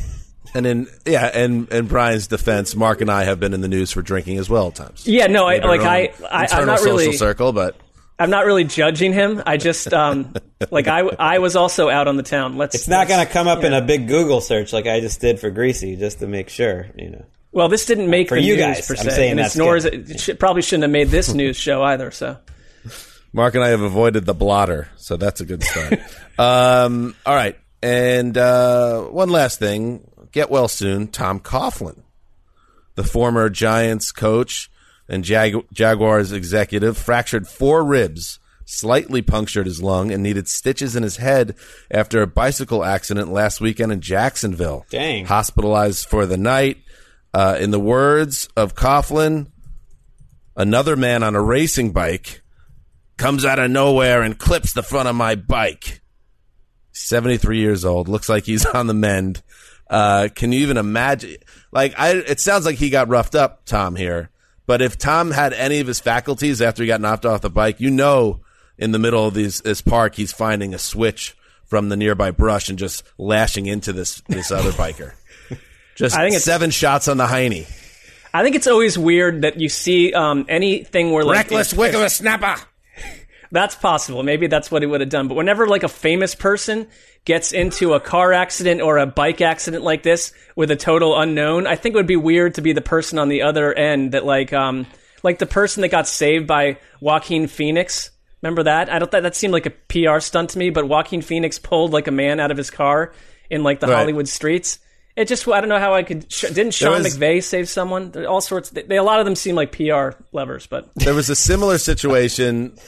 And 0.54 0.66
in 0.66 0.86
yeah, 1.06 1.30
and 1.32 1.66
in 1.70 1.86
Brian's 1.86 2.26
defense, 2.26 2.76
Mark 2.76 3.00
and 3.00 3.10
I 3.10 3.24
have 3.24 3.40
been 3.40 3.54
in 3.54 3.62
the 3.62 3.68
news 3.68 3.90
for 3.90 4.02
drinking 4.02 4.36
as 4.36 4.50
well 4.50 4.68
at 4.68 4.74
times. 4.74 5.06
Yeah, 5.06 5.26
no, 5.26 5.46
I, 5.46 5.54
We 5.54 5.60
have 5.60 5.64
our 5.64 5.70
like 5.70 5.80
own 5.80 5.86
I, 5.86 6.26
I, 6.30 6.36
I'm 6.36 6.42
internal 6.42 6.66
not 6.66 6.78
social 6.80 6.98
really, 6.98 7.12
circle, 7.16 7.52
but 7.54 7.74
I'm 8.18 8.28
not 8.28 8.44
really 8.44 8.64
judging 8.64 9.14
him. 9.14 9.42
I 9.46 9.56
just, 9.56 9.94
um, 9.94 10.34
like 10.70 10.88
I, 10.88 11.00
I 11.18 11.38
was 11.38 11.56
also 11.56 11.88
out 11.88 12.06
on 12.06 12.18
the 12.18 12.22
town. 12.22 12.58
Let's. 12.58 12.74
It's 12.74 12.86
not 12.86 13.08
going 13.08 13.26
to 13.26 13.32
come 13.32 13.48
up 13.48 13.64
in 13.64 13.72
a 13.72 13.80
big 13.80 14.08
Google 14.08 14.42
search 14.42 14.74
like 14.74 14.86
I 14.86 15.00
just 15.00 15.22
did 15.22 15.40
for 15.40 15.50
Griese, 15.50 15.98
just 15.98 16.18
to 16.18 16.26
make 16.26 16.50
sure. 16.50 16.86
You 16.98 17.10
know. 17.12 17.24
Well, 17.52 17.70
this 17.70 17.86
didn't 17.86 18.10
make 18.10 18.28
For 18.28 18.34
the 18.34 18.42
you 18.42 18.56
news 18.56 18.62
guys, 18.62 18.86
per 18.86 18.94
I'm 18.94 19.04
se, 19.04 19.10
saying 19.10 19.30
and 19.30 19.40
it's 19.40 19.54
that's 19.54 19.56
nor 19.56 19.78
good. 19.78 19.94
is 19.94 20.10
it, 20.10 20.10
it 20.16 20.20
should, 20.20 20.38
probably 20.38 20.60
shouldn't 20.60 20.82
have 20.82 20.90
made 20.90 21.08
this 21.08 21.32
news 21.34 21.56
show 21.56 21.82
either. 21.82 22.10
So 22.10 22.36
Mark 23.32 23.54
and 23.54 23.64
I 23.64 23.68
have 23.68 23.80
avoided 23.80 24.26
the 24.26 24.34
blotter, 24.34 24.88
so 24.96 25.16
that's 25.16 25.40
a 25.40 25.46
good 25.46 25.62
start. 25.62 26.00
um, 26.38 27.14
all 27.24 27.34
right, 27.34 27.58
and 27.82 28.36
uh, 28.36 29.02
one 29.04 29.30
last 29.30 29.58
thing: 29.58 30.06
get 30.32 30.50
well 30.50 30.68
soon, 30.68 31.08
Tom 31.08 31.40
Coughlin, 31.40 32.02
the 32.94 33.04
former 33.04 33.48
Giants 33.48 34.12
coach 34.12 34.70
and 35.08 35.24
Jag- 35.24 35.66
Jaguars 35.72 36.32
executive, 36.32 36.96
fractured 36.96 37.48
four 37.48 37.84
ribs, 37.84 38.38
slightly 38.64 39.22
punctured 39.22 39.66
his 39.66 39.82
lung, 39.82 40.12
and 40.12 40.22
needed 40.22 40.46
stitches 40.48 40.94
in 40.94 41.02
his 41.02 41.16
head 41.16 41.54
after 41.90 42.22
a 42.22 42.26
bicycle 42.26 42.84
accident 42.84 43.32
last 43.32 43.60
weekend 43.60 43.92
in 43.92 44.00
Jacksonville. 44.00 44.86
Dang. 44.90 45.26
hospitalized 45.26 46.06
for 46.08 46.26
the 46.26 46.36
night. 46.36 46.78
Uh, 47.34 47.56
in 47.58 47.70
the 47.70 47.80
words 47.80 48.46
of 48.58 48.74
Coughlin, 48.74 49.46
another 50.54 50.96
man 50.96 51.22
on 51.22 51.34
a 51.34 51.40
racing 51.40 51.90
bike 51.90 52.41
comes 53.16 53.44
out 53.44 53.58
of 53.58 53.70
nowhere 53.70 54.22
and 54.22 54.38
clips 54.38 54.72
the 54.72 54.82
front 54.82 55.08
of 55.08 55.14
my 55.14 55.34
bike. 55.34 56.00
73 56.92 57.58
years 57.58 57.84
old. 57.84 58.08
Looks 58.08 58.28
like 58.28 58.44
he's 58.44 58.66
on 58.74 58.86
the 58.86 58.94
mend. 58.94 59.42
Uh, 59.88 60.28
can 60.34 60.52
you 60.52 60.60
even 60.60 60.76
imagine? 60.76 61.36
Like, 61.70 61.94
I, 61.98 62.12
it 62.12 62.40
sounds 62.40 62.64
like 62.64 62.76
he 62.76 62.90
got 62.90 63.08
roughed 63.08 63.34
up, 63.34 63.64
Tom, 63.64 63.96
here. 63.96 64.30
But 64.66 64.80
if 64.80 64.96
Tom 64.96 65.30
had 65.32 65.52
any 65.52 65.80
of 65.80 65.86
his 65.86 66.00
faculties 66.00 66.62
after 66.62 66.82
he 66.82 66.86
got 66.86 67.00
knocked 67.00 67.26
off 67.26 67.40
the 67.40 67.50
bike, 67.50 67.80
you 67.80 67.90
know, 67.90 68.40
in 68.78 68.92
the 68.92 68.98
middle 68.98 69.26
of 69.26 69.34
these, 69.34 69.60
this 69.60 69.82
park, 69.82 70.14
he's 70.14 70.32
finding 70.32 70.72
a 70.72 70.78
switch 70.78 71.36
from 71.66 71.88
the 71.88 71.96
nearby 71.96 72.30
brush 72.30 72.68
and 72.68 72.78
just 72.78 73.02
lashing 73.18 73.66
into 73.66 73.92
this, 73.92 74.22
this 74.28 74.50
other 74.50 74.70
biker. 74.72 75.12
Just 75.94 76.14
I 76.16 76.20
think 76.20 76.30
it's- 76.36 76.44
seven 76.44 76.70
shots 76.70 77.06
on 77.08 77.18
the 77.18 77.26
hiney. 77.26 77.66
I 78.34 78.42
think 78.42 78.56
it's 78.56 78.66
always 78.66 78.98
weird 78.98 79.42
that 79.42 79.60
you 79.60 79.68
see 79.68 80.12
um, 80.14 80.46
anything 80.48 81.10
where 81.12 81.22
like 81.22 81.50
Reckless 81.50 81.74
wick 81.74 81.92
of 81.92 82.00
a 82.00 82.08
snapper. 82.08 82.56
That's 83.52 83.74
possible. 83.76 84.22
Maybe 84.22 84.46
that's 84.48 84.70
what 84.70 84.82
he 84.82 84.86
would 84.86 85.00
have 85.02 85.10
done. 85.10 85.28
But 85.28 85.34
whenever 85.36 85.68
like 85.68 85.82
a 85.84 85.88
famous 85.88 86.34
person 86.34 86.88
gets 87.26 87.52
into 87.52 87.92
a 87.92 88.00
car 88.00 88.32
accident 88.32 88.80
or 88.80 88.96
a 88.98 89.06
bike 89.06 89.40
accident 89.42 89.84
like 89.84 90.02
this 90.02 90.32
with 90.56 90.70
a 90.70 90.76
total 90.76 91.16
unknown, 91.20 91.66
I 91.66 91.76
think 91.76 91.94
it 91.94 91.98
would 91.98 92.06
be 92.06 92.16
weird 92.16 92.54
to 92.56 92.62
be 92.62 92.72
the 92.72 92.80
person 92.80 93.18
on 93.18 93.28
the 93.28 93.42
other 93.42 93.72
end 93.72 94.12
that 94.12 94.24
like 94.24 94.52
um 94.54 94.86
like 95.22 95.38
the 95.38 95.46
person 95.46 95.82
that 95.82 95.88
got 95.90 96.08
saved 96.08 96.46
by 96.46 96.78
Joaquin 97.00 97.46
Phoenix. 97.46 98.10
Remember 98.40 98.62
that? 98.64 98.90
I 98.90 98.98
don't 98.98 99.10
that 99.12 99.22
that 99.22 99.36
seemed 99.36 99.52
like 99.52 99.66
a 99.66 99.70
PR 99.70 100.18
stunt 100.20 100.50
to 100.50 100.58
me, 100.58 100.70
but 100.70 100.88
Joaquin 100.88 101.20
Phoenix 101.22 101.58
pulled 101.58 101.92
like 101.92 102.08
a 102.08 102.10
man 102.10 102.40
out 102.40 102.50
of 102.50 102.56
his 102.56 102.70
car 102.70 103.12
in 103.50 103.62
like 103.62 103.80
the 103.80 103.86
Right. 103.86 103.98
Hollywood 103.98 104.28
streets. 104.28 104.78
It 105.14 105.28
just 105.28 105.46
I 105.46 105.60
don't 105.60 105.68
know 105.68 105.78
how 105.78 105.92
I 105.94 106.04
could. 106.04 106.32
Sh- 106.32 106.46
didn't 106.48 106.72
Sean 106.72 107.02
was- 107.02 107.18
McVay 107.18 107.42
save 107.42 107.68
someone? 107.68 108.24
All 108.24 108.40
sorts. 108.40 108.70
They, 108.70 108.96
a 108.96 109.02
lot 109.02 109.20
of 109.20 109.26
them 109.26 109.36
seem 109.36 109.54
like 109.56 109.70
PR 109.72 110.12
levers, 110.32 110.66
but 110.66 110.88
There 110.94 111.12
was 111.12 111.28
a 111.28 111.36
similar 111.36 111.76
situation. 111.76 112.78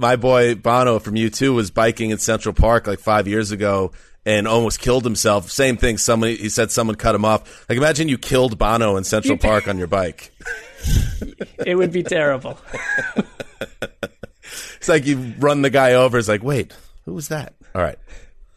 My 0.00 0.16
boy 0.16 0.54
Bono 0.54 0.98
from 0.98 1.14
U2 1.14 1.54
was 1.54 1.70
biking 1.70 2.08
in 2.08 2.16
Central 2.16 2.54
Park 2.54 2.86
like 2.86 3.00
five 3.00 3.28
years 3.28 3.50
ago 3.52 3.92
and 4.24 4.48
almost 4.48 4.80
killed 4.80 5.04
himself. 5.04 5.50
Same 5.50 5.76
thing. 5.76 5.98
Somebody 5.98 6.36
he 6.36 6.48
said 6.48 6.70
someone 6.70 6.96
cut 6.96 7.14
him 7.14 7.26
off. 7.26 7.68
Like 7.68 7.76
imagine 7.76 8.08
you 8.08 8.16
killed 8.16 8.56
Bono 8.58 8.96
in 8.96 9.04
Central 9.04 9.36
Park 9.48 9.68
on 9.68 9.76
your 9.76 9.88
bike. 9.88 10.32
it 11.66 11.74
would 11.76 11.92
be 11.92 12.02
terrible. 12.02 12.58
It's 14.78 14.88
like 14.88 15.06
you 15.06 15.34
run 15.38 15.60
the 15.60 15.68
guy 15.68 15.92
over. 15.92 16.16
It's 16.18 16.26
like, 16.26 16.42
wait, 16.42 16.74
who 17.04 17.12
was 17.12 17.28
that? 17.28 17.52
All 17.74 17.82
right, 17.82 17.98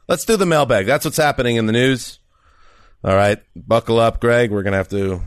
let's 0.07 0.23
do 0.23 0.37
the 0.37 0.45
mailbag. 0.45 0.85
That's 0.85 1.03
what's 1.03 1.17
happening 1.17 1.57
in 1.57 1.65
the 1.65 1.73
news. 1.73 2.17
All 3.03 3.13
right, 3.13 3.39
buckle 3.55 3.99
up, 3.99 4.21
Greg. 4.21 4.49
We're 4.49 4.63
gonna 4.63 4.77
have 4.77 4.87
to 4.89 5.21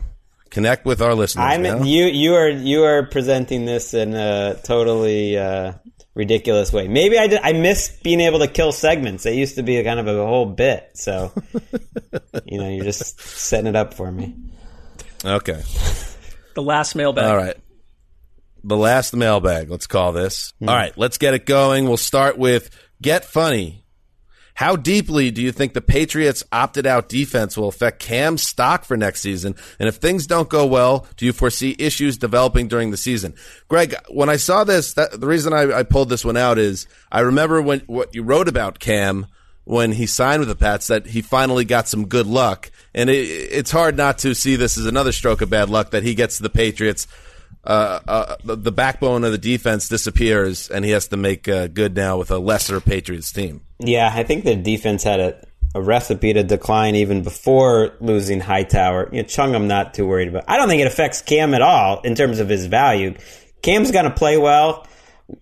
Connect 0.49 0.85
with 0.85 1.01
our 1.01 1.13
listeners. 1.13 1.45
I'm 1.45 1.61
now. 1.61 1.83
you. 1.83 2.05
You 2.05 2.35
are 2.35 2.49
you 2.49 2.83
are 2.83 3.03
presenting 3.03 3.65
this 3.65 3.93
in 3.93 4.13
a 4.13 4.55
totally 4.63 5.37
uh, 5.37 5.73
ridiculous 6.17 6.73
way. 6.73 6.87
Maybe 6.87 7.17
I 7.17 7.27
did, 7.27 7.39
I 7.43 7.53
miss 7.53 7.89
being 8.01 8.19
able 8.19 8.39
to 8.39 8.47
kill 8.47 8.71
segments. 8.71 9.25
It 9.25 9.35
used 9.35 9.55
to 9.55 9.63
be 9.63 9.77
a 9.77 9.83
kind 9.83 9.99
of 9.99 10.07
a 10.07 10.25
whole 10.25 10.47
bit. 10.47 10.89
So 10.95 11.31
you 12.45 12.57
know, 12.57 12.67
you're 12.67 12.83
just 12.83 13.21
setting 13.21 13.67
it 13.67 13.75
up 13.75 13.93
for 13.93 14.11
me. 14.11 14.35
Okay. 15.23 15.61
The 16.55 16.63
last 16.63 16.95
mailbag. 16.95 17.25
All 17.25 17.37
right. 17.37 17.55
The 18.63 18.75
last 18.75 19.15
mailbag, 19.15 19.69
let's 19.69 19.87
call 19.87 20.11
this. 20.11 20.51
Hmm. 20.59 20.67
All 20.67 20.75
right, 20.75 20.91
let's 20.97 21.19
get 21.19 21.35
it 21.35 21.45
going. 21.45 21.85
We'll 21.85 21.95
start 21.95 22.37
with 22.37 22.69
Get 23.01 23.23
Funny. 23.23 23.85
How 24.57 24.75
deeply 24.75 25.29
do 25.29 25.39
you 25.43 25.51
think 25.51 25.73
the 25.73 25.81
Patriots' 25.81 26.43
opted 26.51 26.87
out 26.87 27.09
defense 27.09 27.55
will 27.55 27.67
affect 27.67 27.99
Cam's 27.99 28.41
stock 28.41 28.85
for 28.85 28.97
next 28.97 29.21
season? 29.21 29.53
And 29.77 29.87
if 29.87 29.97
things 29.97 30.25
don't 30.25 30.49
go 30.49 30.65
well, 30.65 31.05
do 31.15 31.27
you 31.27 31.31
foresee 31.31 31.75
issues 31.77 32.17
developing 32.17 32.67
during 32.67 32.89
the 32.89 32.97
season? 32.97 33.35
Greg, 33.67 33.93
when 34.09 34.29
I 34.29 34.37
saw 34.37 34.63
this, 34.63 34.95
that, 34.95 35.21
the 35.21 35.27
reason 35.27 35.53
I, 35.53 35.71
I 35.71 35.83
pulled 35.83 36.09
this 36.09 36.25
one 36.25 36.37
out 36.37 36.57
is 36.57 36.87
I 37.11 37.19
remember 37.19 37.61
when 37.61 37.81
what 37.81 38.15
you 38.15 38.23
wrote 38.23 38.47
about 38.47 38.79
Cam 38.79 39.27
when 39.65 39.91
he 39.91 40.07
signed 40.07 40.39
with 40.39 40.49
the 40.49 40.55
Pats 40.55 40.87
that 40.87 41.05
he 41.05 41.21
finally 41.21 41.63
got 41.63 41.87
some 41.87 42.07
good 42.07 42.25
luck. 42.25 42.71
And 42.95 43.11
it, 43.11 43.27
it's 43.27 43.69
hard 43.69 43.95
not 43.95 44.17
to 44.19 44.33
see 44.33 44.55
this 44.55 44.75
as 44.75 44.87
another 44.87 45.11
stroke 45.11 45.41
of 45.41 45.51
bad 45.51 45.69
luck 45.69 45.91
that 45.91 46.01
he 46.01 46.15
gets 46.15 46.37
to 46.37 46.43
the 46.43 46.49
Patriots. 46.49 47.05
Uh, 47.63 47.99
uh, 48.07 48.35
the, 48.43 48.55
the 48.55 48.71
backbone 48.71 49.23
of 49.23 49.31
the 49.31 49.37
defense 49.37 49.89
disappears, 49.89 50.69
and 50.69 50.85
he 50.85 50.91
has 50.91 51.07
to 51.09 51.17
make 51.17 51.49
uh, 51.49 51.67
good 51.67 51.95
now 51.95 52.17
with 52.17 52.31
a 52.31 52.37
lesser 52.37 52.79
Patriots 52.79 53.31
team. 53.31 53.61
Yeah, 53.79 54.09
I 54.13 54.23
think 54.23 54.45
the 54.45 54.55
defense 54.55 55.03
had 55.03 55.19
a, 55.19 55.45
a 55.75 55.81
recipe 55.81 56.33
to 56.33 56.43
decline 56.43 56.95
even 56.95 57.23
before 57.23 57.95
losing 57.99 58.39
Hightower. 58.39 59.09
You 59.11 59.21
know, 59.21 59.27
Chung, 59.27 59.53
I'm 59.53 59.67
not 59.67 59.93
too 59.93 60.07
worried 60.07 60.29
about. 60.29 60.45
I 60.47 60.57
don't 60.57 60.69
think 60.69 60.81
it 60.81 60.87
affects 60.87 61.21
Cam 61.21 61.53
at 61.53 61.61
all 61.61 61.99
in 62.01 62.15
terms 62.15 62.39
of 62.39 62.47
his 62.47 62.67
value. 62.67 63.15
Cam's 63.61 63.91
going 63.91 64.05
to 64.05 64.11
play 64.11 64.37
well, 64.37 64.87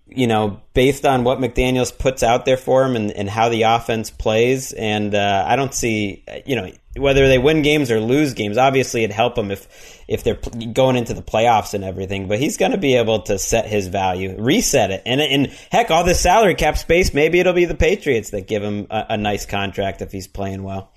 you 0.08 0.26
know, 0.26 0.60
based 0.74 1.06
on 1.06 1.22
what 1.22 1.38
McDaniels 1.38 1.96
puts 1.96 2.22
out 2.22 2.44
there 2.44 2.56
for 2.56 2.84
him 2.84 2.96
and, 2.96 3.12
and 3.12 3.30
how 3.30 3.48
the 3.48 3.62
offense 3.62 4.10
plays. 4.10 4.72
And 4.72 5.14
uh, 5.14 5.44
I 5.46 5.54
don't 5.54 5.72
see, 5.72 6.24
you 6.44 6.56
know, 6.56 6.72
whether 6.98 7.28
they 7.28 7.38
win 7.38 7.62
games 7.62 7.90
or 7.90 8.00
lose 8.00 8.34
games. 8.34 8.58
Obviously, 8.58 9.04
it'd 9.04 9.14
help 9.14 9.36
him 9.36 9.50
if 9.50 10.02
if 10.08 10.22
they're 10.24 10.38
going 10.72 10.96
into 10.96 11.14
the 11.14 11.22
playoffs 11.22 11.74
and 11.74 11.84
everything. 11.84 12.28
But 12.28 12.38
he's 12.38 12.56
going 12.56 12.72
to 12.72 12.78
be 12.78 12.96
able 12.96 13.22
to 13.22 13.38
set 13.38 13.66
his 13.66 13.88
value, 13.88 14.36
reset 14.38 14.90
it, 14.90 15.02
and 15.06 15.20
and 15.20 15.46
heck, 15.70 15.90
all 15.90 16.04
this 16.04 16.20
salary 16.20 16.54
cap 16.54 16.78
space. 16.78 17.14
Maybe 17.14 17.40
it'll 17.40 17.52
be 17.52 17.64
the 17.64 17.74
Patriots 17.74 18.30
that 18.30 18.46
give 18.46 18.62
him 18.62 18.86
a, 18.90 19.06
a 19.10 19.16
nice 19.16 19.46
contract 19.46 20.02
if 20.02 20.12
he's 20.12 20.28
playing 20.28 20.62
well. 20.62 20.92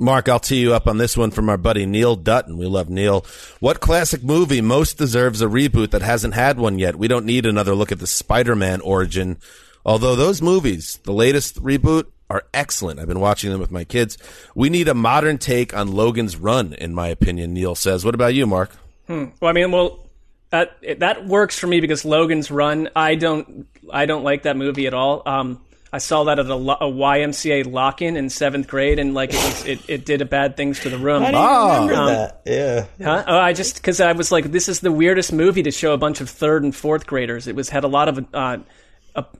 Mark, 0.00 0.28
I'll 0.28 0.38
tee 0.38 0.60
you 0.60 0.74
up 0.74 0.86
on 0.86 0.98
this 0.98 1.16
one 1.16 1.32
from 1.32 1.48
our 1.48 1.56
buddy 1.56 1.84
Neil 1.84 2.14
Dutton. 2.14 2.56
We 2.56 2.66
love 2.66 2.88
Neil. 2.88 3.26
What 3.58 3.80
classic 3.80 4.22
movie 4.22 4.60
most 4.60 4.96
deserves 4.96 5.42
a 5.42 5.46
reboot 5.46 5.90
that 5.90 6.02
hasn't 6.02 6.34
had 6.34 6.56
one 6.56 6.78
yet? 6.78 6.94
We 6.94 7.08
don't 7.08 7.26
need 7.26 7.46
another 7.46 7.74
look 7.74 7.90
at 7.90 7.98
the 7.98 8.06
Spider-Man 8.06 8.80
origin. 8.82 9.38
Although 9.84 10.14
those 10.14 10.40
movies, 10.40 11.00
the 11.02 11.12
latest 11.12 11.60
reboot, 11.60 12.06
are 12.30 12.44
excellent. 12.52 13.00
I've 13.00 13.08
been 13.08 13.20
watching 13.20 13.50
them 13.50 13.60
with 13.60 13.70
my 13.70 13.84
kids. 13.84 14.18
We 14.54 14.68
need 14.70 14.88
a 14.88 14.94
modern 14.94 15.38
take 15.38 15.74
on 15.74 15.92
Logan's 15.92 16.36
Run, 16.36 16.74
in 16.74 16.94
my 16.94 17.08
opinion, 17.08 17.54
Neil 17.54 17.74
says. 17.74 18.04
What 18.04 18.14
about 18.14 18.34
you, 18.34 18.46
Mark? 18.46 18.70
Well, 19.08 19.32
I 19.42 19.52
mean, 19.52 19.72
well, 19.72 20.06
that 20.50 20.76
that 20.98 21.26
works 21.26 21.58
for 21.58 21.66
me 21.66 21.80
because 21.80 22.04
Logan's 22.04 22.50
Run. 22.50 22.90
I 22.94 23.14
don't 23.14 23.66
I 23.90 24.06
don't 24.06 24.24
like 24.24 24.42
that 24.42 24.56
movie 24.56 24.86
at 24.86 24.94
all. 24.94 25.22
Um, 25.24 25.62
I 25.90 25.98
saw 25.98 26.24
that 26.24 26.38
at 26.38 26.46
a, 26.46 26.54
a 26.54 26.90
YMCA 26.90 27.70
lock-in 27.70 28.16
in 28.16 28.28
seventh 28.28 28.68
grade, 28.68 28.98
and 28.98 29.14
like 29.14 29.30
it, 29.30 29.36
was, 29.36 29.66
it, 29.66 29.80
it 29.88 30.04
did 30.04 30.20
a 30.20 30.26
bad 30.26 30.56
things 30.56 30.80
to 30.80 30.90
the 30.90 30.98
room. 30.98 31.22
I 31.22 31.30
didn't 31.30 31.88
remember 31.88 32.10
that. 32.10 32.42
Yeah. 32.44 32.86
Huh? 33.02 33.24
Oh, 33.26 33.38
I 33.38 33.54
just 33.54 33.76
because 33.76 34.00
I 34.00 34.12
was 34.12 34.30
like, 34.30 34.52
this 34.52 34.68
is 34.68 34.80
the 34.80 34.92
weirdest 34.92 35.32
movie 35.32 35.62
to 35.62 35.70
show 35.70 35.94
a 35.94 35.98
bunch 35.98 36.20
of 36.20 36.28
third 36.28 36.62
and 36.62 36.76
fourth 36.76 37.06
graders. 37.06 37.46
It 37.46 37.56
was 37.56 37.70
had 37.70 37.84
a 37.84 37.88
lot 37.88 38.08
of 38.08 38.18
uh, 38.34 38.58
a, 38.58 38.60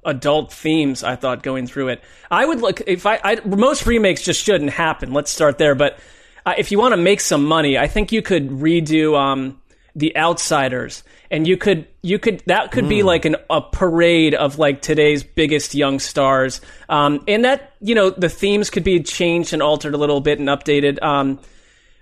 adult 0.05 0.53
themes. 0.53 1.05
I 1.05 1.16
thought 1.16 1.43
going 1.43 1.66
through 1.66 1.89
it. 1.89 2.03
I 2.31 2.45
would 2.45 2.61
look 2.61 2.81
if 2.87 3.07
I, 3.07 3.21
I 3.23 3.41
most 3.45 3.87
remakes 3.87 4.23
just 4.23 4.45
shouldn't 4.45 4.71
happen. 4.71 5.12
Let's 5.12 5.31
start 5.31 5.59
there. 5.59 5.75
But 5.75 5.99
uh, 6.45 6.55
if 6.59 6.73
you 6.73 6.79
want 6.79 6.93
to 6.93 6.97
make 6.97 7.21
some 7.21 7.45
money, 7.45 7.79
I 7.79 7.87
think 7.87 8.12
you 8.12 8.23
could 8.23 8.49
redo 8.49 9.19
um, 9.19 9.61
the 9.95 10.16
Outsiders, 10.16 11.03
and 11.31 11.47
you 11.47 11.57
could 11.57 11.87
you 12.03 12.19
could 12.19 12.43
that 12.47 12.73
could 12.73 12.89
be 12.89 13.03
like 13.03 13.25
an 13.25 13.37
a 13.51 13.61
parade 13.61 14.35
of 14.35 14.59
like 14.59 14.83
today's 14.83 15.23
biggest 15.23 15.75
young 15.75 15.99
stars. 15.99 16.61
Um, 16.89 17.23
and 17.29 17.45
that 17.45 17.75
you 17.81 17.95
know 17.95 18.11
the 18.11 18.29
themes 18.29 18.71
could 18.71 18.85
be 18.85 19.03
changed 19.03 19.53
and 19.53 19.62
altered 19.62 19.95
a 19.95 19.99
little 19.99 20.21
bit 20.21 20.39
and 20.39 20.49
updated. 20.49 21.03
Um, 21.03 21.41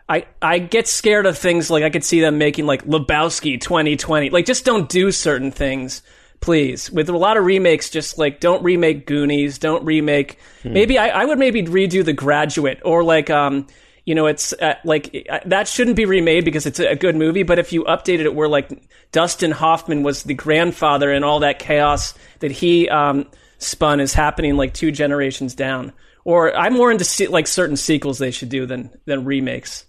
I, 0.08 0.26
I 0.40 0.58
get 0.58 0.86
scared 0.86 1.26
of 1.26 1.36
things 1.36 1.68
like 1.68 1.82
I 1.82 1.90
could 1.90 2.04
see 2.04 2.20
them 2.20 2.38
making 2.38 2.66
like 2.66 2.84
Lebowski 2.84 3.60
2020. 3.60 4.30
Like, 4.30 4.46
just 4.46 4.64
don't 4.64 4.88
do 4.88 5.10
certain 5.10 5.50
things, 5.50 6.02
please. 6.46 6.90
With 6.90 7.10
a 7.10 7.16
lot 7.16 7.36
of 7.36 7.44
remakes, 7.44 7.90
just 7.90 8.16
like 8.16 8.40
don't 8.40 8.62
remake 8.62 9.04
Goonies, 9.04 9.58
don't 9.58 9.84
remake. 9.84 10.38
Maybe 10.64 10.96
I, 10.96 11.08
I 11.08 11.24
would 11.24 11.38
maybe 11.38 11.62
redo 11.64 12.04
The 12.04 12.12
Graduate 12.12 12.80
or 12.84 13.02
like, 13.04 13.28
um, 13.28 13.66
you 14.04 14.14
know, 14.14 14.26
it's 14.26 14.52
uh, 14.54 14.76
like 14.84 15.26
uh, 15.28 15.40
that 15.46 15.66
shouldn't 15.66 15.96
be 15.96 16.04
remade 16.04 16.44
because 16.44 16.64
it's 16.64 16.78
a 16.78 16.94
good 16.94 17.16
movie. 17.16 17.42
But 17.42 17.58
if 17.58 17.72
you 17.72 17.82
updated 17.84 18.26
it 18.26 18.34
where 18.34 18.48
like 18.48 18.70
Dustin 19.10 19.50
Hoffman 19.50 20.04
was 20.04 20.22
the 20.22 20.34
grandfather 20.34 21.10
and 21.10 21.24
all 21.24 21.40
that 21.40 21.58
chaos 21.58 22.14
that 22.38 22.52
he 22.52 22.88
um, 22.88 23.26
spun 23.58 23.98
is 23.98 24.14
happening 24.14 24.56
like 24.56 24.72
two 24.72 24.92
generations 24.92 25.54
down. 25.54 25.92
Or 26.24 26.56
I'm 26.56 26.74
more 26.74 26.92
into 26.92 27.04
se- 27.04 27.26
like 27.26 27.48
certain 27.48 27.76
sequels 27.76 28.18
they 28.18 28.30
should 28.30 28.48
do 28.48 28.66
than 28.66 28.90
than 29.04 29.24
remakes. 29.24 29.84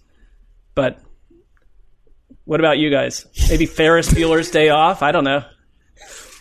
But 0.74 1.00
what 2.44 2.58
about 2.58 2.78
you 2.78 2.90
guys? 2.90 3.26
Maybe 3.48 3.66
Ferris 3.66 4.12
Bueller's 4.12 4.50
Day 4.50 4.70
Off? 4.70 5.02
I 5.02 5.12
don't 5.12 5.24
know. 5.24 5.44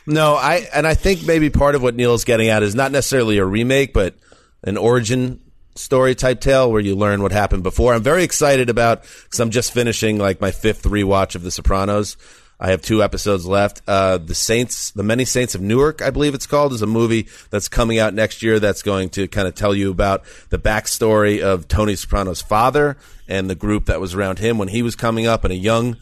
No, 0.08 0.36
I 0.36 0.68
and 0.74 0.88
I 0.88 0.93
think 0.93 1.26
maybe 1.26 1.49
part 1.49 1.76
of 1.76 1.84
what 1.84 1.95
Neil's 1.95 2.24
getting 2.24 2.47
at 2.47 2.64
is 2.64 2.74
not 2.74 2.93
necessarily 2.93 3.38
a 3.38 3.45
remake, 3.45 3.93
but 3.93 4.16
an 4.64 4.78
origin 4.78 5.41
story 5.76 6.16
type 6.16 6.39
tale 6.39 6.72
where 6.72 6.82
you 6.82 6.95
learn 6.95 7.22
what 7.22 7.34
happened 7.34 7.62
before. 7.62 7.93
I'm 7.93 8.03
very 8.03 8.24
excited 8.24 8.70
about 8.70 9.03
because 9.26 9.39
I'm 9.41 9.51
just 9.51 9.74
finishing 9.74 10.18
like 10.18 10.39
my 10.41 10.51
fifth 10.51 10.84
rewatch 10.84 11.36
of 11.36 11.43
The 11.43 11.51
Sopranos. 11.51 12.18
I 12.60 12.72
have 12.72 12.82
two 12.82 13.03
episodes 13.03 13.45
left. 13.45 13.84
Uh, 13.86 14.18
the 14.18 14.34
Saints, 14.34 14.89
the 14.91 15.03
Many 15.03 15.26
Saints 15.26 15.53
of 15.53 15.62
Newark, 15.62 16.01
I 16.01 16.10
believe 16.10 16.34
it's 16.34 16.47
called, 16.47 16.74
is 16.74 16.82
a 16.82 16.88
movie 16.88 17.28
that's 17.51 17.68
coming 17.68 17.99
out 17.99 18.16
next 18.16 18.41
year. 18.41 18.60
That's 18.60 18.82
going 18.82 19.10
to 19.10 19.28
kind 19.28 19.47
of 19.47 19.53
tell 19.53 19.76
you 19.76 19.91
about 19.91 20.24
the 20.49 20.58
backstory 20.58 21.41
of 21.41 21.68
Tony 21.68 21.95
Soprano's 21.95 22.41
father 22.41 22.97
and 23.28 23.47
the 23.47 23.55
group 23.55 23.86
that 23.86 24.01
was 24.01 24.16
around 24.16 24.39
him 24.39 24.58
when 24.58 24.70
he 24.70 24.82
was 24.82 24.95
coming 24.95 25.28
up, 25.28 25.43
and 25.43 25.53
a 25.53 25.58
young 25.58 25.97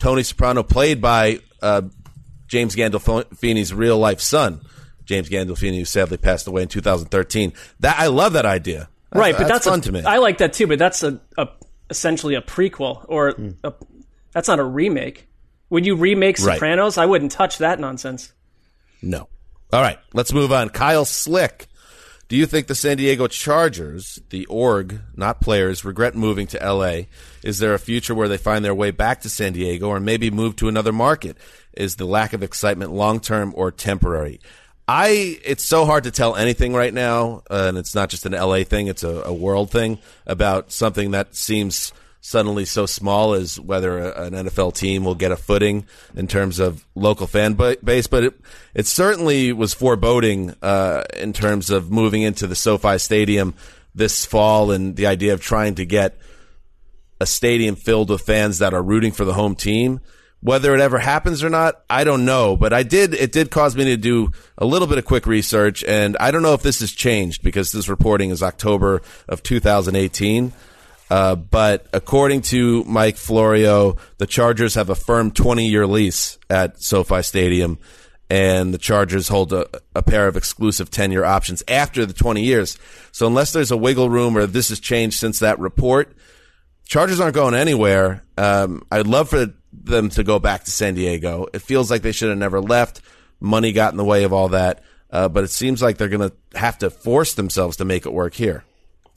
Tony 0.00 0.24
Soprano 0.24 0.64
played 0.64 1.00
by 1.00 1.40
uh, 1.62 1.82
James 2.50 2.74
Gandolfini's 2.74 3.72
real 3.72 3.96
life 3.96 4.20
son, 4.20 4.60
James 5.04 5.28
Gandolfini, 5.30 5.78
who 5.78 5.84
sadly 5.84 6.16
passed 6.16 6.48
away 6.48 6.62
in 6.62 6.68
2013. 6.68 7.52
That 7.78 7.98
I 7.98 8.08
love 8.08 8.32
that 8.32 8.44
idea. 8.44 8.88
right, 9.14 9.36
but 9.38 9.46
that's, 9.46 9.66
fun 9.66 9.78
a, 9.78 9.82
to 9.82 9.92
me. 9.92 10.02
I 10.02 10.18
like 10.18 10.38
that 10.38 10.52
too, 10.52 10.66
but 10.66 10.78
that's 10.80 11.04
a, 11.04 11.20
a 11.38 11.48
essentially 11.88 12.34
a 12.34 12.42
prequel 12.42 13.04
or 13.08 13.30
Hmm. 13.32 13.50
a, 13.62 13.72
that's 14.32 14.48
not 14.48 14.58
a 14.58 14.64
remake. 14.64 15.28
Would 15.70 15.86
you 15.86 15.94
remake 15.94 16.38
Right. 16.40 16.54
Sopranos? 16.54 16.98
I 16.98 17.06
wouldn't 17.06 17.30
touch 17.30 17.58
that 17.58 17.78
nonsense. 17.78 18.32
No. 19.00 19.28
All 19.72 19.80
right, 19.80 20.00
let's 20.12 20.32
move 20.32 20.50
on. 20.52 20.70
Kyle 20.70 21.04
Slick. 21.04 21.68
Do 22.28 22.36
you 22.36 22.46
think 22.46 22.66
the 22.68 22.74
San 22.76 22.96
Diego 22.96 23.26
Chargers, 23.28 24.20
the 24.30 24.46
org, 24.46 25.00
not 25.16 25.40
players, 25.40 25.84
regret 25.84 26.14
moving 26.16 26.46
to 26.48 26.58
LA? 26.58 27.02
Is 27.42 27.58
there 27.58 27.74
a 27.74 27.78
future 27.78 28.14
where 28.14 28.28
they 28.28 28.36
find 28.36 28.64
their 28.64 28.74
way 28.74 28.90
back 28.92 29.20
to 29.22 29.28
San 29.28 29.52
Diego 29.52 29.88
or 29.88 29.98
maybe 30.00 30.30
move 30.30 30.54
to 30.56 30.68
another 30.68 30.92
market? 30.92 31.36
Is 31.72 31.96
the 31.96 32.04
lack 32.04 32.32
of 32.32 32.42
excitement 32.42 32.92
long 32.92 33.20
term 33.20 33.52
or 33.56 33.70
temporary? 33.70 34.40
I 34.88 35.38
it's 35.44 35.64
so 35.64 35.84
hard 35.84 36.04
to 36.04 36.10
tell 36.10 36.34
anything 36.34 36.74
right 36.74 36.92
now, 36.92 37.42
uh, 37.50 37.66
and 37.68 37.78
it's 37.78 37.94
not 37.94 38.08
just 38.08 38.26
an 38.26 38.32
LA 38.32 38.64
thing; 38.64 38.88
it's 38.88 39.04
a, 39.04 39.22
a 39.22 39.32
world 39.32 39.70
thing 39.70 39.98
about 40.26 40.72
something 40.72 41.12
that 41.12 41.36
seems 41.36 41.92
suddenly 42.20 42.64
so 42.64 42.86
small 42.86 43.32
as 43.32 43.58
whether 43.58 43.98
a, 43.98 44.24
an 44.24 44.32
NFL 44.34 44.74
team 44.74 45.04
will 45.04 45.14
get 45.14 45.32
a 45.32 45.36
footing 45.36 45.86
in 46.14 46.26
terms 46.26 46.58
of 46.58 46.84
local 46.94 47.26
fan 47.26 47.54
ba- 47.54 47.78
base. 47.82 48.06
But 48.06 48.24
it, 48.24 48.40
it 48.74 48.86
certainly 48.86 49.52
was 49.52 49.74
foreboding 49.74 50.54
uh, 50.60 51.04
in 51.16 51.32
terms 51.32 51.70
of 51.70 51.90
moving 51.90 52.22
into 52.22 52.46
the 52.46 52.56
SoFi 52.56 52.98
Stadium 52.98 53.54
this 53.94 54.24
fall 54.24 54.70
and 54.70 54.96
the 54.96 55.06
idea 55.06 55.32
of 55.32 55.40
trying 55.40 55.74
to 55.76 55.84
get 55.84 56.16
a 57.20 57.26
stadium 57.26 57.76
filled 57.76 58.10
with 58.10 58.22
fans 58.22 58.58
that 58.58 58.74
are 58.74 58.82
rooting 58.82 59.12
for 59.12 59.24
the 59.24 59.34
home 59.34 59.54
team. 59.54 60.00
Whether 60.42 60.74
it 60.74 60.80
ever 60.80 60.98
happens 60.98 61.44
or 61.44 61.50
not, 61.50 61.82
I 61.90 62.04
don't 62.04 62.24
know. 62.24 62.56
But 62.56 62.72
I 62.72 62.82
did, 62.82 63.12
it 63.12 63.30
did 63.30 63.50
cause 63.50 63.76
me 63.76 63.84
to 63.84 63.96
do 63.96 64.32
a 64.56 64.64
little 64.64 64.88
bit 64.88 64.96
of 64.96 65.04
quick 65.04 65.26
research. 65.26 65.84
And 65.84 66.16
I 66.18 66.30
don't 66.30 66.42
know 66.42 66.54
if 66.54 66.62
this 66.62 66.80
has 66.80 66.92
changed 66.92 67.42
because 67.42 67.72
this 67.72 67.88
reporting 67.88 68.30
is 68.30 68.42
October 68.42 69.02
of 69.28 69.42
2018. 69.42 70.52
Uh, 71.10 71.34
but 71.34 71.86
according 71.92 72.40
to 72.40 72.84
Mike 72.84 73.16
Florio, 73.16 73.96
the 74.18 74.26
Chargers 74.26 74.76
have 74.76 74.88
a 74.88 74.94
firm 74.94 75.30
20 75.30 75.66
year 75.68 75.86
lease 75.86 76.38
at 76.48 76.80
SoFi 76.80 77.22
Stadium. 77.22 77.78
And 78.30 78.72
the 78.72 78.78
Chargers 78.78 79.26
hold 79.26 79.52
a, 79.52 79.66
a 79.94 80.02
pair 80.02 80.28
of 80.28 80.36
exclusive 80.36 80.88
10 80.88 81.10
year 81.10 81.24
options 81.24 81.64
after 81.66 82.06
the 82.06 82.12
20 82.12 82.42
years. 82.42 82.78
So 83.10 83.26
unless 83.26 83.52
there's 83.52 83.72
a 83.72 83.76
wiggle 83.76 84.08
room 84.08 84.38
or 84.38 84.46
this 84.46 84.68
has 84.68 84.78
changed 84.78 85.18
since 85.18 85.40
that 85.40 85.58
report, 85.58 86.16
Chargers 86.90 87.20
aren't 87.20 87.36
going 87.36 87.54
anywhere. 87.54 88.24
Um, 88.36 88.82
I'd 88.90 89.06
love 89.06 89.28
for 89.28 89.46
them 89.72 90.08
to 90.08 90.24
go 90.24 90.40
back 90.40 90.64
to 90.64 90.72
San 90.72 90.94
Diego. 90.94 91.46
It 91.52 91.62
feels 91.62 91.88
like 91.88 92.02
they 92.02 92.10
should 92.10 92.30
have 92.30 92.38
never 92.38 92.60
left. 92.60 93.00
Money 93.38 93.70
got 93.70 93.92
in 93.92 93.96
the 93.96 94.04
way 94.04 94.24
of 94.24 94.32
all 94.32 94.48
that. 94.48 94.82
Uh, 95.08 95.28
but 95.28 95.44
it 95.44 95.50
seems 95.50 95.80
like 95.80 95.98
they're 95.98 96.08
going 96.08 96.28
to 96.28 96.58
have 96.58 96.78
to 96.78 96.90
force 96.90 97.34
themselves 97.34 97.76
to 97.76 97.84
make 97.84 98.06
it 98.06 98.12
work 98.12 98.34
here. 98.34 98.64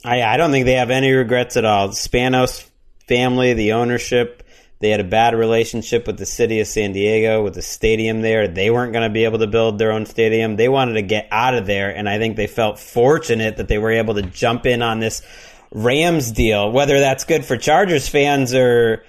I, 0.04 0.22
I 0.22 0.36
don't 0.36 0.52
think 0.52 0.66
they 0.66 0.74
have 0.74 0.90
any 0.90 1.10
regrets 1.10 1.56
at 1.56 1.64
all. 1.64 1.88
The 1.88 1.94
Spanos 1.94 2.64
family, 3.08 3.54
the 3.54 3.72
ownership, 3.72 4.44
they 4.78 4.90
had 4.90 5.00
a 5.00 5.04
bad 5.04 5.34
relationship 5.34 6.06
with 6.06 6.16
the 6.16 6.26
city 6.26 6.60
of 6.60 6.68
San 6.68 6.92
Diego, 6.92 7.42
with 7.42 7.54
the 7.54 7.62
stadium 7.62 8.20
there. 8.20 8.46
They 8.46 8.70
weren't 8.70 8.92
going 8.92 9.08
to 9.08 9.12
be 9.12 9.24
able 9.24 9.40
to 9.40 9.48
build 9.48 9.80
their 9.80 9.90
own 9.90 10.06
stadium. 10.06 10.54
They 10.54 10.68
wanted 10.68 10.92
to 10.92 11.02
get 11.02 11.26
out 11.32 11.54
of 11.54 11.66
there, 11.66 11.90
and 11.90 12.08
I 12.08 12.18
think 12.18 12.36
they 12.36 12.46
felt 12.46 12.78
fortunate 12.78 13.56
that 13.56 13.66
they 13.66 13.78
were 13.78 13.90
able 13.90 14.14
to 14.14 14.22
jump 14.22 14.64
in 14.64 14.80
on 14.80 15.00
this 15.00 15.22
Rams 15.74 16.30
deal. 16.32 16.70
Whether 16.70 17.00
that's 17.00 17.24
good 17.24 17.44
for 17.44 17.58
Chargers 17.58 18.08
fans 18.08 18.54
or 18.54 19.04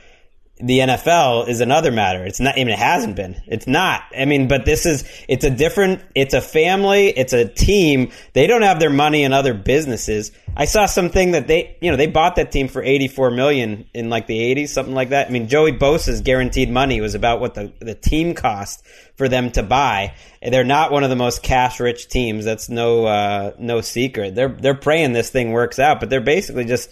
the 0.58 0.80
NFL 0.80 1.50
is 1.50 1.60
another 1.60 1.92
matter. 1.92 2.24
It's 2.26 2.40
not, 2.40 2.56
I 2.56 2.60
mean, 2.60 2.70
it 2.70 2.80
hasn't 2.80 3.18
been. 3.18 3.42
It's 3.46 3.68
not. 3.68 4.04
I 4.18 4.24
mean, 4.24 4.48
but 4.48 4.64
this 4.64 4.86
is, 4.86 5.04
it's 5.28 5.44
a 5.44 5.50
different, 5.50 6.02
it's 6.16 6.34
a 6.34 6.40
family, 6.40 7.08
it's 7.10 7.34
a 7.34 7.46
team. 7.46 8.12
They 8.32 8.48
don't 8.48 8.62
have 8.62 8.80
their 8.80 8.90
money 8.90 9.24
in 9.24 9.34
other 9.34 9.54
businesses. 9.54 10.32
I 10.56 10.64
saw 10.64 10.86
something 10.86 11.32
that 11.32 11.48
they, 11.48 11.76
you 11.82 11.92
know, 11.92 11.98
they 11.98 12.08
bought 12.08 12.38
that 12.38 12.54
team 12.54 12.70
for 12.70 12.82
84 12.82 13.32
million 13.32 13.90
in 13.94 14.10
like 14.10 14.28
the 14.28 14.40
80s, 14.56 14.70
something 14.70 14.96
like 14.96 15.10
that. 15.10 15.28
I 15.28 15.30
mean, 15.30 15.50
Joey 15.50 15.74
Bosa's 15.74 16.22
guaranteed 16.22 16.70
money 16.70 17.02
was 17.02 17.16
about 17.16 17.42
what 17.42 17.56
the, 17.56 17.74
the 17.80 17.96
team 17.96 18.34
cost 18.34 18.86
for 19.18 19.28
them 19.28 19.52
to 19.52 19.64
buy. 19.64 20.14
They're 20.42 20.64
not 20.64 20.90
one 20.90 21.04
of 21.04 21.10
the 21.10 21.18
most 21.18 21.44
cash 21.44 21.82
rich 21.82 22.08
teams. 22.08 22.46
That's 22.46 22.70
no, 22.70 23.06
uh, 23.06 23.52
no 23.60 23.82
secret. 23.82 24.36
They're, 24.36 24.48
they're 24.48 24.74
praying 24.74 25.12
this 25.12 25.30
thing 25.30 25.52
works 25.52 25.80
out, 25.80 26.00
but 26.00 26.10
they're 26.10 26.22
basically 26.22 26.64
just, 26.64 26.90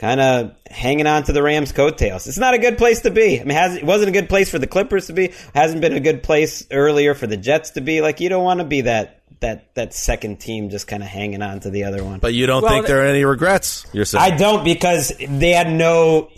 kind 0.00 0.18
of 0.18 0.56
hanging 0.66 1.06
on 1.06 1.22
to 1.24 1.32
the 1.32 1.42
Rams' 1.42 1.72
coattails. 1.72 2.26
It's 2.26 2.38
not 2.38 2.54
a 2.54 2.58
good 2.58 2.78
place 2.78 3.02
to 3.02 3.10
be. 3.10 3.38
I 3.38 3.44
mean, 3.44 3.56
it 3.56 3.84
wasn't 3.84 4.08
a 4.08 4.12
good 4.12 4.30
place 4.30 4.50
for 4.50 4.58
the 4.58 4.66
Clippers 4.66 5.08
to 5.08 5.12
be. 5.12 5.34
Hasn't 5.54 5.82
been 5.82 5.92
a 5.92 6.00
good 6.00 6.22
place 6.22 6.66
earlier 6.70 7.14
for 7.14 7.26
the 7.26 7.36
Jets 7.36 7.70
to 7.72 7.82
be. 7.82 8.00
Like, 8.00 8.18
you 8.18 8.30
don't 8.30 8.42
want 8.42 8.60
to 8.60 8.66
be 8.66 8.80
that 8.82 9.18
that 9.40 9.74
that 9.74 9.94
second 9.94 10.40
team 10.40 10.70
just 10.70 10.86
kind 10.86 11.02
of 11.02 11.08
hanging 11.08 11.42
on 11.42 11.60
to 11.60 11.70
the 11.70 11.84
other 11.84 12.02
one. 12.02 12.18
But 12.18 12.32
you 12.32 12.46
don't 12.46 12.62
well, 12.62 12.72
think 12.72 12.86
there 12.86 13.02
are 13.02 13.06
any 13.06 13.24
regrets? 13.24 13.86
You're 13.92 14.06
I 14.18 14.30
don't 14.30 14.64
because 14.64 15.12
they 15.18 15.50
had 15.50 15.70
no. 15.70 16.30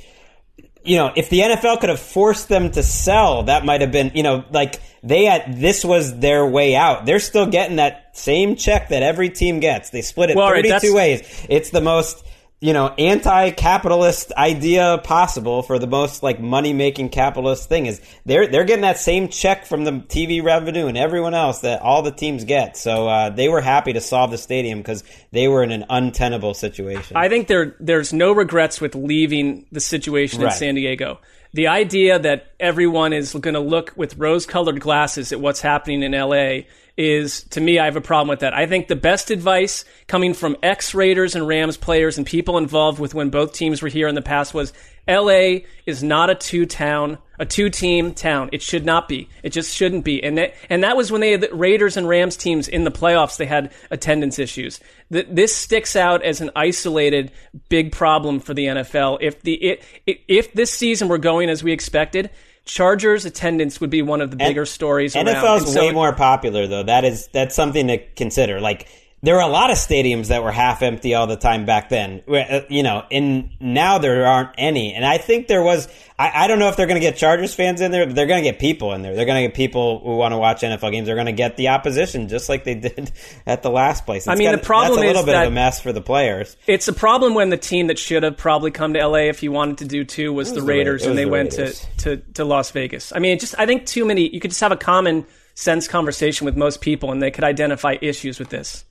You 0.84 0.96
know, 0.96 1.12
if 1.14 1.30
the 1.30 1.38
NFL 1.38 1.78
could 1.78 1.90
have 1.90 2.00
forced 2.00 2.48
them 2.48 2.72
to 2.72 2.82
sell, 2.82 3.44
that 3.44 3.64
might 3.64 3.80
have 3.80 3.92
been. 3.92 4.10
You 4.16 4.24
know, 4.24 4.44
like 4.50 4.80
they 5.04 5.24
had. 5.24 5.56
This 5.56 5.84
was 5.84 6.18
their 6.18 6.44
way 6.44 6.74
out. 6.74 7.06
They're 7.06 7.20
still 7.20 7.46
getting 7.46 7.76
that 7.76 8.16
same 8.16 8.56
check 8.56 8.88
that 8.88 9.04
every 9.04 9.30
team 9.30 9.60
gets. 9.60 9.90
They 9.90 10.02
split 10.02 10.30
it 10.30 10.36
well, 10.36 10.48
32 10.48 10.72
right, 10.72 10.92
ways. 10.92 11.46
It's 11.48 11.70
the 11.70 11.80
most 11.80 12.24
you 12.62 12.72
know, 12.72 12.94
anti-capitalist 12.96 14.30
idea 14.34 15.00
possible 15.02 15.64
for 15.64 15.80
the 15.80 15.88
most 15.88 16.22
like 16.22 16.38
money-making 16.38 17.08
capitalist 17.08 17.68
thing 17.68 17.86
is 17.86 18.00
they're 18.24 18.46
they're 18.46 18.62
getting 18.62 18.82
that 18.82 19.00
same 19.00 19.26
check 19.26 19.66
from 19.66 19.82
the 19.82 19.90
TV 19.90 20.44
revenue 20.44 20.86
and 20.86 20.96
everyone 20.96 21.34
else 21.34 21.62
that 21.62 21.82
all 21.82 22.02
the 22.02 22.12
teams 22.12 22.44
get. 22.44 22.76
So 22.76 23.08
uh, 23.08 23.30
they 23.30 23.48
were 23.48 23.60
happy 23.60 23.94
to 23.94 24.00
solve 24.00 24.30
the 24.30 24.38
stadium 24.38 24.78
because 24.78 25.02
they 25.32 25.48
were 25.48 25.64
in 25.64 25.72
an 25.72 25.86
untenable 25.90 26.54
situation. 26.54 27.16
I 27.16 27.28
think 27.28 27.48
there 27.48 27.74
there's 27.80 28.12
no 28.12 28.30
regrets 28.30 28.80
with 28.80 28.94
leaving 28.94 29.66
the 29.72 29.80
situation 29.80 30.40
right. 30.40 30.52
in 30.52 30.56
San 30.56 30.74
Diego. 30.76 31.18
The 31.54 31.66
idea 31.66 32.20
that 32.20 32.52
everyone 32.60 33.12
is 33.12 33.32
going 33.34 33.54
to 33.54 33.60
look 33.60 33.92
with 33.96 34.16
rose-colored 34.16 34.80
glasses 34.80 35.32
at 35.32 35.40
what's 35.40 35.60
happening 35.60 36.04
in 36.04 36.12
LA 36.12 36.60
is 36.97 37.45
to 37.45 37.61
me, 37.61 37.78
I 37.78 37.86
have 37.86 37.97
a 37.97 38.01
problem 38.01 38.28
with 38.28 38.40
that. 38.40 38.55
I 38.55 38.66
think 38.66 38.88
the 38.88 38.97
best 38.97 39.30
advice 39.30 39.84
coming 40.07 40.34
from 40.34 40.57
ex 40.62 40.95
Raiders 40.95 41.34
and 41.34 41.47
Rams 41.47 41.76
players 41.76 42.18
and 42.18 42.26
people 42.26 42.59
involved 42.59 42.99
with 42.99 43.14
when 43.14 43.30
both 43.30 43.53
teams 43.53 43.82
were 43.82 43.88
here 43.88 44.09
in 44.09 44.14
the 44.14 44.22
past 44.22 44.53
was 44.53 44.72
LA 45.09 45.61
is 45.84 46.03
not 46.03 46.30
a 46.30 46.34
two 46.34 46.64
town, 46.64 47.18
a 47.38 47.47
two 47.47 47.70
team 47.70 48.14
town. 48.14 48.51
It 48.53 48.62
should 48.62 48.84
not 48.84 49.09
be. 49.09 49.28
It 49.43 49.51
just 49.51 49.74
shouldn't 49.74 50.05
be. 50.05 50.22
And 50.22 50.38
that, 50.38 50.55
and 50.70 50.84
that 50.84 50.97
was 50.97 51.11
when 51.11 51.20
they 51.20 51.32
had 51.32 51.40
the 51.40 51.53
Raiders 51.53 51.97
and 51.97 52.07
Rams 52.09 52.36
teams 52.36 52.68
in 52.68 52.84
the 52.84 52.90
playoffs. 52.90 53.36
They 53.36 53.47
had 53.47 53.72
attendance 53.90 54.38
issues. 54.38 54.78
This 55.11 55.57
sticks 55.57 55.97
out 55.97 56.22
as 56.22 56.40
an 56.40 56.51
isolated 56.55 57.32
big 57.68 57.90
problem 57.90 58.38
for 58.38 58.55
the 58.55 58.66
NFL. 58.66 59.18
If 59.20 59.43
the 59.43 59.55
it, 59.55 59.84
if 60.07 60.53
this 60.53 60.70
season 60.70 61.09
were 61.09 61.18
going 61.18 61.51
as 61.51 61.64
we 61.64 61.72
expected, 61.72 62.30
Chargers 62.64 63.24
attendance 63.24 63.80
would 63.80 63.90
be 63.90 64.02
one 64.02 64.20
of 64.20 64.30
the 64.30 64.36
bigger 64.36 64.66
stories. 64.66 65.14
NFL 65.14 65.62
is 65.62 65.72
so, 65.72 65.80
way 65.80 65.92
more 65.92 66.12
popular 66.12 66.66
though. 66.66 66.84
That 66.84 67.04
is 67.04 67.28
that's 67.32 67.54
something 67.54 67.88
to 67.88 67.98
consider. 67.98 68.60
Like 68.60 68.88
there 69.25 69.37
were 69.37 69.41
a 69.41 69.49
lot 69.49 69.70
of 69.70 69.77
stadiums 69.77 70.29
that 70.29 70.43
were 70.43 70.51
half 70.51 70.83
empty 70.83 71.14
all 71.14 71.29
the 71.29 71.37
time 71.37 71.64
back 71.64 71.89
then. 71.89 72.23
Uh, 72.27 72.62
you 72.68 72.83
know, 72.83 73.05
and 73.09 73.51
now 73.61 73.99
there 73.99 74.27
aren't 74.27 74.51
any. 74.59 74.95
And 74.95 75.05
I 75.05 75.18
think 75.18 75.47
there 75.47 75.62
was. 75.62 75.89
I, 76.18 76.45
I 76.45 76.47
don't 76.49 76.59
know 76.59 76.68
if 76.68 76.77
they're 76.77 76.89
going 76.89 77.01
to 77.01 77.07
get 77.07 77.16
Chargers 77.16 77.55
fans 77.55 77.81
in 77.81 77.93
there, 77.93 78.05
but 78.05 78.16
they're 78.16 78.27
going 78.27 78.43
to 78.43 78.51
get 78.51 78.59
people 78.59 78.93
in 78.93 79.03
there. 79.03 79.14
They're 79.14 79.25
going 79.25 79.43
to 79.43 79.49
get 79.49 79.55
people 79.55 80.01
who 80.01 80.16
want 80.16 80.33
to 80.33 80.39
watch 80.39 80.62
NFL 80.62 80.91
games. 80.91 81.07
They're 81.07 81.14
going 81.14 81.27
to 81.27 81.33
get 81.33 81.57
the 81.57 81.68
opposition, 81.68 82.27
just 82.27 82.49
like 82.49 82.64
they 82.64 82.75
did 82.89 83.12
at 83.47 83.62
the 83.62 83.70
last 83.70 84.07
place. 84.07 84.23
It's 84.23 84.29
I 84.29 84.35
mean, 84.35 84.51
got, 84.51 84.61
the 84.61 84.66
problem 84.66 84.97
that's 84.97 85.05
a 85.05 85.07
little 85.07 85.20
is 85.20 85.27
bit 85.27 85.33
that 85.33 85.47
of 85.47 85.53
a 85.53 85.55
mess 85.55 85.81
for 85.81 85.93
the 85.93 86.03
players. 86.03 86.57
It's 86.66 86.89
a 86.89 86.93
problem 86.93 87.35
when 87.35 87.51
the 87.51 87.57
team 87.57 87.87
that 87.87 88.01
should 88.01 88.25
have 88.25 88.37
probably 88.37 88.73
come 88.73 88.95
to 88.95 89.07
LA 89.07 89.29
if 89.29 89.45
you 89.45 89.53
wanted 89.53 89.79
to 89.79 89.85
do 89.85 90.05
too 90.05 90.33
was, 90.33 90.51
was 90.51 90.59
the 90.59 90.66
Raiders, 90.66 91.05
the 91.05 91.11
and 91.11 91.18
they 91.18 91.25
the 91.25 91.31
went 91.31 91.53
to, 91.53 91.73
to 91.99 92.16
to 92.16 92.45
Las 92.45 92.73
Vegas. 92.73 93.12
I 93.14 93.20
mean, 93.20 93.39
just 93.39 93.57
I 93.57 93.66
think 93.66 93.87
too 93.87 94.05
many. 94.05 94.29
You 94.35 94.41
could 94.41 94.51
just 94.51 94.61
have 94.62 94.73
a 94.73 94.77
common 94.77 95.27
sense 95.55 95.87
conversation 95.87 96.45
with 96.45 96.57
most 96.57 96.81
people, 96.81 97.12
and 97.12 97.23
they 97.23 97.31
could 97.31 97.45
identify 97.45 97.97
issues 98.01 98.41
with 98.41 98.49
this 98.49 98.85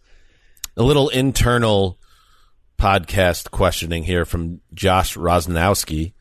a 0.78 0.84
little 0.84 1.10
internal 1.10 2.00
podcast 2.78 3.52
questioning 3.52 4.04
here 4.04 4.26
from 4.26 4.62
Josh 4.74 5.16
Rosnowski. 5.16 6.14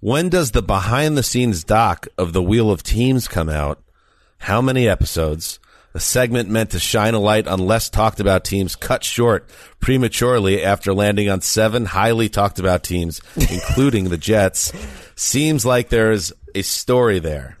When 0.00 0.28
does 0.28 0.50
the 0.50 0.62
behind 0.62 1.16
the 1.16 1.22
scenes 1.22 1.64
doc 1.64 2.08
of 2.18 2.32
the 2.32 2.42
Wheel 2.42 2.70
of 2.70 2.82
Teams 2.82 3.28
come 3.28 3.48
out? 3.48 3.82
How 4.38 4.60
many 4.60 4.88
episodes? 4.88 5.60
A 5.94 6.00
segment 6.00 6.50
meant 6.50 6.70
to 6.70 6.80
shine 6.80 7.14
a 7.14 7.20
light 7.20 7.46
on 7.46 7.60
less 7.60 7.88
talked 7.88 8.18
about 8.18 8.42
teams 8.42 8.74
cut 8.74 9.04
short 9.04 9.48
prematurely 9.78 10.64
after 10.64 10.92
landing 10.92 11.30
on 11.30 11.40
seven 11.40 11.84
highly 11.84 12.28
talked 12.28 12.58
about 12.58 12.82
teams, 12.82 13.20
including 13.36 14.08
the 14.08 14.18
Jets. 14.18 14.72
Seems 15.14 15.64
like 15.64 15.88
there's 15.90 16.32
a 16.52 16.62
story 16.62 17.20
there. 17.20 17.56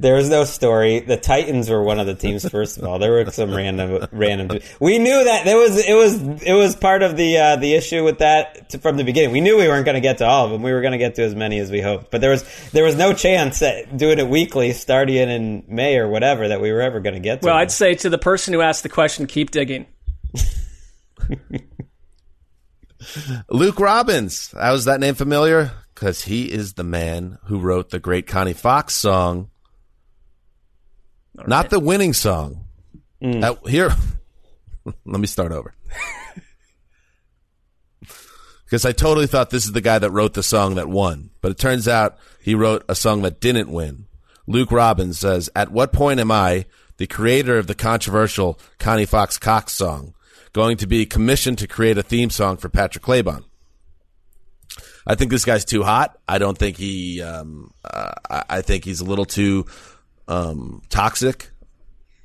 There 0.00 0.14
was 0.14 0.30
no 0.30 0.44
story. 0.44 1.00
The 1.00 1.18
Titans 1.18 1.68
were 1.68 1.82
one 1.82 2.00
of 2.00 2.06
the 2.06 2.14
teams. 2.14 2.48
First 2.48 2.78
of 2.78 2.84
all, 2.84 2.98
there 2.98 3.12
were 3.12 3.30
some 3.30 3.54
random, 3.54 4.06
random. 4.12 4.58
We 4.80 4.98
knew 4.98 5.24
that 5.24 5.44
there 5.44 5.58
was 5.58 5.76
it 5.76 5.92
was 5.92 6.42
it 6.42 6.54
was 6.54 6.74
part 6.74 7.02
of 7.02 7.18
the 7.18 7.36
uh, 7.36 7.56
the 7.56 7.74
issue 7.74 8.02
with 8.02 8.20
that 8.20 8.70
to, 8.70 8.78
from 8.78 8.96
the 8.96 9.04
beginning. 9.04 9.30
We 9.30 9.42
knew 9.42 9.58
we 9.58 9.68
weren't 9.68 9.84
going 9.84 9.96
to 9.96 10.00
get 10.00 10.16
to 10.18 10.26
all 10.26 10.46
of 10.46 10.52
them. 10.52 10.62
We 10.62 10.72
were 10.72 10.80
going 10.80 10.92
to 10.92 10.98
get 10.98 11.16
to 11.16 11.22
as 11.22 11.34
many 11.34 11.58
as 11.58 11.70
we 11.70 11.82
hoped, 11.82 12.10
but 12.10 12.22
there 12.22 12.30
was 12.30 12.70
there 12.70 12.82
was 12.82 12.96
no 12.96 13.12
chance 13.12 13.58
that 13.58 13.94
doing 13.94 14.18
it 14.18 14.26
weekly, 14.26 14.72
starting 14.72 15.16
in 15.16 15.64
May 15.68 15.98
or 15.98 16.08
whatever, 16.08 16.48
that 16.48 16.62
we 16.62 16.72
were 16.72 16.80
ever 16.80 17.00
going 17.00 17.12
to 17.12 17.20
get 17.20 17.42
to. 17.42 17.46
Well, 17.46 17.56
them. 17.56 17.60
I'd 17.60 17.70
say 17.70 17.94
to 17.96 18.08
the 18.08 18.16
person 18.16 18.54
who 18.54 18.62
asked 18.62 18.82
the 18.82 18.88
question, 18.88 19.26
keep 19.26 19.50
digging. 19.50 19.84
Luke 23.50 23.78
Robbins. 23.78 24.50
How 24.52 24.72
is 24.72 24.86
that 24.86 25.00
name 25.00 25.14
familiar? 25.14 25.72
Because 25.94 26.22
he 26.22 26.50
is 26.50 26.72
the 26.72 26.84
man 26.84 27.36
who 27.44 27.58
wrote 27.58 27.90
the 27.90 27.98
great 27.98 28.26
Connie 28.26 28.54
Fox 28.54 28.94
song 28.94 29.50
not 31.46 31.70
the 31.70 31.80
winning 31.80 32.12
song. 32.12 32.64
Mm. 33.22 33.42
Uh, 33.42 33.56
here, 33.68 33.94
let 35.04 35.20
me 35.20 35.26
start 35.26 35.52
over. 35.52 35.74
because 38.64 38.84
I 38.84 38.92
totally 38.92 39.26
thought 39.26 39.50
this 39.50 39.64
is 39.64 39.72
the 39.72 39.80
guy 39.80 39.98
that 39.98 40.10
wrote 40.10 40.34
the 40.34 40.42
song 40.42 40.76
that 40.76 40.88
won, 40.88 41.30
but 41.40 41.50
it 41.50 41.58
turns 41.58 41.88
out 41.88 42.18
he 42.40 42.54
wrote 42.54 42.84
a 42.88 42.94
song 42.94 43.22
that 43.22 43.40
didn't 43.40 43.70
win. 43.70 44.06
Luke 44.46 44.72
Robbins 44.72 45.18
says, 45.18 45.50
"At 45.54 45.70
what 45.70 45.92
point 45.92 46.20
am 46.20 46.30
I, 46.30 46.66
the 46.96 47.06
creator 47.06 47.58
of 47.58 47.66
the 47.66 47.74
controversial 47.74 48.58
Connie 48.78 49.06
Fox 49.06 49.38
Cox 49.38 49.72
song, 49.72 50.14
going 50.52 50.76
to 50.78 50.86
be 50.86 51.06
commissioned 51.06 51.58
to 51.58 51.66
create 51.66 51.98
a 51.98 52.02
theme 52.02 52.30
song 52.30 52.56
for 52.56 52.68
Patrick 52.68 53.04
Claybon?" 53.04 53.44
I 55.06 55.14
think 55.14 55.30
this 55.30 55.44
guy's 55.44 55.64
too 55.64 55.82
hot. 55.82 56.18
I 56.28 56.38
don't 56.38 56.56
think 56.56 56.76
he. 56.76 57.22
Um, 57.22 57.72
uh, 57.84 58.12
I 58.48 58.62
think 58.62 58.84
he's 58.84 59.00
a 59.00 59.04
little 59.04 59.24
too 59.24 59.66
um, 60.30 60.80
toxic 60.88 61.50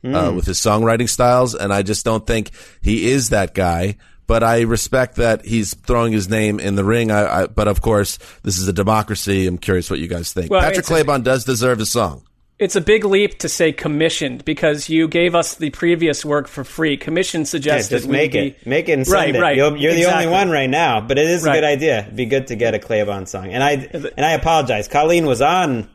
mm. 0.04 0.16
uh, 0.16 0.30
hmm. 0.30 0.36
with 0.36 0.46
his 0.46 0.60
songwriting 0.60 1.10
styles, 1.10 1.56
and 1.56 1.74
I 1.74 1.82
just 1.82 2.06
don't 2.06 2.26
think 2.26 2.52
he 2.82 3.10
is 3.10 3.30
that 3.30 3.54
guy. 3.54 3.98
But 4.28 4.44
I 4.44 4.62
respect 4.62 5.18
that 5.18 5.46
he's 5.46 5.76
throwing 5.76 6.12
his 6.12 6.28
name 6.28 6.60
in 6.60 6.76
the 6.76 6.84
ring. 6.84 7.12
I, 7.12 7.44
I, 7.44 7.48
but 7.48 7.68
of 7.68 7.82
course, 7.82 8.18
this 8.42 8.58
is 8.58 8.68
a 8.68 8.74
democracy. 8.74 9.46
I'm 9.46 9.60
curious 9.60 9.88
what 9.88 10.00
you 10.00 10.08
guys 10.08 10.34
think. 10.34 10.50
Well, 10.50 10.62
Patrick 10.62 10.86
Claybon 10.86 11.24
does 11.24 11.46
deserve 11.46 11.80
a 11.80 11.86
song. 11.86 12.24
It's 12.58 12.76
a 12.76 12.82
big 12.82 13.06
leap 13.06 13.38
to 13.40 13.50
say 13.50 13.72
commissioned 13.72 14.44
because 14.44 14.90
you 14.90 15.08
gave 15.08 15.36
us 15.36 15.56
the 15.56 15.70
previous 15.70 16.26
work 16.26 16.48
for 16.48 16.64
free. 16.64 16.98
Commission 16.98 17.46
suggests 17.46 17.92
yeah, 17.92 17.98
just 17.98 18.10
make 18.10 18.34
it, 18.34 18.64
be, 18.64 18.70
make 18.70 18.90
it, 18.90 18.94
and 18.94 19.06
send 19.06 19.14
right, 19.14 19.36
it. 19.36 19.40
Right, 19.40 19.58
you're, 19.58 19.78
you're 19.78 19.92
exactly. 19.92 20.26
the 20.26 20.26
only 20.26 20.28
one 20.32 20.50
right 20.50 20.70
now, 20.70 21.02
but 21.02 21.20
it 21.20 21.28
is 21.28 21.44
a 21.44 21.50
right. 21.50 21.56
good 21.56 21.64
idea. 21.64 22.00
It'd 22.00 22.16
be 22.16 22.26
good 22.26 22.48
to 22.48 22.56
get 22.56 22.74
a 22.74 22.80
Claybon 22.80 23.28
song. 23.28 23.52
And 23.52 23.62
I 23.62 23.72
and 24.18 24.26
I 24.26 24.32
apologize. 24.32 24.88
Colleen 24.88 25.28
was 25.28 25.44
on 25.44 25.88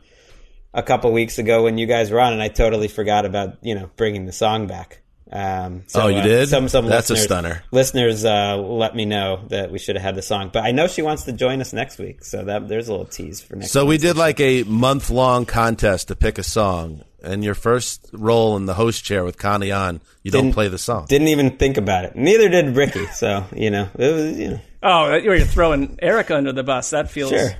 a 0.73 0.83
couple 0.83 1.11
weeks 1.11 1.37
ago 1.37 1.63
when 1.63 1.77
you 1.77 1.85
guys 1.85 2.11
were 2.11 2.19
on, 2.19 2.33
and 2.33 2.41
I 2.41 2.47
totally 2.47 2.87
forgot 2.87 3.25
about 3.25 3.57
you 3.61 3.75
know 3.75 3.89
bringing 3.95 4.25
the 4.25 4.31
song 4.31 4.67
back. 4.67 4.99
Um, 5.33 5.83
so, 5.87 6.01
Oh, 6.01 6.07
you 6.07 6.17
uh, 6.17 6.23
did? 6.23 6.49
Some 6.49 6.67
some 6.67 6.87
That's 6.87 7.09
a 7.09 7.13
listeners, 7.13 7.23
stunner. 7.23 7.63
Listeners, 7.71 8.25
uh, 8.25 8.57
let 8.57 8.95
me 8.97 9.05
know 9.05 9.45
that 9.47 9.71
we 9.71 9.79
should 9.79 9.95
have 9.95 10.03
had 10.03 10.15
the 10.15 10.21
song, 10.21 10.49
but 10.51 10.63
I 10.65 10.71
know 10.71 10.87
she 10.87 11.01
wants 11.01 11.23
to 11.23 11.31
join 11.31 11.61
us 11.61 11.71
next 11.71 11.99
week, 11.99 12.25
so 12.25 12.43
that 12.43 12.67
there's 12.67 12.89
a 12.89 12.91
little 12.91 13.05
tease 13.05 13.39
for 13.41 13.55
next. 13.55 13.71
So 13.71 13.85
we 13.85 13.97
did 13.97 14.17
like 14.17 14.41
a 14.41 14.63
month 14.63 15.09
long 15.09 15.45
contest 15.45 16.09
to 16.09 16.17
pick 16.17 16.37
a 16.37 16.43
song, 16.43 17.05
and 17.23 17.45
your 17.45 17.55
first 17.55 18.09
role 18.11 18.57
in 18.57 18.65
the 18.65 18.73
host 18.73 19.05
chair 19.05 19.23
with 19.23 19.37
Connie 19.37 19.71
on, 19.71 20.01
you 20.21 20.31
don't 20.31 20.43
Didn't- 20.47 20.53
play 20.53 20.67
the 20.67 20.77
song. 20.77 21.05
Didn't 21.07 21.29
even 21.29 21.51
think 21.57 21.77
about 21.77 22.03
it. 22.03 22.15
Neither 22.17 22.49
did 22.49 22.75
Ricky. 22.75 23.05
So 23.07 23.45
you 23.55 23.69
know, 23.71 23.87
it 23.97 24.13
was 24.13 24.37
you 24.37 24.49
know, 24.51 24.59
Oh, 24.83 25.15
you're 25.15 25.39
throwing 25.41 25.97
Erica 26.01 26.35
under 26.35 26.51
the 26.51 26.63
bus. 26.63 26.89
That 26.89 27.09
feels 27.09 27.29
sure. 27.29 27.51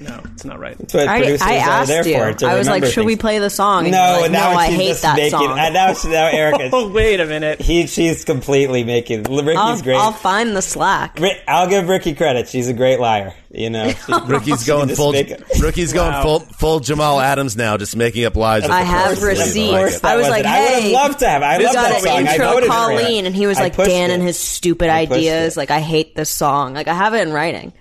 No, 0.00 0.20
it's 0.32 0.44
not 0.44 0.58
right. 0.60 0.76
That's 0.78 0.94
what 0.94 1.08
I, 1.08 1.18
producers 1.18 1.42
I 1.42 1.56
are 1.56 1.58
asked 1.70 1.88
there 1.88 2.06
you. 2.06 2.14
for. 2.18 2.32
To 2.34 2.46
I 2.46 2.56
was 2.56 2.66
like, 2.66 2.82
remember 2.82 2.92
should 2.92 3.06
we 3.06 3.16
play 3.16 3.38
the 3.38 3.50
song? 3.50 3.84
And 3.84 3.92
No, 3.92 3.98
you're 4.04 4.14
like, 4.16 4.24
and 4.26 4.32
now 4.32 4.50
no, 4.52 4.56
I 4.58 4.66
hate 4.66 4.96
that 4.98 5.16
making. 5.16 5.30
song. 5.30 5.58
And 5.58 5.74
now, 5.74 5.92
she- 5.94 6.08
now 6.08 6.26
Erica's. 6.28 6.70
Oh, 6.78 6.88
wait 6.88 7.18
a 7.20 7.26
minute. 7.26 7.60
he, 7.60 7.86
she's 7.86 8.24
completely 8.24 8.84
making. 8.84 9.24
Ricky's 9.24 9.56
I'll, 9.56 9.82
great. 9.82 9.96
I'll 9.96 10.12
find 10.12 10.54
the 10.56 10.62
slack. 10.62 11.18
Ri- 11.18 11.40
I'll 11.48 11.68
give 11.68 11.88
Ricky 11.88 12.14
credit. 12.14 12.48
She's 12.48 12.68
a 12.68 12.72
great 12.74 13.00
liar. 13.00 13.34
You 13.50 13.70
know, 13.70 13.90
She- 14.06 14.12
Ricky's 14.26 14.64
going 14.66 14.88
full. 14.94 15.12
make 15.12 15.30
it- 15.30 15.42
Ricky's 15.60 15.92
going 15.92 16.12
Wow. 16.12 16.22
full 16.22 16.40
full 16.40 16.80
Jamal 16.80 17.18
Adams 17.20 17.56
now, 17.56 17.76
just 17.76 17.96
making 17.96 18.24
up 18.24 18.36
lies. 18.36 18.64
I 18.64 18.80
the 18.80 18.84
have 18.86 19.18
press 19.18 19.38
receipts. 19.38 19.56
I 19.56 19.60
like 19.72 19.80
course 19.80 19.96
it. 19.96 20.02
that 20.02 20.08
I 20.12 20.16
was 20.16 20.22
was 20.24 20.30
like, 20.30 20.40
it. 20.40 20.46
I 20.46 20.60
would 20.60 20.70
have 20.74 20.82
hey, 20.82 20.92
loved 20.92 21.18
to 21.20 21.28
have. 21.28 21.42
I 21.42 21.58
we 21.58 21.64
love 21.64 21.74
got 21.74 21.82
that 21.88 21.94
an 21.96 22.00
song. 22.02 22.26
I 22.28 22.32
intro 22.32 22.46
voted. 22.52 22.70
Colleen, 22.70 23.26
and 23.26 23.34
he 23.34 23.46
was 23.46 23.58
like, 23.58 23.76
Dan 23.76 24.10
and 24.10 24.22
his 24.22 24.38
stupid 24.38 24.90
ideas. 24.90 25.56
Like, 25.56 25.70
I 25.70 25.80
hate 25.80 26.14
this 26.14 26.30
song. 26.30 26.74
Like, 26.74 26.88
I 26.88 26.94
have 26.94 27.14
it 27.14 27.26
in 27.26 27.32
writing. 27.32 27.72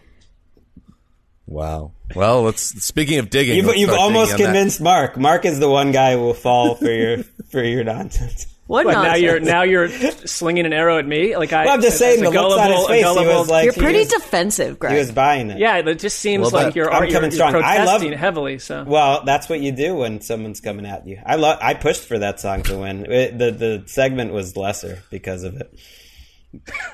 Wow. 1.46 1.92
Well, 2.16 2.44
let's. 2.44 2.62
Speaking 2.84 3.20
of 3.20 3.30
digging, 3.30 3.58
You've, 3.58 3.66
you've 3.76 3.90
start 3.90 4.00
digging 4.00 4.00
almost 4.16 4.32
on 4.34 4.38
that. 4.40 4.44
convinced 4.46 4.82
Mark. 4.82 5.18
Mark 5.18 5.46
is 5.46 5.60
the 5.60 5.70
one 5.70 5.92
guy 5.92 6.14
who 6.14 6.20
will 6.22 6.34
fall 6.34 6.76
for 6.76 6.90
your 6.90 7.24
for 7.52 7.64
your 7.64 7.84
nonsense. 7.84 8.46
What 8.68 8.84
But 8.84 9.02
now 9.02 9.16
you're 9.16 9.40
now 9.40 9.64
you're 9.64 9.88
slinging 9.88 10.66
an 10.66 10.74
arrow 10.74 10.98
at 10.98 11.08
me. 11.08 11.38
Like 11.38 11.54
I, 11.54 11.64
Well, 11.64 11.76
I'm 11.76 11.82
just 11.82 11.94
as 11.94 12.00
saying 12.00 12.20
a 12.20 12.30
the 12.30 12.32
looks 12.42 12.60
on 12.60 12.68
his 12.70 12.76
gullible- 12.76 12.86
a 12.86 12.88
face. 12.90 13.06
He 13.06 13.38
was 13.40 13.50
like, 13.50 13.64
You're 13.66 13.74
he 13.74 13.82
pretty 13.82 14.00
was- 14.00 14.08
defensive, 14.10 14.78
Greg. 14.78 14.92
He 14.92 15.00
was 15.00 15.12
buying 15.14 15.50
it. 15.52 15.60
yeah, 15.60 15.78
it 15.78 16.00
just 16.00 16.20
seems 16.20 16.42
Well, 16.42 16.52
like 16.52 16.66
that- 16.66 16.76
you're, 16.76 16.92
I'm 16.92 17.04
you're, 17.04 17.14
coming 17.14 17.32
you're 17.32 17.48
strong. 17.48 17.56
I 17.64 17.78
love- 17.86 18.02
protesting 18.02 18.12
heavily. 18.18 18.60
So 18.60 18.84
Well, 18.86 19.24
that's 19.26 19.48
what 19.48 19.62
you 19.62 19.72
do 19.72 19.96
when 19.96 20.20
someone's 20.20 20.60
coming 20.60 20.86
at 20.86 21.08
you. 21.08 21.18
I 21.26 21.36
love. 21.36 21.60
I 21.62 21.76
pushed 21.76 22.04
for 22.10 22.20
that 22.20 22.42
song 22.42 22.64
to 22.64 22.78
win. 22.80 23.06
It, 23.10 23.38
the 23.38 23.52
the 23.52 23.84
segment 23.86 24.34
was 24.34 24.58
lesser 24.58 25.02
because 25.12 25.44
of 25.44 25.56
it. 25.56 25.74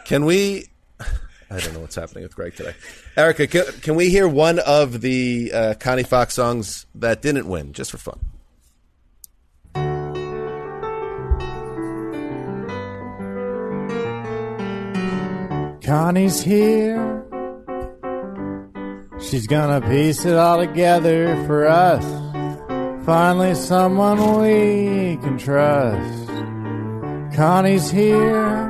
Can 0.05 0.25
we? 0.25 0.67
I 1.49 1.59
don't 1.59 1.73
know 1.73 1.79
what's 1.79 1.95
happening 1.95 2.23
with 2.23 2.35
Greg 2.35 2.55
today. 2.55 2.73
Erica, 3.15 3.47
can, 3.47 3.65
can 3.81 3.95
we 3.95 4.09
hear 4.09 4.27
one 4.27 4.59
of 4.59 5.01
the 5.01 5.51
uh, 5.53 5.73
Connie 5.79 6.03
Fox 6.03 6.33
songs 6.33 6.85
that 6.95 7.21
didn't 7.21 7.47
win, 7.47 7.73
just 7.73 7.91
for 7.91 7.97
fun? 7.97 8.19
Connie's 15.83 16.41
here. 16.41 17.25
She's 19.19 19.47
gonna 19.47 19.81
piece 19.81 20.25
it 20.25 20.35
all 20.35 20.59
together 20.59 21.35
for 21.45 21.67
us. 21.67 22.03
Finally, 23.05 23.55
someone 23.55 24.41
we 24.41 25.17
can 25.17 25.37
trust. 25.37 26.29
Connie's 27.35 27.91
here. 27.91 28.62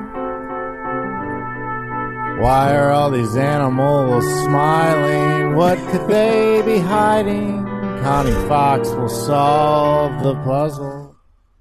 Why 2.43 2.75
are 2.75 2.91
all 2.91 3.09
these 3.09 3.37
animals 3.37 4.25
smiling? 4.43 5.55
What 5.55 5.77
could 5.89 6.09
they 6.09 6.61
be 6.65 6.77
hiding? 6.77 7.63
Connie 8.01 8.49
Fox 8.49 8.89
will 8.89 9.07
solve 9.07 10.21
the 10.21 10.35
puzzle. 10.43 11.15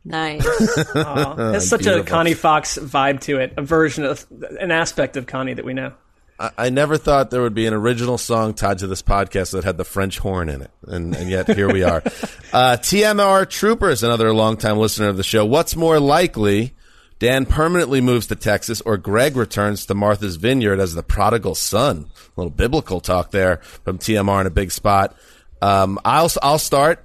nice. 0.04 0.44
Aw, 0.96 1.52
it's 1.52 1.68
such 1.68 1.82
a 1.82 1.84
Beautiful. 1.84 2.04
Connie 2.06 2.34
Fox 2.34 2.78
vibe 2.78 3.20
to 3.20 3.38
it, 3.38 3.54
a 3.56 3.62
version 3.62 4.02
of 4.04 4.26
an 4.58 4.72
aspect 4.72 5.16
of 5.16 5.28
Connie 5.28 5.54
that 5.54 5.64
we 5.64 5.72
know. 5.72 5.92
I, 6.40 6.50
I 6.58 6.70
never 6.70 6.96
thought 6.96 7.30
there 7.30 7.42
would 7.42 7.54
be 7.54 7.66
an 7.66 7.74
original 7.74 8.18
song 8.18 8.52
tied 8.52 8.78
to 8.78 8.88
this 8.88 9.02
podcast 9.02 9.52
that 9.52 9.62
had 9.62 9.76
the 9.76 9.84
French 9.84 10.18
horn 10.18 10.48
in 10.48 10.62
it, 10.62 10.72
and, 10.88 11.14
and 11.14 11.30
yet 11.30 11.46
here 11.46 11.72
we 11.72 11.84
are. 11.84 11.98
uh, 12.52 12.76
TMR 12.80 13.48
Troopers, 13.48 14.02
another 14.02 14.34
longtime 14.34 14.78
listener 14.78 15.06
of 15.06 15.16
the 15.16 15.22
show. 15.22 15.46
What's 15.46 15.76
more 15.76 16.00
likely? 16.00 16.74
Dan 17.22 17.46
permanently 17.46 18.00
moves 18.00 18.26
to 18.26 18.34
Texas, 18.34 18.80
or 18.80 18.96
Greg 18.96 19.36
returns 19.36 19.86
to 19.86 19.94
Martha's 19.94 20.34
Vineyard 20.34 20.80
as 20.80 20.94
the 20.94 21.04
prodigal 21.04 21.54
son. 21.54 22.10
A 22.16 22.40
little 22.40 22.50
biblical 22.50 23.00
talk 23.00 23.30
there 23.30 23.58
from 23.58 23.98
TMR 23.98 24.40
in 24.40 24.48
a 24.48 24.50
big 24.50 24.72
spot. 24.72 25.16
Um, 25.60 26.00
I'll 26.04 26.32
I'll 26.42 26.58
start. 26.58 27.04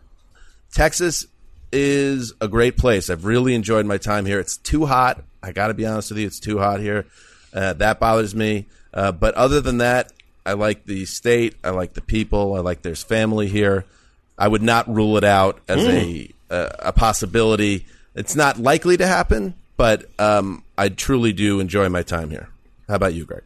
Texas 0.73 1.27
is 1.71 2.33
a 2.41 2.47
great 2.47 2.77
place. 2.77 3.11
I've 3.11 3.25
really 3.25 3.53
enjoyed 3.53 3.85
my 3.85 3.99
time 3.99 4.25
here. 4.25 4.39
It's 4.39 4.57
too 4.57 4.87
hot. 4.87 5.23
I 5.43 5.51
got 5.51 5.67
to 5.67 5.75
be 5.75 5.85
honest 5.85 6.09
with 6.09 6.17
you. 6.17 6.25
It's 6.25 6.39
too 6.39 6.57
hot 6.57 6.79
here. 6.79 7.05
Uh, 7.53 7.73
that 7.73 7.99
bothers 7.99 8.33
me. 8.33 8.65
Uh, 8.91 9.11
but 9.11 9.35
other 9.35 9.61
than 9.61 9.77
that, 9.77 10.11
I 10.43 10.53
like 10.53 10.85
the 10.85 11.05
state. 11.05 11.53
I 11.63 11.69
like 11.69 11.93
the 11.93 12.01
people. 12.01 12.55
I 12.55 12.61
like 12.61 12.81
there's 12.81 13.03
family 13.03 13.49
here. 13.49 13.85
I 14.35 14.47
would 14.47 14.63
not 14.63 14.91
rule 14.91 15.15
it 15.17 15.23
out 15.23 15.59
as 15.67 15.85
a, 15.85 16.33
a 16.49 16.75
a 16.79 16.91
possibility. 16.91 17.85
It's 18.15 18.35
not 18.35 18.57
likely 18.57 18.97
to 18.97 19.05
happen, 19.05 19.53
but 19.77 20.09
um, 20.19 20.63
I 20.77 20.89
truly 20.89 21.31
do 21.33 21.59
enjoy 21.59 21.87
my 21.89 22.03
time 22.03 22.29
here. 22.29 22.49
How 22.87 22.95
about 22.95 23.13
you, 23.13 23.25
Greg? 23.25 23.43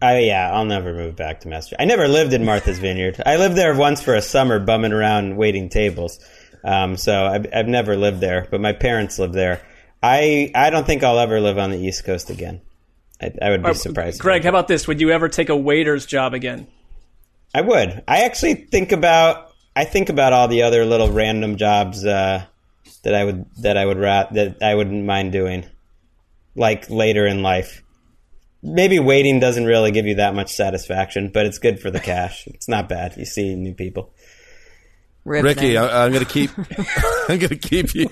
I 0.00 0.20
yeah, 0.20 0.52
I'll 0.52 0.64
never 0.64 0.92
move 0.92 1.16
back 1.16 1.40
to 1.40 1.48
Master. 1.48 1.74
I 1.78 1.84
never 1.84 2.06
lived 2.06 2.32
in 2.32 2.44
Martha's 2.44 2.78
Vineyard. 2.78 3.20
I 3.24 3.36
lived 3.36 3.56
there 3.56 3.74
once 3.74 4.00
for 4.00 4.14
a 4.14 4.22
summer, 4.22 4.60
bumming 4.60 4.92
around 4.92 5.36
waiting 5.36 5.68
tables. 5.68 6.20
Um, 6.62 6.96
so 6.96 7.24
I've, 7.24 7.46
I've 7.52 7.68
never 7.68 7.96
lived 7.96 8.20
there, 8.20 8.46
but 8.50 8.60
my 8.60 8.72
parents 8.72 9.18
live 9.18 9.32
there. 9.32 9.60
I 10.02 10.52
I 10.54 10.70
don't 10.70 10.86
think 10.86 11.02
I'll 11.02 11.18
ever 11.18 11.40
live 11.40 11.58
on 11.58 11.70
the 11.70 11.78
East 11.78 12.04
Coast 12.04 12.30
again. 12.30 12.60
I, 13.20 13.32
I 13.42 13.50
would 13.50 13.64
be 13.64 13.74
surprised. 13.74 14.20
Uh, 14.20 14.22
Greg, 14.22 14.44
how 14.44 14.50
about 14.50 14.68
this? 14.68 14.86
Would 14.86 15.00
you 15.00 15.10
ever 15.10 15.28
take 15.28 15.48
a 15.48 15.56
waiter's 15.56 16.06
job 16.06 16.34
again? 16.34 16.68
I 17.52 17.62
would. 17.62 18.04
I 18.06 18.24
actually 18.24 18.54
think 18.54 18.92
about. 18.92 19.52
I 19.74 19.84
think 19.84 20.08
about 20.08 20.32
all 20.32 20.48
the 20.48 20.62
other 20.62 20.84
little 20.84 21.10
random 21.10 21.56
jobs 21.56 22.04
uh, 22.04 22.44
that 23.04 23.14
I 23.14 23.24
would 23.24 23.46
that 23.62 23.76
I 23.76 23.84
would 23.84 23.98
rat 23.98 24.32
that 24.34 24.62
I 24.62 24.74
wouldn't 24.74 25.04
mind 25.04 25.32
doing, 25.32 25.66
like 26.54 26.90
later 26.90 27.26
in 27.26 27.42
life. 27.42 27.82
Maybe 28.62 28.98
waiting 28.98 29.38
doesn't 29.38 29.66
really 29.66 29.92
give 29.92 30.06
you 30.06 30.16
that 30.16 30.34
much 30.34 30.52
satisfaction, 30.52 31.30
but 31.32 31.46
it's 31.46 31.58
good 31.58 31.80
for 31.80 31.90
the 31.90 32.00
cash. 32.00 32.46
It's 32.54 32.68
not 32.68 32.88
bad. 32.88 33.16
You 33.16 33.24
see 33.24 33.54
new 33.54 33.74
people. 33.74 34.12
Rip 35.24 35.44
Ricky, 35.44 35.74
them. 35.74 35.84
I, 35.84 36.04
I'm 36.04 36.12
going 36.12 36.24
to 36.24 36.30
keep. 36.30 36.50
I'm 37.28 37.38
going 37.38 37.50
to 37.50 37.56
keep 37.56 37.94
you 37.94 38.08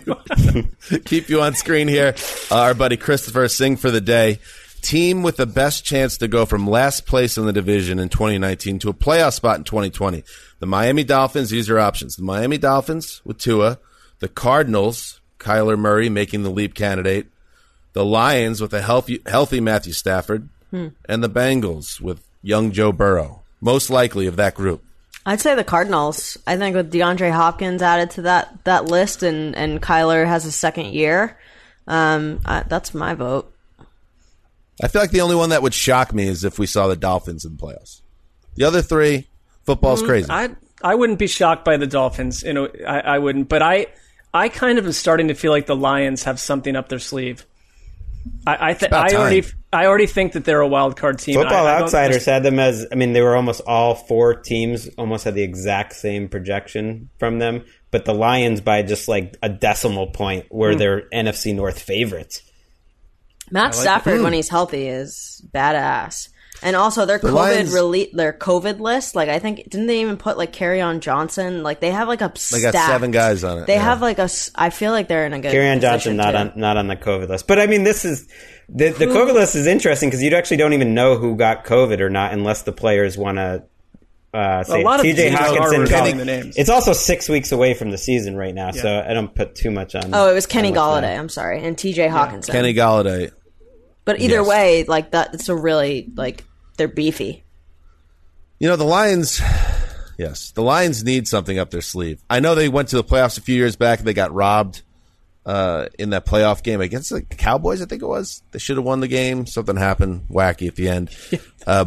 keep 1.04 1.28
you 1.28 1.40
on 1.42 1.54
screen 1.54 1.88
here. 1.88 2.14
Uh, 2.50 2.56
our 2.56 2.74
buddy 2.74 2.96
Christopher 2.96 3.48
Sing 3.48 3.76
for 3.76 3.90
the 3.90 4.00
day. 4.00 4.38
Team 4.82 5.24
with 5.24 5.36
the 5.36 5.46
best 5.46 5.84
chance 5.84 6.18
to 6.18 6.28
go 6.28 6.46
from 6.46 6.68
last 6.68 7.06
place 7.06 7.36
in 7.36 7.44
the 7.44 7.52
division 7.52 7.98
in 7.98 8.08
2019 8.08 8.78
to 8.80 8.88
a 8.88 8.94
playoff 8.94 9.32
spot 9.32 9.56
in 9.56 9.64
2020. 9.64 10.22
The 10.60 10.66
Miami 10.66 11.02
Dolphins. 11.02 11.50
These 11.50 11.68
are 11.70 11.78
options. 11.80 12.14
The 12.14 12.22
Miami 12.22 12.58
Dolphins 12.58 13.20
with 13.24 13.38
Tua. 13.38 13.80
The 14.20 14.28
Cardinals. 14.28 15.20
Kyler 15.38 15.78
Murray 15.78 16.08
making 16.08 16.42
the 16.42 16.50
leap 16.50 16.74
candidate. 16.74 17.26
The 17.92 18.04
Lions 18.04 18.60
with 18.60 18.74
a 18.74 18.82
healthy, 18.82 19.22
healthy 19.26 19.60
Matthew 19.60 19.92
Stafford, 19.92 20.48
and 20.72 21.22
the 21.22 21.30
Bengals 21.30 22.00
with 22.00 22.22
young 22.42 22.72
Joe 22.72 22.92
Burrow. 22.92 23.42
Most 23.60 23.90
likely 23.90 24.26
of 24.26 24.36
that 24.36 24.54
group. 24.54 24.82
I'd 25.24 25.40
say 25.40 25.54
the 25.54 25.64
Cardinals. 25.64 26.36
I 26.46 26.56
think 26.56 26.76
with 26.76 26.92
DeAndre 26.92 27.32
Hopkins 27.32 27.82
added 27.82 28.10
to 28.12 28.22
that 28.22 28.64
that 28.64 28.84
list, 28.86 29.22
and 29.22 29.56
and 29.56 29.82
Kyler 29.82 30.26
has 30.26 30.44
a 30.46 30.52
second 30.52 30.86
year. 30.94 31.36
Um, 31.86 32.40
I, 32.44 32.64
that's 32.68 32.94
my 32.94 33.14
vote. 33.14 33.52
I 34.82 34.88
feel 34.88 35.00
like 35.00 35.10
the 35.10 35.22
only 35.22 35.36
one 35.36 35.50
that 35.50 35.62
would 35.62 35.74
shock 35.74 36.12
me 36.12 36.28
is 36.28 36.44
if 36.44 36.58
we 36.58 36.66
saw 36.66 36.86
the 36.86 36.96
Dolphins 36.96 37.44
in 37.44 37.56
the 37.56 37.62
playoffs. 37.62 38.02
The 38.56 38.64
other 38.64 38.82
three, 38.82 39.26
football's 39.64 40.02
crazy. 40.02 40.28
I 40.30 40.50
I 40.82 40.94
wouldn't 40.94 41.18
be 41.18 41.26
shocked 41.26 41.64
by 41.64 41.76
the 41.76 41.86
Dolphins. 41.86 42.42
You 42.42 42.52
know, 42.52 42.68
I, 42.86 43.00
I 43.00 43.18
wouldn't. 43.18 43.48
But 43.48 43.62
I 43.62 43.86
I 44.36 44.48
kind 44.48 44.78
of 44.78 44.86
am 44.86 44.92
starting 44.92 45.28
to 45.28 45.34
feel 45.34 45.52
like 45.52 45.66
the 45.66 45.76
Lions 45.76 46.24
have 46.24 46.38
something 46.40 46.76
up 46.76 46.88
their 46.88 46.98
sleeve. 46.98 47.46
I 48.46 48.70
I, 48.70 48.72
th- 48.74 48.90
about 48.90 49.12
I 49.12 49.16
already. 49.16 49.44
I 49.72 49.86
already 49.86 50.06
think 50.06 50.32
that 50.32 50.44
they're 50.44 50.60
a 50.60 50.66
wild 50.66 50.96
card 50.96 51.18
team. 51.18 51.36
Football 51.36 51.66
I- 51.66 51.74
I 51.74 51.80
Outsiders 51.82 52.24
had 52.24 52.42
them 52.42 52.58
as. 52.58 52.86
I 52.90 52.94
mean, 52.96 53.12
they 53.12 53.20
were 53.20 53.36
almost 53.36 53.60
all 53.66 53.94
four 53.94 54.34
teams 54.34 54.88
almost 54.98 55.24
had 55.24 55.34
the 55.34 55.42
exact 55.42 55.94
same 55.94 56.28
projection 56.28 57.08
from 57.18 57.38
them, 57.38 57.64
but 57.90 58.04
the 58.04 58.14
Lions 58.14 58.60
by 58.60 58.82
just 58.82 59.06
like 59.08 59.36
a 59.42 59.48
decimal 59.48 60.08
point 60.08 60.46
were 60.50 60.72
Hmm. 60.72 60.78
their 60.78 61.02
NFC 61.12 61.54
North 61.54 61.80
favorites. 61.80 62.42
Matt 63.50 63.74
Stafford, 63.76 64.22
when 64.22 64.32
he's 64.32 64.48
healthy, 64.48 64.88
is 64.88 65.40
badass. 65.54 66.28
And 66.62 66.74
also 66.74 67.04
their 67.04 67.18
COVID 67.18 67.32
Lions- 67.32 67.74
rele- 67.74 68.12
their 68.12 68.32
COVID 68.32 68.80
list, 68.80 69.14
like 69.14 69.28
I 69.28 69.38
think 69.38 69.68
didn't 69.68 69.86
they 69.88 70.00
even 70.00 70.16
put 70.16 70.38
like 70.38 70.52
Kerryon 70.52 71.00
Johnson? 71.00 71.62
Like 71.62 71.80
they 71.80 71.90
have 71.90 72.08
like 72.08 72.22
a 72.22 72.32
They 72.50 72.60
got 72.62 72.70
stacked- 72.70 72.88
seven 72.88 73.10
guys 73.10 73.44
on 73.44 73.58
it. 73.58 73.66
They 73.66 73.74
yeah. 73.74 73.82
have 73.82 74.00
like 74.00 74.18
a. 74.18 74.28
I 74.54 74.70
feel 74.70 74.92
like 74.92 75.06
they're 75.08 75.26
in 75.26 75.32
a 75.34 75.40
good. 75.40 75.52
Kerryon 75.52 75.76
position, 75.76 75.80
Johnson 75.80 76.16
not 76.16 76.30
too. 76.32 76.36
on 76.38 76.52
not 76.56 76.76
on 76.78 76.86
the 76.88 76.96
COVID 76.96 77.28
list, 77.28 77.46
but 77.46 77.58
I 77.60 77.66
mean, 77.66 77.84
this 77.84 78.04
is 78.06 78.26
the 78.68 78.88
the 78.88 79.06
COVID 79.06 79.34
list 79.34 79.54
is 79.54 79.66
interesting 79.66 80.08
because 80.08 80.22
you 80.22 80.34
actually 80.34 80.56
don't 80.56 80.72
even 80.72 80.94
know 80.94 81.16
who 81.16 81.36
got 81.36 81.64
COVID 81.66 82.00
or 82.00 82.08
not 82.10 82.32
unless 82.32 82.62
the 82.62 82.72
players 82.72 83.18
want 83.18 83.36
to 83.36 83.62
uh, 84.34 84.64
say 84.64 84.82
lot 84.82 85.00
of 85.00 85.06
TJ 85.06 85.14
teams 85.16 85.36
Hockenson. 85.38 85.58
recalling 85.80 85.86
probably- 85.86 86.12
the 86.14 86.24
names. 86.24 86.56
It's 86.56 86.70
also 86.70 86.92
six 86.94 87.28
weeks 87.28 87.52
away 87.52 87.74
from 87.74 87.90
the 87.90 87.98
season 87.98 88.34
right 88.34 88.54
now, 88.54 88.70
so 88.70 89.04
I 89.06 89.12
don't 89.12 89.34
put 89.34 89.54
too 89.56 89.70
much 89.70 89.94
on. 89.94 90.14
Oh, 90.14 90.30
it 90.30 90.34
was 90.34 90.46
Kenny 90.46 90.72
Golladay. 90.72 91.02
left. 91.02 91.20
I'm 91.20 91.28
sorry, 91.28 91.62
and 91.64 91.76
T.J. 91.76 92.08
Hockenson. 92.08 92.50
Kenny 92.50 92.72
Golladay. 92.74 93.30
But 94.06 94.18
either 94.20 94.36
Yes. 94.36 94.48
way, 94.48 94.84
like 94.84 95.10
that, 95.10 95.34
it's 95.34 95.50
a 95.50 95.54
really 95.54 96.10
like 96.16 96.44
they're 96.78 96.88
beefy. 96.88 97.44
You 98.58 98.68
know, 98.68 98.76
the 98.76 98.84
Lions, 98.84 99.40
yes, 100.16 100.50
the 100.52 100.62
Lions 100.62 101.04
need 101.04 101.28
something 101.28 101.58
up 101.58 101.70
their 101.70 101.82
sleeve. 101.82 102.22
I 102.30 102.40
know 102.40 102.54
they 102.54 102.70
went 102.70 102.88
to 102.88 102.96
the 102.96 103.04
playoffs 103.04 103.36
a 103.36 103.42
few 103.42 103.54
years 103.54 103.76
back 103.76 103.98
and 103.98 104.08
they 104.08 104.14
got 104.14 104.32
robbed 104.32 104.80
uh, 105.44 105.86
in 105.98 106.10
that 106.10 106.24
playoff 106.26 106.62
game 106.62 106.80
against 106.80 107.10
the 107.10 107.20
Cowboys, 107.22 107.80
I 107.82 107.84
think 107.84 108.02
it 108.02 108.06
was. 108.06 108.42
They 108.52 108.58
should 108.58 108.78
have 108.78 108.84
won 108.86 109.00
the 109.00 109.08
game. 109.08 109.46
Something 109.46 109.76
happened 109.76 110.26
wacky 110.30 110.66
at 110.68 110.74
the 110.76 110.88
end. 110.88 111.10
uh, 111.66 111.84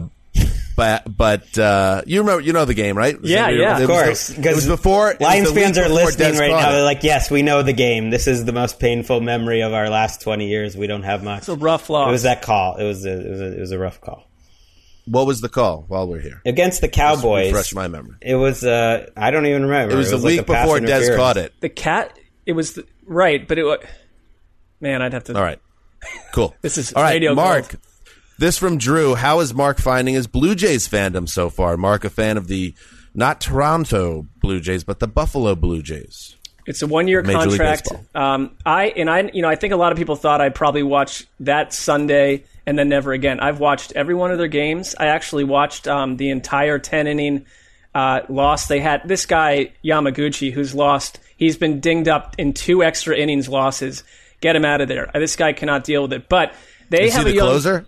but 0.80 1.18
but 1.18 1.58
uh, 1.60 2.02
you 2.06 2.22
remember, 2.22 2.42
you 2.42 2.54
know 2.54 2.64
the 2.66 2.74
game, 2.74 2.98
right? 2.98 3.20
Was 3.22 3.30
Yeah, 3.30 3.50
it- 3.50 3.60
yeah, 3.60 3.74
Of 3.80 3.82
was 3.82 3.90
course, 3.90 4.30
because 4.34 4.66
before. 4.66 5.16
Lions 5.20 5.52
fans 5.52 5.78
are 5.78 5.90
listening 5.90 6.34
Dez 6.34 6.40
right 6.40 6.52
caught 6.52 6.62
now. 6.64 6.72
They're 6.72 6.84
like, 6.84 7.04
"Yes, 7.04 7.30
we 7.30 7.42
know 7.42 7.62
the 7.64 7.74
game. 7.74 8.10
This 8.10 8.28
is 8.28 8.46
the 8.46 8.54
most 8.54 8.80
painful 8.80 9.20
memory 9.22 9.62
of 9.62 9.74
our 9.74 9.90
last 9.90 10.22
twenty 10.22 10.48
years. 10.48 10.78
We 10.78 10.88
don't 10.88 11.04
have 11.04 11.22
much." 11.24 11.40
It's 11.40 11.50
a 11.50 11.56
rough 11.56 11.90
loss. 11.90 12.08
It 12.08 12.12
was 12.12 12.24
that 12.24 12.42
call. 12.42 12.78
It 12.78 12.86
was 12.86 13.06
a, 13.06 13.12
it 13.12 13.30
was 13.30 13.42
a, 13.42 13.58
it 13.58 13.60
was 13.60 13.72
a 13.72 13.78
rough 13.80 14.00
call 14.00 14.24
What 15.06 15.26
was 15.28 15.42
the 15.42 15.50
call 15.50 15.84
while 15.90 16.08
we're 16.08 16.22
here? 16.22 16.42
against 16.46 16.82
the 16.82 16.88
Just 16.88 16.98
Cowboys. 16.98 17.48
Refresh 17.52 17.74
my 17.76 17.88
memory. 17.90 18.16
It 18.22 18.36
was. 18.36 18.64
Uh, 18.64 19.10
I 19.18 19.32
don't 19.32 19.46
even 19.46 19.64
remember. 19.64 19.94
It 19.94 19.98
was, 19.98 20.12
the 20.12 20.18
like 20.18 20.26
week 20.26 20.40
a 20.42 20.44
pass 20.46 20.66
before 20.66 20.78
Dez 20.80 20.84
interference. 20.84 21.16
caught 21.18 21.38
it. 21.38 21.54
the 21.60 21.70
cat. 21.70 22.18
It 22.46 22.54
was 22.54 22.74
the, 22.74 22.86
right, 23.06 23.46
but 23.48 23.58
it 23.58 23.64
was. 23.64 23.80
Man, 24.80 25.02
I'd 25.02 25.12
have 25.14 25.26
to. 25.26 25.36
All 25.36 25.44
right. 25.44 25.60
Cool. 26.34 26.56
This 26.62 26.78
is 26.78 26.94
All 26.94 27.04
right, 27.04 27.12
radio 27.14 27.34
Mark. 27.36 27.70
gold. 27.70 27.78
This 28.40 28.58
from 28.58 28.78
Drew. 28.78 29.16
How 29.16 29.42
is 29.42 29.54
Mark 29.54 29.80
finding 29.80 30.14
his 30.14 30.26
Blue 30.26 30.56
Jays 30.56 30.88
fandom 30.88 31.28
so 31.28 31.50
far? 31.50 31.76
Mark, 31.76 32.06
a 32.06 32.10
fan 32.10 32.38
of 32.38 32.48
the 32.48 32.74
not 33.14 33.42
Toronto 33.42 34.28
Blue 34.38 34.62
Jays, 34.62 34.86
but 34.86 35.00
the 35.00 35.10
Buffalo 35.10 35.56
Blue 35.56 35.82
Jays. 35.82 36.38
It's 36.66 36.82
a 36.82 36.88
one-year 36.88 37.22
Major 37.24 37.38
contract. 37.38 37.90
Um, 38.16 38.56
I 38.66 38.94
and 38.96 39.10
I, 39.10 39.30
you 39.34 39.42
know, 39.42 39.50
I 39.50 39.56
think 39.56 39.74
a 39.74 39.76
lot 39.76 39.92
of 39.92 39.98
people 39.98 40.16
thought 40.16 40.40
I'd 40.40 40.56
probably 40.56 40.84
watch 40.84 41.28
that 41.42 41.74
Sunday 41.74 42.46
and 42.66 42.80
then 42.80 42.88
never 42.88 43.12
again. 43.12 43.42
I've 43.42 43.60
watched 43.60 43.92
every 43.92 44.16
one 44.16 44.32
of 44.32 44.38
their 44.38 44.48
games. 44.48 44.96
I 44.98 45.08
actually 45.08 45.44
watched 45.44 45.86
um, 45.90 46.16
the 46.16 46.30
entire 46.30 46.80
ten-inning 46.80 47.46
uh, 47.94 48.22
loss 48.30 48.68
they 48.68 48.80
had. 48.80 49.02
This 49.06 49.26
guy 49.26 49.74
Yamaguchi, 49.84 50.54
who's 50.54 50.74
lost, 50.74 51.20
he's 51.36 51.58
been 51.58 51.82
dinged 51.82 52.08
up 52.08 52.36
in 52.38 52.54
two 52.54 52.84
extra 52.86 53.18
innings 53.18 53.50
losses. 53.50 54.06
Get 54.40 54.56
him 54.56 54.64
out 54.64 54.80
of 54.80 54.88
there. 54.88 55.12
This 55.14 55.36
guy 55.36 55.52
cannot 55.52 55.84
deal 55.84 56.04
with 56.04 56.14
it. 56.14 56.30
But 56.30 56.54
they 56.90 57.08
Is 57.08 57.12
he 57.12 57.18
have 57.18 57.26
the 57.26 57.32
a 57.32 57.36
young, 57.36 57.48
closer? 57.48 57.86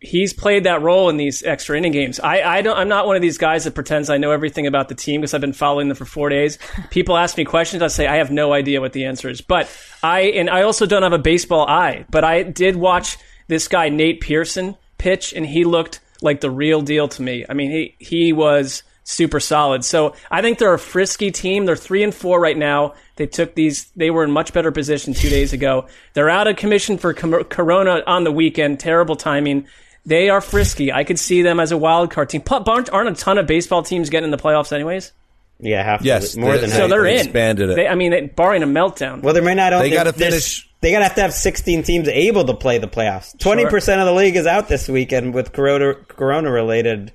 He's 0.00 0.32
played 0.32 0.64
that 0.64 0.82
role 0.82 1.08
in 1.08 1.16
these 1.16 1.42
extra 1.42 1.76
inning 1.76 1.92
games. 1.92 2.20
I, 2.20 2.42
I 2.42 2.62
don't, 2.62 2.76
I'm 2.76 2.88
not 2.88 3.06
one 3.06 3.16
of 3.16 3.22
these 3.22 3.38
guys 3.38 3.64
that 3.64 3.74
pretends 3.74 4.10
I 4.10 4.18
know 4.18 4.30
everything 4.30 4.66
about 4.66 4.88
the 4.88 4.94
team 4.94 5.20
because 5.20 5.34
I've 5.34 5.40
been 5.40 5.52
following 5.52 5.88
them 5.88 5.96
for 5.96 6.04
four 6.04 6.28
days. 6.28 6.58
People 6.90 7.16
ask 7.16 7.36
me 7.36 7.44
questions, 7.44 7.82
I 7.82 7.88
say 7.88 8.06
I 8.06 8.16
have 8.16 8.30
no 8.30 8.52
idea 8.52 8.80
what 8.80 8.92
the 8.92 9.06
answer 9.06 9.28
is. 9.28 9.40
But 9.40 9.68
I 10.02 10.20
and 10.20 10.48
I 10.48 10.62
also 10.62 10.86
don't 10.86 11.02
have 11.02 11.12
a 11.12 11.18
baseball 11.18 11.66
eye. 11.66 12.04
But 12.10 12.24
I 12.24 12.42
did 12.42 12.76
watch 12.76 13.18
this 13.48 13.66
guy 13.68 13.88
Nate 13.88 14.20
Pearson 14.20 14.76
pitch, 14.98 15.32
and 15.32 15.46
he 15.46 15.64
looked 15.64 16.00
like 16.22 16.40
the 16.40 16.50
real 16.50 16.80
deal 16.82 17.08
to 17.08 17.22
me. 17.22 17.44
I 17.48 17.54
mean, 17.54 17.70
he 17.70 17.96
he 17.98 18.32
was 18.32 18.82
super 19.04 19.40
solid. 19.40 19.84
So 19.84 20.14
I 20.30 20.42
think 20.42 20.58
they're 20.58 20.74
a 20.74 20.78
frisky 20.78 21.30
team. 21.30 21.64
They're 21.64 21.76
three 21.76 22.02
and 22.02 22.14
four 22.14 22.38
right 22.38 22.56
now. 22.56 22.94
They 23.16 23.26
took 23.26 23.54
these. 23.54 23.90
They 23.96 24.10
were 24.10 24.22
in 24.22 24.30
much 24.30 24.52
better 24.52 24.70
position 24.70 25.14
two 25.14 25.30
days 25.30 25.52
ago. 25.52 25.86
They're 26.12 26.30
out 26.30 26.46
of 26.46 26.56
commission 26.56 26.98
for 26.98 27.14
com- 27.14 27.44
Corona 27.44 28.02
on 28.06 28.24
the 28.24 28.32
weekend. 28.32 28.78
Terrible 28.78 29.16
timing. 29.16 29.66
They 30.08 30.30
are 30.30 30.40
frisky. 30.40 30.90
I 30.90 31.04
could 31.04 31.18
see 31.18 31.42
them 31.42 31.60
as 31.60 31.70
a 31.70 31.76
wild 31.76 32.10
card 32.10 32.30
team. 32.30 32.40
Pu- 32.40 32.62
Aren't, 32.66 32.88
aren't 32.90 33.10
a 33.10 33.20
ton 33.20 33.36
of 33.36 33.46
baseball 33.46 33.82
teams 33.82 34.08
getting 34.08 34.24
in 34.24 34.30
the 34.30 34.38
playoffs 34.42 34.72
anyways? 34.72 35.12
Yeah, 35.60 35.82
half. 35.82 36.02
Yes, 36.02 36.34
more 36.36 36.56
than 36.56 36.70
they- 36.70 36.76
So 36.76 36.82
half. 36.82 36.90
they're 36.90 37.04
in. 37.06 37.18
expanded 37.26 37.70
it. 37.70 37.76
They, 37.76 37.86
I 37.88 37.94
mean, 37.94 38.10
they, 38.12 38.20
barring 38.22 38.62
a 38.62 38.66
meltdown. 38.66 39.22
Well, 39.22 39.34
they 39.34 39.40
might 39.42 39.54
not. 39.54 39.70
They 39.80 39.90
got 39.90 40.04
to 40.04 40.12
finish. 40.12 40.66
They 40.80 40.92
got 40.92 40.98
to 41.00 41.04
have 41.04 41.14
to 41.16 41.22
have 41.22 41.34
16 41.34 41.82
teams 41.82 42.08
able 42.08 42.44
to 42.46 42.54
play 42.54 42.78
the 42.78 42.86
playoffs. 42.88 43.36
20 43.38 43.66
percent 43.66 44.00
of 44.00 44.06
the 44.06 44.12
league 44.14 44.36
is 44.36 44.46
out 44.46 44.68
this 44.68 44.88
weekend 44.88 45.34
with 45.34 45.52
corona 45.52 45.94
corona 45.94 46.50
related 46.50 47.12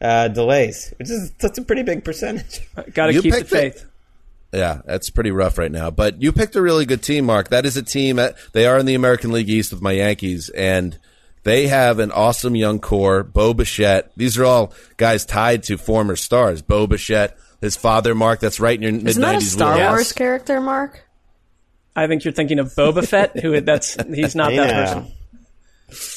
uh, 0.00 0.28
delays, 0.28 0.94
which 0.98 1.10
is 1.10 1.32
that's 1.32 1.58
a 1.58 1.62
pretty 1.62 1.82
big 1.82 2.04
percentage. 2.04 2.60
Got 2.94 3.06
to 3.08 3.12
keep 3.14 3.24
the 3.24 3.30
picked 3.40 3.52
it. 3.52 3.74
faith. 3.74 3.86
Yeah, 4.52 4.80
that's 4.86 5.10
pretty 5.10 5.30
rough 5.32 5.58
right 5.58 5.70
now. 5.70 5.90
But 5.90 6.22
you 6.22 6.32
picked 6.32 6.56
a 6.56 6.62
really 6.62 6.86
good 6.86 7.02
team, 7.02 7.26
Mark. 7.26 7.48
That 7.50 7.66
is 7.66 7.76
a 7.76 7.82
team. 7.82 8.16
That, 8.16 8.36
they 8.52 8.66
are 8.66 8.78
in 8.78 8.86
the 8.86 8.94
American 8.94 9.30
League 9.32 9.50
East 9.50 9.72
with 9.72 9.82
my 9.82 9.92
Yankees, 9.92 10.48
and 10.50 10.96
they 11.42 11.68
have 11.68 11.98
an 11.98 12.10
awesome 12.12 12.54
young 12.56 12.78
core. 12.80 13.22
Bo 13.22 13.54
Bichette. 13.54 14.12
These 14.16 14.38
are 14.38 14.44
all 14.44 14.72
guys 14.96 15.24
tied 15.24 15.62
to 15.64 15.76
former 15.78 16.16
stars. 16.16 16.62
Bo 16.62 16.86
Bichette, 16.86 17.36
his 17.60 17.76
father, 17.76 18.14
Mark. 18.14 18.40
That's 18.40 18.60
right 18.60 18.76
in 18.76 18.82
your 18.82 18.92
mid 18.92 19.08
Isn't 19.08 19.22
that 19.22 19.28
a 19.28 19.32
nineties. 19.32 19.52
Star 19.52 19.76
Wars 19.90 20.12
character, 20.12 20.60
Mark? 20.60 21.06
I 21.96 22.06
think 22.06 22.24
you're 22.24 22.32
thinking 22.32 22.58
of 22.58 22.68
Boba 22.74 23.06
Fett. 23.06 23.38
Who 23.40 23.60
that's 23.60 23.96
he's 24.14 24.34
not 24.34 24.50
that 24.52 24.88
person. 24.94 25.12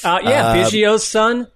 Uh, 0.03 0.19
yeah, 0.24 0.55
Biggio's 0.55 1.03
son. 1.05 1.47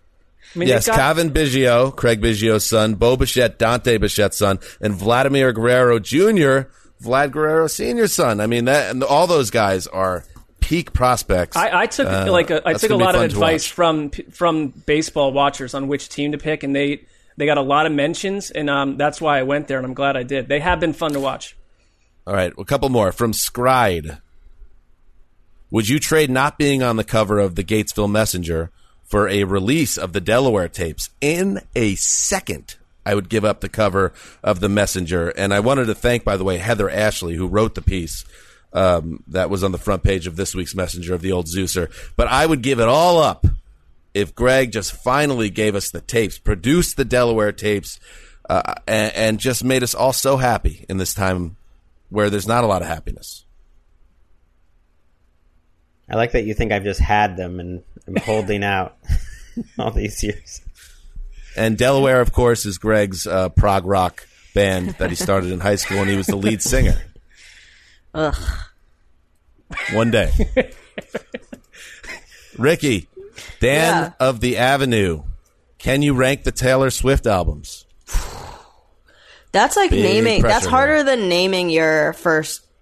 I 0.56 0.60
mean, 0.60 0.70
Yes, 0.70 0.86
they've 0.86 0.96
got- 0.96 1.00
Cavan 1.02 1.30
Biggio, 1.32 1.96
Craig 1.96 2.20
Biggio's 2.22 2.66
son, 2.66 2.96
Bo 2.96 3.16
Bichette, 3.18 3.60
Dante 3.60 3.98
Bichette's 4.00 4.38
son, 4.38 4.60
and 4.82 4.96
Vladimir 4.96 5.52
Guerrero 5.54 6.00
Jr., 6.00 6.70
Vlad 7.04 7.32
Guerrero 7.32 7.68
Sr.'s 7.68 8.14
son. 8.14 8.40
I 8.40 8.48
mean, 8.48 8.66
that 8.66 8.90
and 8.90 9.04
all 9.04 9.28
those 9.28 9.52
guys 9.52 9.86
are 9.86 10.24
peak 10.68 10.92
prospects. 10.92 11.56
I, 11.56 11.84
I 11.84 11.86
took 11.88 12.08
Uh, 12.08 12.30
like 12.30 12.50
a, 12.50 12.62
I 12.68 12.74
took 12.74 12.92
a 12.92 12.96
lot 12.96 13.16
of 13.16 13.22
advice 13.22 13.66
from 13.66 14.10
from 14.10 14.68
baseball 14.86 15.32
watchers 15.32 15.74
on 15.74 15.88
which 15.88 16.10
team 16.10 16.34
to 16.34 16.38
pick, 16.38 16.64
and 16.64 16.76
they 16.76 17.06
they 17.38 17.46
got 17.46 17.58
a 17.58 17.62
lot 17.62 17.86
of 17.86 17.94
mentions, 17.94 18.52
and 18.52 18.70
um, 18.70 18.98
that's 18.98 19.22
why 19.22 19.40
I 19.40 19.44
went 19.44 19.70
there, 19.70 19.78
and 19.78 19.86
I'm 19.86 19.94
glad 19.94 20.18
I 20.18 20.24
did. 20.24 20.50
They 20.50 20.60
have 20.60 20.82
been 20.82 20.92
fun 20.92 21.14
to 21.14 21.22
watch. 21.22 21.56
All 22.26 22.34
right, 22.34 22.52
a 22.58 22.66
couple 22.66 22.90
more 22.90 23.14
from 23.14 23.32
Scride. 23.32 24.20
Would 25.72 25.88
you 25.88 26.00
trade 26.00 26.30
not 26.30 26.58
being 26.58 26.84
on 26.84 26.98
the 26.98 27.04
cover 27.06 27.40
of 27.40 27.56
the 27.56 27.64
Gatesville 27.64 28.12
Messenger 28.12 28.70
for 29.06 29.30
a 29.30 29.46
release 29.46 29.98
of 29.98 30.12
the 30.12 30.22
Delaware 30.22 30.68
tapes 30.68 31.10
in 31.22 31.62
a 31.76 31.96
second? 31.96 32.76
I 33.06 33.16
would 33.16 33.30
give 33.30 33.46
up 33.46 33.62
the 33.62 33.70
cover 33.70 34.12
of 34.44 34.60
the 34.60 34.68
Messenger. 34.68 35.30
And 35.30 35.54
I 35.54 35.62
wanted 35.62 35.86
to 35.86 35.96
thank, 35.96 36.26
by 36.26 36.36
the 36.36 36.44
way, 36.44 36.58
Heather 36.58 36.90
Ashley, 36.90 37.36
who 37.36 37.48
wrote 37.48 37.76
the 37.76 37.82
piece 37.82 38.26
um, 38.78 39.24
that 39.28 39.50
was 39.50 39.64
on 39.64 39.72
the 39.72 39.80
front 39.80 40.04
page 40.04 40.28
of 40.28 40.36
this 40.36 40.54
week's 40.54 40.76
Messenger 40.76 41.16
of 41.16 41.22
the 41.22 41.32
old 41.32 41.48
Zeuser. 41.48 41.92
But 42.16 42.28
I 42.28 42.46
would 42.46 42.62
give 42.62 42.80
it 42.80 42.88
all 42.88 43.18
up 43.18 43.48
if 44.14 44.36
Greg 44.36 44.72
just 44.72 44.94
finally 44.94 45.50
gave 45.50 45.74
us 45.74 45.90
the 45.90 46.00
tapes, 46.00 46.38
produced 46.38 46.96
the 46.96 47.04
Delaware 47.04 47.52
tapes, 47.52 48.00
uh, 48.48 48.76
and, 48.88 49.16
and 49.16 49.40
just 49.40 49.64
made 49.64 49.82
us 49.82 49.96
all 49.96 50.14
so 50.14 50.38
happy 50.38 50.86
in 50.88 50.98
this 50.98 51.16
time 51.16 51.58
where 52.10 52.30
there's 52.30 52.48
not 52.48 52.64
a 52.64 52.68
lot 52.68 52.84
of 52.84 52.88
happiness. 52.88 53.46
I 56.08 56.16
like 56.16 56.34
that 56.34 56.46
you 56.46 56.54
think 56.54 56.72
I've 56.72 56.84
just 56.84 57.02
had 57.02 57.36
them 57.36 57.60
and 57.60 57.84
I'm 58.06 58.16
holding 58.24 58.64
out 58.64 58.96
all 59.80 59.92
these 59.92 60.24
years. 60.24 60.62
And 61.56 61.80
Delaware, 61.80 62.22
of 62.22 62.32
course, 62.32 62.68
is 62.68 62.78
Greg's 62.78 63.26
uh, 63.26 63.50
prog 63.50 63.88
rock 63.88 64.28
band 64.54 64.92
that 65.00 65.10
he 65.10 65.16
started 65.16 65.52
in 65.52 65.60
high 65.60 65.76
school, 65.76 65.98
and 65.98 66.10
he 66.10 66.16
was 66.16 66.28
the 66.28 66.36
lead 66.36 66.62
singer. 66.62 67.02
Ugh. 68.14 68.36
One 69.94 70.12
day. 70.12 70.32
Ricky, 72.58 73.08
Dan 73.60 74.04
Yeah. 74.20 74.28
of 74.28 74.40
the 74.40 74.58
Avenue, 74.58 75.24
can 75.78 76.02
you 76.02 76.14
rank 76.14 76.44
the 76.44 76.52
Taylor 76.52 76.90
Swift 76.90 77.28
albums? 77.28 77.86
That's 79.52 79.76
like 79.76 79.92
Big 79.92 80.04
naming. 80.04 80.42
That's 80.42 80.64
there. 80.66 80.72
harder 80.72 81.04
than 81.04 81.30
naming 81.30 81.70
your 81.70 82.14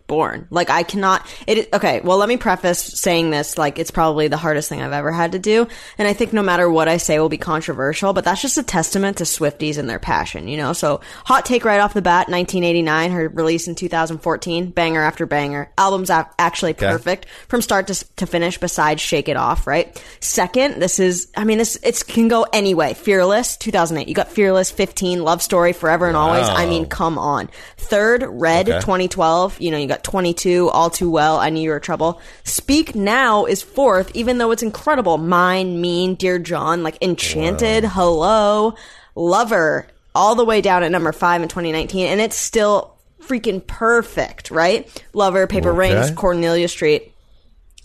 firstborn. 0.08 0.48
Like 0.50 0.70
I 0.70 0.84
cannot. 0.84 1.26
It 1.48 1.70
okay. 1.74 2.02
Well, 2.02 2.18
let 2.18 2.30
me 2.30 2.38
preface 2.38 2.80
saying 2.80 3.32
this. 3.32 3.58
Like 3.58 3.80
it's 3.80 3.92
probably 3.92 4.28
the 4.28 4.38
hardest 4.38 4.70
thing 4.70 4.82
I've 4.82 4.92
ever 4.92 5.12
had 5.12 5.34
to 5.34 5.40
do, 5.40 5.68
and 5.98 6.08
I 6.08 6.14
think 6.14 6.34
no 6.34 6.44
matter 6.44 6.70
what 6.70 6.88
I 6.88 6.98
say 6.98 7.20
will 7.20 7.30
be 7.30 7.38
controversial. 7.38 8.14
But 8.14 8.24
that's 8.24 8.42
just 8.42 8.58
a 8.58 8.64
testament 8.64 9.18
to 9.18 9.24
Swifties 9.24 9.78
and 9.78 9.90
their 9.90 10.00
passion. 10.00 10.48
You 10.48 10.58
know. 10.58 10.74
So 10.74 11.02
hot 11.26 11.46
take 11.46 11.66
right 11.66 11.80
off 11.80 11.94
the 11.94 12.02
bat. 12.02 12.28
1989, 12.30 13.12
her 13.12 13.30
release 13.30 13.68
in 13.68 13.76
2014, 13.76 14.72
banger 14.72 15.02
after 15.02 15.26
banger. 15.26 15.72
Album's 15.78 16.10
actually 16.10 16.74
perfect 16.74 17.28
from 17.48 17.62
start 17.62 17.88
to, 17.88 18.16
to 18.16 18.26
finish. 18.26 18.58
Besides 18.58 19.02
Shake 19.02 19.30
It 19.30 19.38
Off, 19.38 19.68
right? 19.68 20.02
Second, 20.20 20.82
this 20.82 21.00
is. 21.00 21.32
I 21.36 21.44
mean, 21.44 21.58
this 21.58 21.78
it 21.84 22.04
can 22.08 22.28
go 22.28 22.46
anyway. 22.54 22.94
Fearless, 22.94 23.58
2008. 23.58 24.08
You 24.08 24.14
got 24.16 24.30
Fearless, 24.30 24.72
15, 24.72 25.24
Love 25.24 25.42
Story, 25.42 25.74
Forever 25.74 26.08
and 26.08 26.18
Always. 26.18 26.48
I 26.48 26.66
mean, 26.66 26.86
come 26.86 27.18
on. 27.18 27.50
Third, 27.78 28.24
Red, 28.28 28.70
Okay. 28.70 28.80
2012. 28.80 29.62
You 29.62 29.72
know, 29.72 29.78
you 29.78 29.88
got 29.88 29.95
22, 30.04 30.70
All 30.70 30.90
Too 30.90 31.10
Well. 31.10 31.38
I 31.38 31.50
knew 31.50 31.62
you 31.62 31.70
were 31.70 31.80
trouble. 31.80 32.22
Speak 32.44 32.96
Now 32.96 33.46
is 33.46 33.62
fourth, 33.62 34.12
even 34.16 34.38
though 34.38 34.52
it's 34.52 34.64
incredible. 34.64 35.18
Mine, 35.18 35.80
Mean, 35.82 36.16
Dear 36.16 36.40
John, 36.40 36.84
like 36.84 36.98
Enchanted, 37.02 37.84
Hello, 37.86 38.76
Lover, 39.16 39.88
all 40.14 40.36
the 40.36 40.46
way 40.46 40.62
down 40.62 40.84
at 40.84 40.92
number 40.92 41.12
five 41.12 41.42
in 41.42 41.48
2019, 41.48 42.08
and 42.08 42.22
it's 42.22 42.36
still 42.36 42.96
freaking 43.22 43.66
perfect, 43.66 44.52
right? 44.52 44.88
Lover, 45.14 45.48
Paper 45.48 45.70
Okay. 45.70 45.94
Rings, 45.96 46.12
Cornelia 46.12 46.68
Street. 46.68 47.12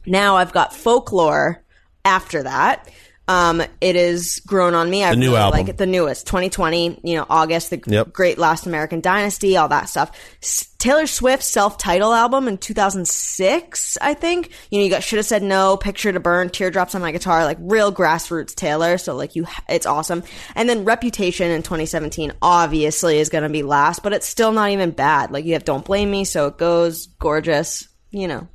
Now 0.06 0.36
I've 0.36 0.52
got 0.52 0.74
folklore 0.74 1.62
after 2.04 2.42
that. 2.42 2.88
Um, 3.31 3.62
it 3.81 3.95
is 3.95 4.41
grown 4.45 4.74
on 4.74 4.91
me. 4.91 5.05
I 5.05 5.11
The 5.11 5.16
new 5.16 5.26
really 5.28 5.37
album. 5.39 5.59
like 5.61 5.68
it. 5.68 5.76
The 5.78 5.87
newest, 5.87 6.26
2020. 6.26 7.01
You 7.05 7.16
know, 7.18 7.26
August, 7.31 7.70
the 7.70 7.81
Yep. 7.87 8.12
Great 8.12 8.39
Last 8.39 8.66
American 8.66 9.01
Dynasty, 9.01 9.57
all 9.57 9.68
that 9.68 9.89
stuff. 9.89 10.11
S- 10.43 10.66
Taylor 10.78 11.07
Swift's 11.07 11.47
self-titled 11.47 12.12
album 12.12 12.49
in 12.49 12.59
2006, 12.59 13.99
I 14.01 14.14
think. 14.14 14.51
You 14.70 14.78
know, 14.78 14.85
you 14.85 14.91
got 14.91 15.03
should 15.05 15.18
have 15.18 15.26
said 15.26 15.43
no, 15.43 15.76
picture 15.76 16.11
to 16.12 16.18
burn, 16.18 16.51
teardrops 16.51 16.95
on 16.95 17.03
my 17.03 17.12
guitar, 17.12 17.45
like 17.45 17.59
real 17.61 17.93
grassroots 17.93 18.55
Taylor. 18.55 18.99
So 18.99 19.14
like 19.14 19.37
you, 19.37 19.47
it's 19.68 19.87
awesome. 19.87 20.22
And 20.57 20.68
then 20.68 20.85
Reputation 20.85 21.51
in 21.51 21.62
2017, 21.62 22.33
obviously 22.43 23.18
is 23.18 23.28
going 23.28 23.45
to 23.45 23.49
be 23.51 23.62
last, 23.62 24.03
but 24.03 24.12
it's 24.12 24.26
still 24.26 24.53
not 24.53 24.70
even 24.70 24.91
bad. 24.91 25.31
Like 25.31 25.45
you 25.45 25.53
have 25.53 25.64
Don't 25.64 25.85
Blame 25.85 26.11
Me, 26.11 26.24
so 26.24 26.47
it 26.49 26.59
goes 26.59 27.07
gorgeous. 27.18 27.87
You 28.11 28.26
know. 28.26 28.49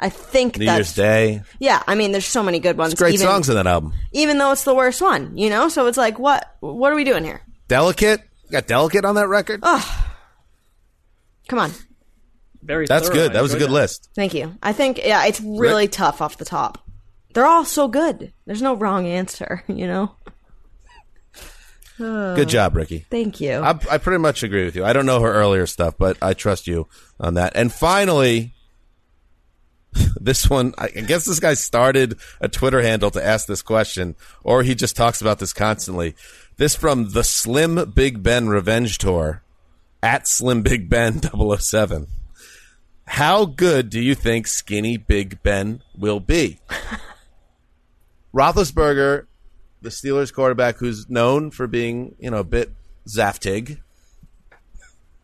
I 0.00 0.08
think 0.10 0.58
New 0.58 0.66
that's 0.66 0.76
Year's 0.76 0.94
Day. 0.94 1.42
yeah, 1.58 1.82
I 1.86 1.94
mean, 1.94 2.12
there's 2.12 2.26
so 2.26 2.42
many 2.42 2.60
good 2.60 2.76
ones. 2.78 2.92
It's 2.92 3.00
great 3.02 3.14
even, 3.14 3.26
songs 3.26 3.48
in 3.48 3.56
that 3.56 3.66
album. 3.66 3.94
even 4.12 4.38
though 4.38 4.52
it's 4.52 4.64
the 4.64 4.74
worst 4.74 5.02
one, 5.02 5.36
you 5.36 5.50
know. 5.50 5.68
So 5.68 5.86
it's 5.86 5.98
like, 5.98 6.18
what? 6.18 6.56
What 6.60 6.92
are 6.92 6.96
we 6.96 7.04
doing 7.04 7.24
here? 7.24 7.40
Delicate. 7.66 8.20
You 8.44 8.52
got 8.52 8.66
Delicate 8.66 9.04
on 9.04 9.16
that 9.16 9.28
record. 9.28 9.60
Oh. 9.62 10.04
Come 11.48 11.58
on, 11.58 11.72
Very. 12.62 12.86
That's 12.86 13.08
thorough. 13.08 13.16
good. 13.16 13.32
That 13.32 13.42
was 13.42 13.52
a 13.52 13.56
enjoyed 13.56 13.68
good 13.68 13.74
list. 13.74 14.10
thank 14.14 14.34
you. 14.34 14.54
I 14.62 14.72
think 14.72 14.98
yeah, 15.04 15.26
it's 15.26 15.40
really 15.40 15.88
tough 15.88 16.20
off 16.22 16.36
the 16.36 16.44
top. 16.44 16.78
They're 17.34 17.46
all 17.46 17.64
so 17.64 17.88
good. 17.88 18.32
There's 18.46 18.62
no 18.62 18.74
wrong 18.74 19.06
answer, 19.06 19.64
you 19.68 19.86
know. 19.86 20.12
Good 21.98 22.48
job, 22.48 22.76
Ricky. 22.76 23.06
Thank 23.10 23.40
you. 23.40 23.54
I, 23.54 23.70
I 23.90 23.98
pretty 23.98 24.18
much 24.18 24.44
agree 24.44 24.64
with 24.64 24.76
you. 24.76 24.84
I 24.84 24.92
don't 24.92 25.04
know 25.06 25.20
her 25.20 25.32
earlier 25.32 25.66
stuff, 25.66 25.94
but 25.98 26.16
I 26.22 26.32
trust 26.32 26.68
you 26.68 26.86
on 27.18 27.34
that. 27.34 27.52
And 27.56 27.72
finally, 27.72 28.54
this 30.20 30.48
one, 30.48 30.74
I 30.78 30.88
guess 30.88 31.24
this 31.24 31.40
guy 31.40 31.54
started 31.54 32.18
a 32.40 32.48
Twitter 32.48 32.82
handle 32.82 33.10
to 33.12 33.24
ask 33.24 33.46
this 33.46 33.62
question, 33.62 34.16
or 34.42 34.62
he 34.62 34.74
just 34.74 34.96
talks 34.96 35.20
about 35.20 35.38
this 35.38 35.52
constantly. 35.52 36.14
This 36.56 36.74
from 36.74 37.10
the 37.10 37.24
Slim 37.24 37.92
Big 37.94 38.22
Ben 38.22 38.48
Revenge 38.48 38.98
Tour 38.98 39.42
at 40.02 40.26
Slim 40.28 40.62
Big 40.62 40.88
Ben 40.88 41.20
007. 41.58 42.08
How 43.06 43.46
good 43.46 43.88
do 43.88 44.00
you 44.00 44.14
think 44.14 44.46
Skinny 44.46 44.96
Big 44.96 45.42
Ben 45.42 45.82
will 45.96 46.20
be? 46.20 46.58
Roethlisberger, 48.34 49.26
the 49.80 49.88
Steelers 49.88 50.32
quarterback, 50.32 50.76
who's 50.76 51.08
known 51.08 51.50
for 51.50 51.66
being, 51.66 52.14
you 52.18 52.30
know, 52.30 52.38
a 52.38 52.44
bit 52.44 52.70
Zaftig, 53.08 53.78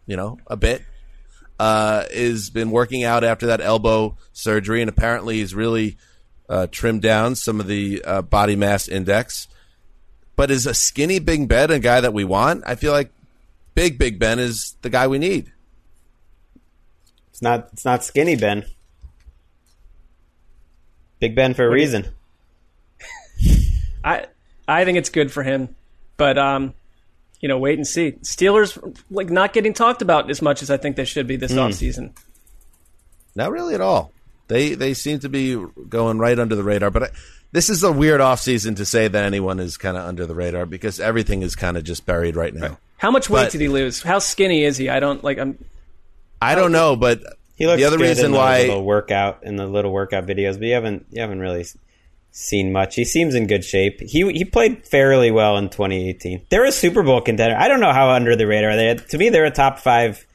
you 0.06 0.16
know, 0.16 0.38
a 0.46 0.56
bit, 0.56 0.82
uh, 1.58 2.04
is 2.10 2.50
been 2.50 2.70
working 2.70 3.04
out 3.04 3.24
after 3.24 3.46
that 3.46 3.60
elbow 3.60 4.16
surgery, 4.32 4.80
and 4.80 4.88
apparently 4.88 5.36
he's 5.36 5.54
really 5.54 5.96
uh, 6.48 6.66
trimmed 6.70 7.02
down 7.02 7.34
some 7.34 7.60
of 7.60 7.66
the 7.66 8.02
uh, 8.04 8.22
body 8.22 8.56
mass 8.56 8.88
index. 8.88 9.48
But 10.36 10.50
is 10.50 10.66
a 10.66 10.74
skinny 10.74 11.20
Big 11.20 11.48
Ben 11.48 11.70
a 11.70 11.78
guy 11.78 12.00
that 12.00 12.12
we 12.12 12.24
want? 12.24 12.64
I 12.66 12.74
feel 12.74 12.92
like 12.92 13.12
Big 13.74 13.98
Big 13.98 14.18
Ben 14.18 14.38
is 14.38 14.76
the 14.82 14.90
guy 14.90 15.06
we 15.06 15.18
need. 15.18 15.52
It's 17.30 17.42
not. 17.42 17.68
It's 17.72 17.84
not 17.84 18.04
skinny 18.04 18.36
Ben. 18.36 18.64
Big 21.20 21.34
Ben 21.34 21.54
for 21.54 21.64
a 21.64 21.70
reason. 21.70 22.08
I 24.04 24.26
I 24.66 24.84
think 24.84 24.98
it's 24.98 25.10
good 25.10 25.30
for 25.32 25.42
him, 25.42 25.74
but 26.16 26.36
um, 26.36 26.74
you 27.44 27.48
know, 27.48 27.58
wait 27.58 27.76
and 27.76 27.86
see. 27.86 28.12
Steelers 28.22 28.72
like 29.10 29.28
not 29.28 29.52
getting 29.52 29.74
talked 29.74 30.00
about 30.00 30.30
as 30.30 30.40
much 30.40 30.62
as 30.62 30.70
I 30.70 30.78
think 30.78 30.96
they 30.96 31.04
should 31.04 31.26
be 31.26 31.36
this 31.36 31.52
Hmm. 31.52 31.58
offseason. 31.58 32.12
Not 33.34 33.50
really 33.52 33.74
at 33.74 33.82
all. 33.82 34.12
They 34.48 34.74
they 34.74 34.94
seem 34.94 35.18
to 35.18 35.28
be 35.28 35.62
going 35.90 36.16
right 36.18 36.38
under 36.38 36.56
the 36.56 36.62
radar. 36.62 36.90
But 36.90 37.02
I, 37.02 37.08
this 37.52 37.68
is 37.68 37.82
a 37.82 37.92
weird 37.92 38.22
offseason 38.22 38.76
to 38.76 38.86
say 38.86 39.08
that 39.08 39.24
anyone 39.26 39.60
is 39.60 39.76
kind 39.76 39.98
of 39.98 40.06
under 40.06 40.24
the 40.24 40.34
radar 40.34 40.64
because 40.64 41.00
everything 41.00 41.42
is 41.42 41.54
kind 41.54 41.76
of 41.76 41.84
just 41.84 42.06
buried 42.06 42.34
right 42.34 42.54
now. 42.54 42.78
How 42.96 43.10
much 43.10 43.28
weight 43.28 43.44
But- 43.44 43.52
did 43.52 43.60
he 43.60 43.68
lose? 43.68 44.02
How 44.02 44.20
skinny 44.20 44.64
is 44.64 44.78
he? 44.78 44.88
I 44.88 44.98
don't 45.00 45.22
like. 45.22 45.36
I'm 45.38 45.58
I 46.40 46.54
don't 46.54 46.72
know, 46.72 46.96
but 46.96 47.20
He 47.56 47.66
looks 47.66 47.78
the 47.78 47.84
other 47.86 47.98
good 47.98 48.04
reason 48.08 48.24
in 48.26 48.32
the 48.32 48.38
why 48.38 48.60
little 48.62 48.84
workout 48.84 49.40
in 49.42 49.56
the 49.56 49.66
little 49.66 49.92
workout 49.92 50.24
videos, 50.26 50.54
but 50.54 50.62
you 50.62 50.72
haven't 50.74 51.04
you 51.10 51.20
haven't 51.20 51.40
really 51.40 51.60
s- 51.60 51.76
seen 52.36 52.72
much. 52.72 52.96
He 52.96 53.04
seems 53.04 53.34
in 53.36 53.46
good 53.46 53.64
shape. 53.64 54.00
He 54.00 54.30
he 54.32 54.44
played 54.44 54.84
fairly 54.86 55.30
well 55.30 55.56
in 55.56 55.70
2018. 55.70 56.46
They're 56.50 56.64
a 56.64 56.72
Super 56.72 57.02
Bowl 57.04 57.20
contender. 57.20 57.56
I 57.56 57.68
don't 57.68 57.80
know 57.80 57.92
how 57.92 58.10
under 58.10 58.34
the 58.36 58.46
radar 58.46 58.74
they. 58.76 58.94
To 58.96 59.18
me, 59.18 59.28
they're 59.28 59.44
a 59.44 59.50
top 59.52 59.78
five, 59.78 60.26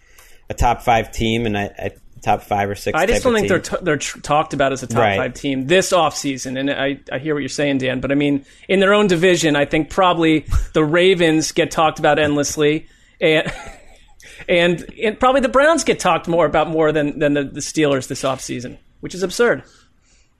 a 0.50 0.54
top 0.54 0.82
five 0.82 1.12
team, 1.12 1.46
and 1.46 1.58
I, 1.58 1.64
I 1.78 1.92
top 2.22 2.42
five 2.44 2.70
or 2.70 2.76
six. 2.76 2.98
I 2.98 3.06
just 3.06 3.24
don't 3.24 3.34
think 3.34 3.50
they're 3.50 3.60
t- 3.60 3.78
they're 3.82 3.98
tr- 3.98 4.20
talked 4.22 4.54
about 4.54 4.72
as 4.72 4.82
a 4.82 4.88
top 4.88 4.98
Right. 5.00 5.18
five 5.18 5.34
team 5.34 5.68
this 5.68 5.92
offseason. 5.92 6.58
And 6.58 6.72
I, 6.72 7.00
I 7.12 7.20
hear 7.20 7.34
what 7.34 7.42
you're 7.42 7.50
saying, 7.50 7.80
Dan. 7.80 8.00
But 8.00 8.14
I 8.14 8.16
mean, 8.16 8.46
in 8.70 8.80
their 8.80 8.94
own 8.94 9.08
division, 9.08 9.58
I 9.58 9.66
think 9.66 9.90
probably 9.90 10.46
the 10.74 10.84
Ravens 10.86 11.52
get 11.52 11.70
talked 11.70 12.00
about 12.00 12.18
endlessly, 12.18 12.88
and 13.20 13.52
and, 14.48 14.86
and 15.04 15.20
probably 15.20 15.42
the 15.42 15.50
Browns 15.50 15.84
get 15.84 16.00
talked 16.00 16.30
more 16.30 16.46
about 16.46 16.70
more 16.70 16.94
than 16.94 17.20
than 17.20 17.34
the, 17.34 17.44
the 17.44 17.60
Steelers 17.60 18.08
this 18.08 18.24
offseason, 18.24 18.78
which 19.02 19.14
is 19.14 19.22
absurd. 19.22 19.64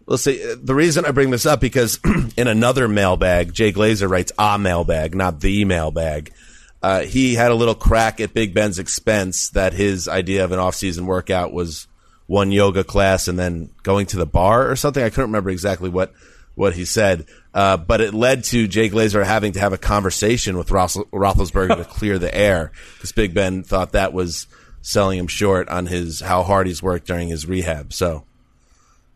Let's 0.10 0.24
see. 0.24 0.44
uh, 0.44 0.56
The 0.62 0.74
reason 0.74 1.06
I 1.06 1.12
bring 1.12 1.30
this 1.30 1.46
up 1.46 1.62
because 1.62 2.00
in 2.36 2.48
another 2.48 2.88
mailbag, 2.88 3.54
Jay 3.54 3.72
Glazer 3.72 4.10
writes 4.10 4.32
a 4.40 4.58
mailbag, 4.58 5.14
not 5.16 5.40
the 5.40 5.66
mailbag. 5.66 6.34
Uh, 6.82 7.02
he 7.02 7.36
had 7.36 7.52
a 7.52 7.56
little 7.56 7.76
crack 7.76 8.20
at 8.20 8.34
Big 8.34 8.54
Ben's 8.54 8.80
expense 8.80 9.50
that 9.52 9.74
his 9.74 10.08
idea 10.08 10.44
of 10.44 10.52
an 10.52 10.58
off-season 10.60 11.06
workout 11.06 11.54
was 11.54 11.88
one 12.26 12.52
yoga 12.52 12.84
class 12.84 13.28
and 13.28 13.38
then 13.38 13.70
going 13.84 14.08
to 14.08 14.18
the 14.18 14.26
bar 14.26 14.70
or 14.70 14.76
something. 14.76 15.04
I 15.04 15.10
couldn't 15.10 15.30
remember 15.30 15.52
exactly 15.52 15.90
what 15.90 16.12
what 16.56 16.74
he 16.74 16.84
said, 16.86 17.26
uh, 17.54 17.78
but 17.78 18.02
it 18.02 18.14
led 18.14 18.44
to 18.46 18.68
Jay 18.68 18.90
Glazer 18.90 19.24
having 19.24 19.54
to 19.54 19.60
have 19.62 19.72
a 19.72 19.78
conversation 19.78 20.58
with 20.58 20.68
Roethlisberger 20.70 21.78
to 21.78 21.86
clear 21.86 22.20
the 22.20 22.36
air 22.36 22.72
because 22.96 23.14
Big 23.14 23.34
Ben 23.34 23.64
thought 23.64 23.94
that 23.94 24.12
was 24.12 24.46
selling 24.82 25.20
him 25.20 25.28
short 25.28 25.70
on 25.70 25.86
his 25.86 26.20
how 26.20 26.44
hard 26.44 26.68
he's 26.68 26.82
worked 26.84 27.06
during 27.08 27.28
his 27.28 27.46
rehab. 27.46 27.94
So. 27.94 28.26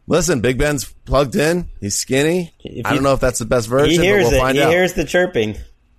Listen, 0.08 0.42
Big 0.42 0.58
Ben's 0.58 0.86
plugged 1.06 1.36
in. 1.36 1.70
He's 1.80 1.96
skinny. 1.98 2.54
I 2.84 2.94
don't 2.94 3.04
know 3.04 3.14
if 3.14 3.20
that's 3.22 3.40
the 3.40 3.46
best 3.46 3.70
version, 3.70 4.02
He 4.02 4.08
hears 4.08 4.30
we'll 4.30 4.46
it. 4.48 4.56
He 4.56 4.62
out. 4.62 4.70
hears 4.70 4.94
the 4.94 5.06
chirping. 5.06 5.56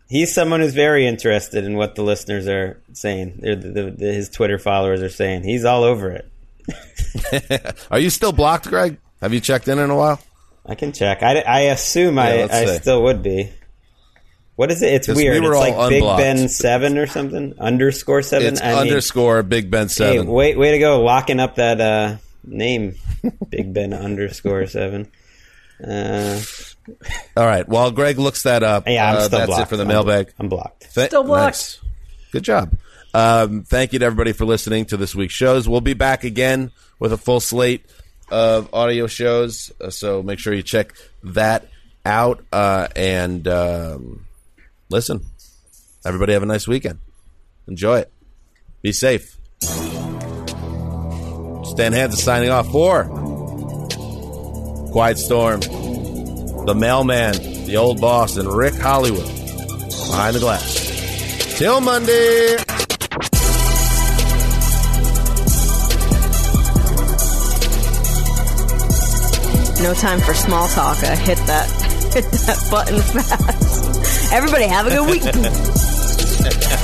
He's 0.08 0.32
someone 0.34 0.60
who's 0.60 0.74
very 0.74 1.06
interested 1.06 1.64
in 1.64 1.76
what 1.76 1.94
the 1.94 2.02
listeners 2.02 2.46
are 2.46 2.82
saying. 2.92 3.38
The, 3.40 3.54
the, 3.56 3.90
the, 3.90 4.12
his 4.12 4.28
Twitter 4.28 4.58
followers 4.58 5.02
are 5.02 5.08
saying. 5.08 5.44
He's 5.44 5.64
all 5.64 5.82
over 5.84 6.10
it. 6.10 7.76
Are 7.90 7.98
you 7.98 8.10
still 8.10 8.32
blocked, 8.32 8.68
Greg? 8.68 8.98
Have 9.22 9.32
you 9.32 9.40
checked 9.40 9.68
in 9.68 9.78
in 9.78 9.88
a 9.90 9.96
while? 9.96 10.20
I 10.66 10.74
can 10.74 10.92
check. 10.92 11.22
I, 11.22 11.40
I 11.40 11.60
assume 11.62 12.16
Yeah, 12.16 12.48
I, 12.50 12.58
I 12.62 12.66
still 12.78 13.02
would 13.04 13.22
be. 13.22 13.50
What 14.56 14.70
is 14.70 14.82
it? 14.82 14.92
It's 14.94 15.08
we 15.08 15.14
weird. 15.14 15.42
were 15.42 15.50
it's 15.52 15.58
like 15.76 15.88
Big. 15.90 16.02
Ben 16.02 16.48
seven 16.48 16.96
or 16.96 17.06
something. 17.06 17.54
Underscore 17.58 18.22
seven. 18.22 18.48
It's 18.48 18.60
I 18.62 18.68
mean, 18.70 18.78
underscore 18.78 19.42
Big 19.42 19.70
Ben 19.70 19.86
Hey, 19.86 19.92
seven. 19.94 20.26
wait, 20.28 20.56
way 20.56 20.72
to 20.72 20.78
go, 20.78 21.02
locking 21.02 21.40
up 21.40 21.56
that 21.56 21.80
uh, 21.80 22.16
name, 22.46 22.96
Big 23.48 23.72
Ben 23.72 23.92
underscore 23.92 24.66
seven. 24.66 25.10
Uh, 25.84 26.40
All 27.36 27.46
right. 27.46 27.68
While 27.68 27.90
Greg 27.90 28.18
looks 28.18 28.42
that 28.44 28.62
up, 28.62 28.84
yeah, 28.86 29.10
I'm 29.10 29.16
uh, 29.16 29.20
still 29.22 29.38
that's 29.40 29.48
blocked. 29.48 29.62
it 29.62 29.68
for 29.68 29.76
the 29.76 29.82
I'm 29.82 29.88
mailbag. 29.88 30.32
I'm 30.38 30.48
blocked. 30.48 30.94
Th- 30.94 31.08
Still 31.08 31.24
blocked. 31.24 31.44
nice. 31.44 31.80
Good 32.32 32.44
job. 32.44 32.76
Um, 33.12 33.62
thank 33.62 33.92
you 33.92 33.98
to 34.00 34.04
everybody 34.04 34.32
for 34.32 34.44
listening 34.44 34.86
to 34.86 34.96
this 34.96 35.14
week's 35.14 35.34
shows. 35.34 35.68
We'll 35.68 35.80
be 35.80 35.94
back 35.94 36.24
again 36.24 36.70
with 36.98 37.12
a 37.12 37.16
full 37.16 37.40
slate 37.40 37.84
of 38.30 38.72
audio 38.74 39.06
shows, 39.06 39.70
uh, 39.80 39.90
so 39.90 40.22
make 40.22 40.38
sure 40.38 40.52
you 40.54 40.62
check 40.62 40.94
that 41.22 41.68
out. 42.04 42.44
Uh, 42.52 42.88
and 42.96 43.46
um, 43.46 44.26
listen, 44.88 45.22
everybody 46.04 46.32
have 46.32 46.42
a 46.42 46.46
nice 46.46 46.66
weekend. 46.66 46.98
Enjoy 47.68 47.98
it. 48.00 48.12
Be 48.82 48.92
safe. 48.92 49.36
Dan 51.76 51.92
Hanzus 51.92 52.18
signing 52.18 52.50
off 52.50 52.70
for 52.70 53.04
Quiet 54.92 55.18
Storm, 55.18 55.60
the 55.60 56.74
mailman, 56.76 57.34
the 57.66 57.76
old 57.76 58.00
boss, 58.00 58.36
and 58.36 58.48
Rick 58.48 58.74
Hollywood 58.74 59.26
behind 59.26 60.36
the 60.36 60.40
glass. 60.40 61.56
Till 61.58 61.80
Monday. 61.80 62.56
No 69.82 69.94
time 69.94 70.20
for 70.20 70.32
small 70.32 70.68
talk. 70.68 71.02
I 71.02 71.16
hit 71.16 71.38
that 71.46 71.68
hit 72.14 72.24
that 72.24 72.68
button 72.70 73.00
fast. 73.02 74.32
Everybody 74.32 74.64
have 74.64 74.86
a 74.86 74.90
good 74.90 75.10
week. 75.10 76.80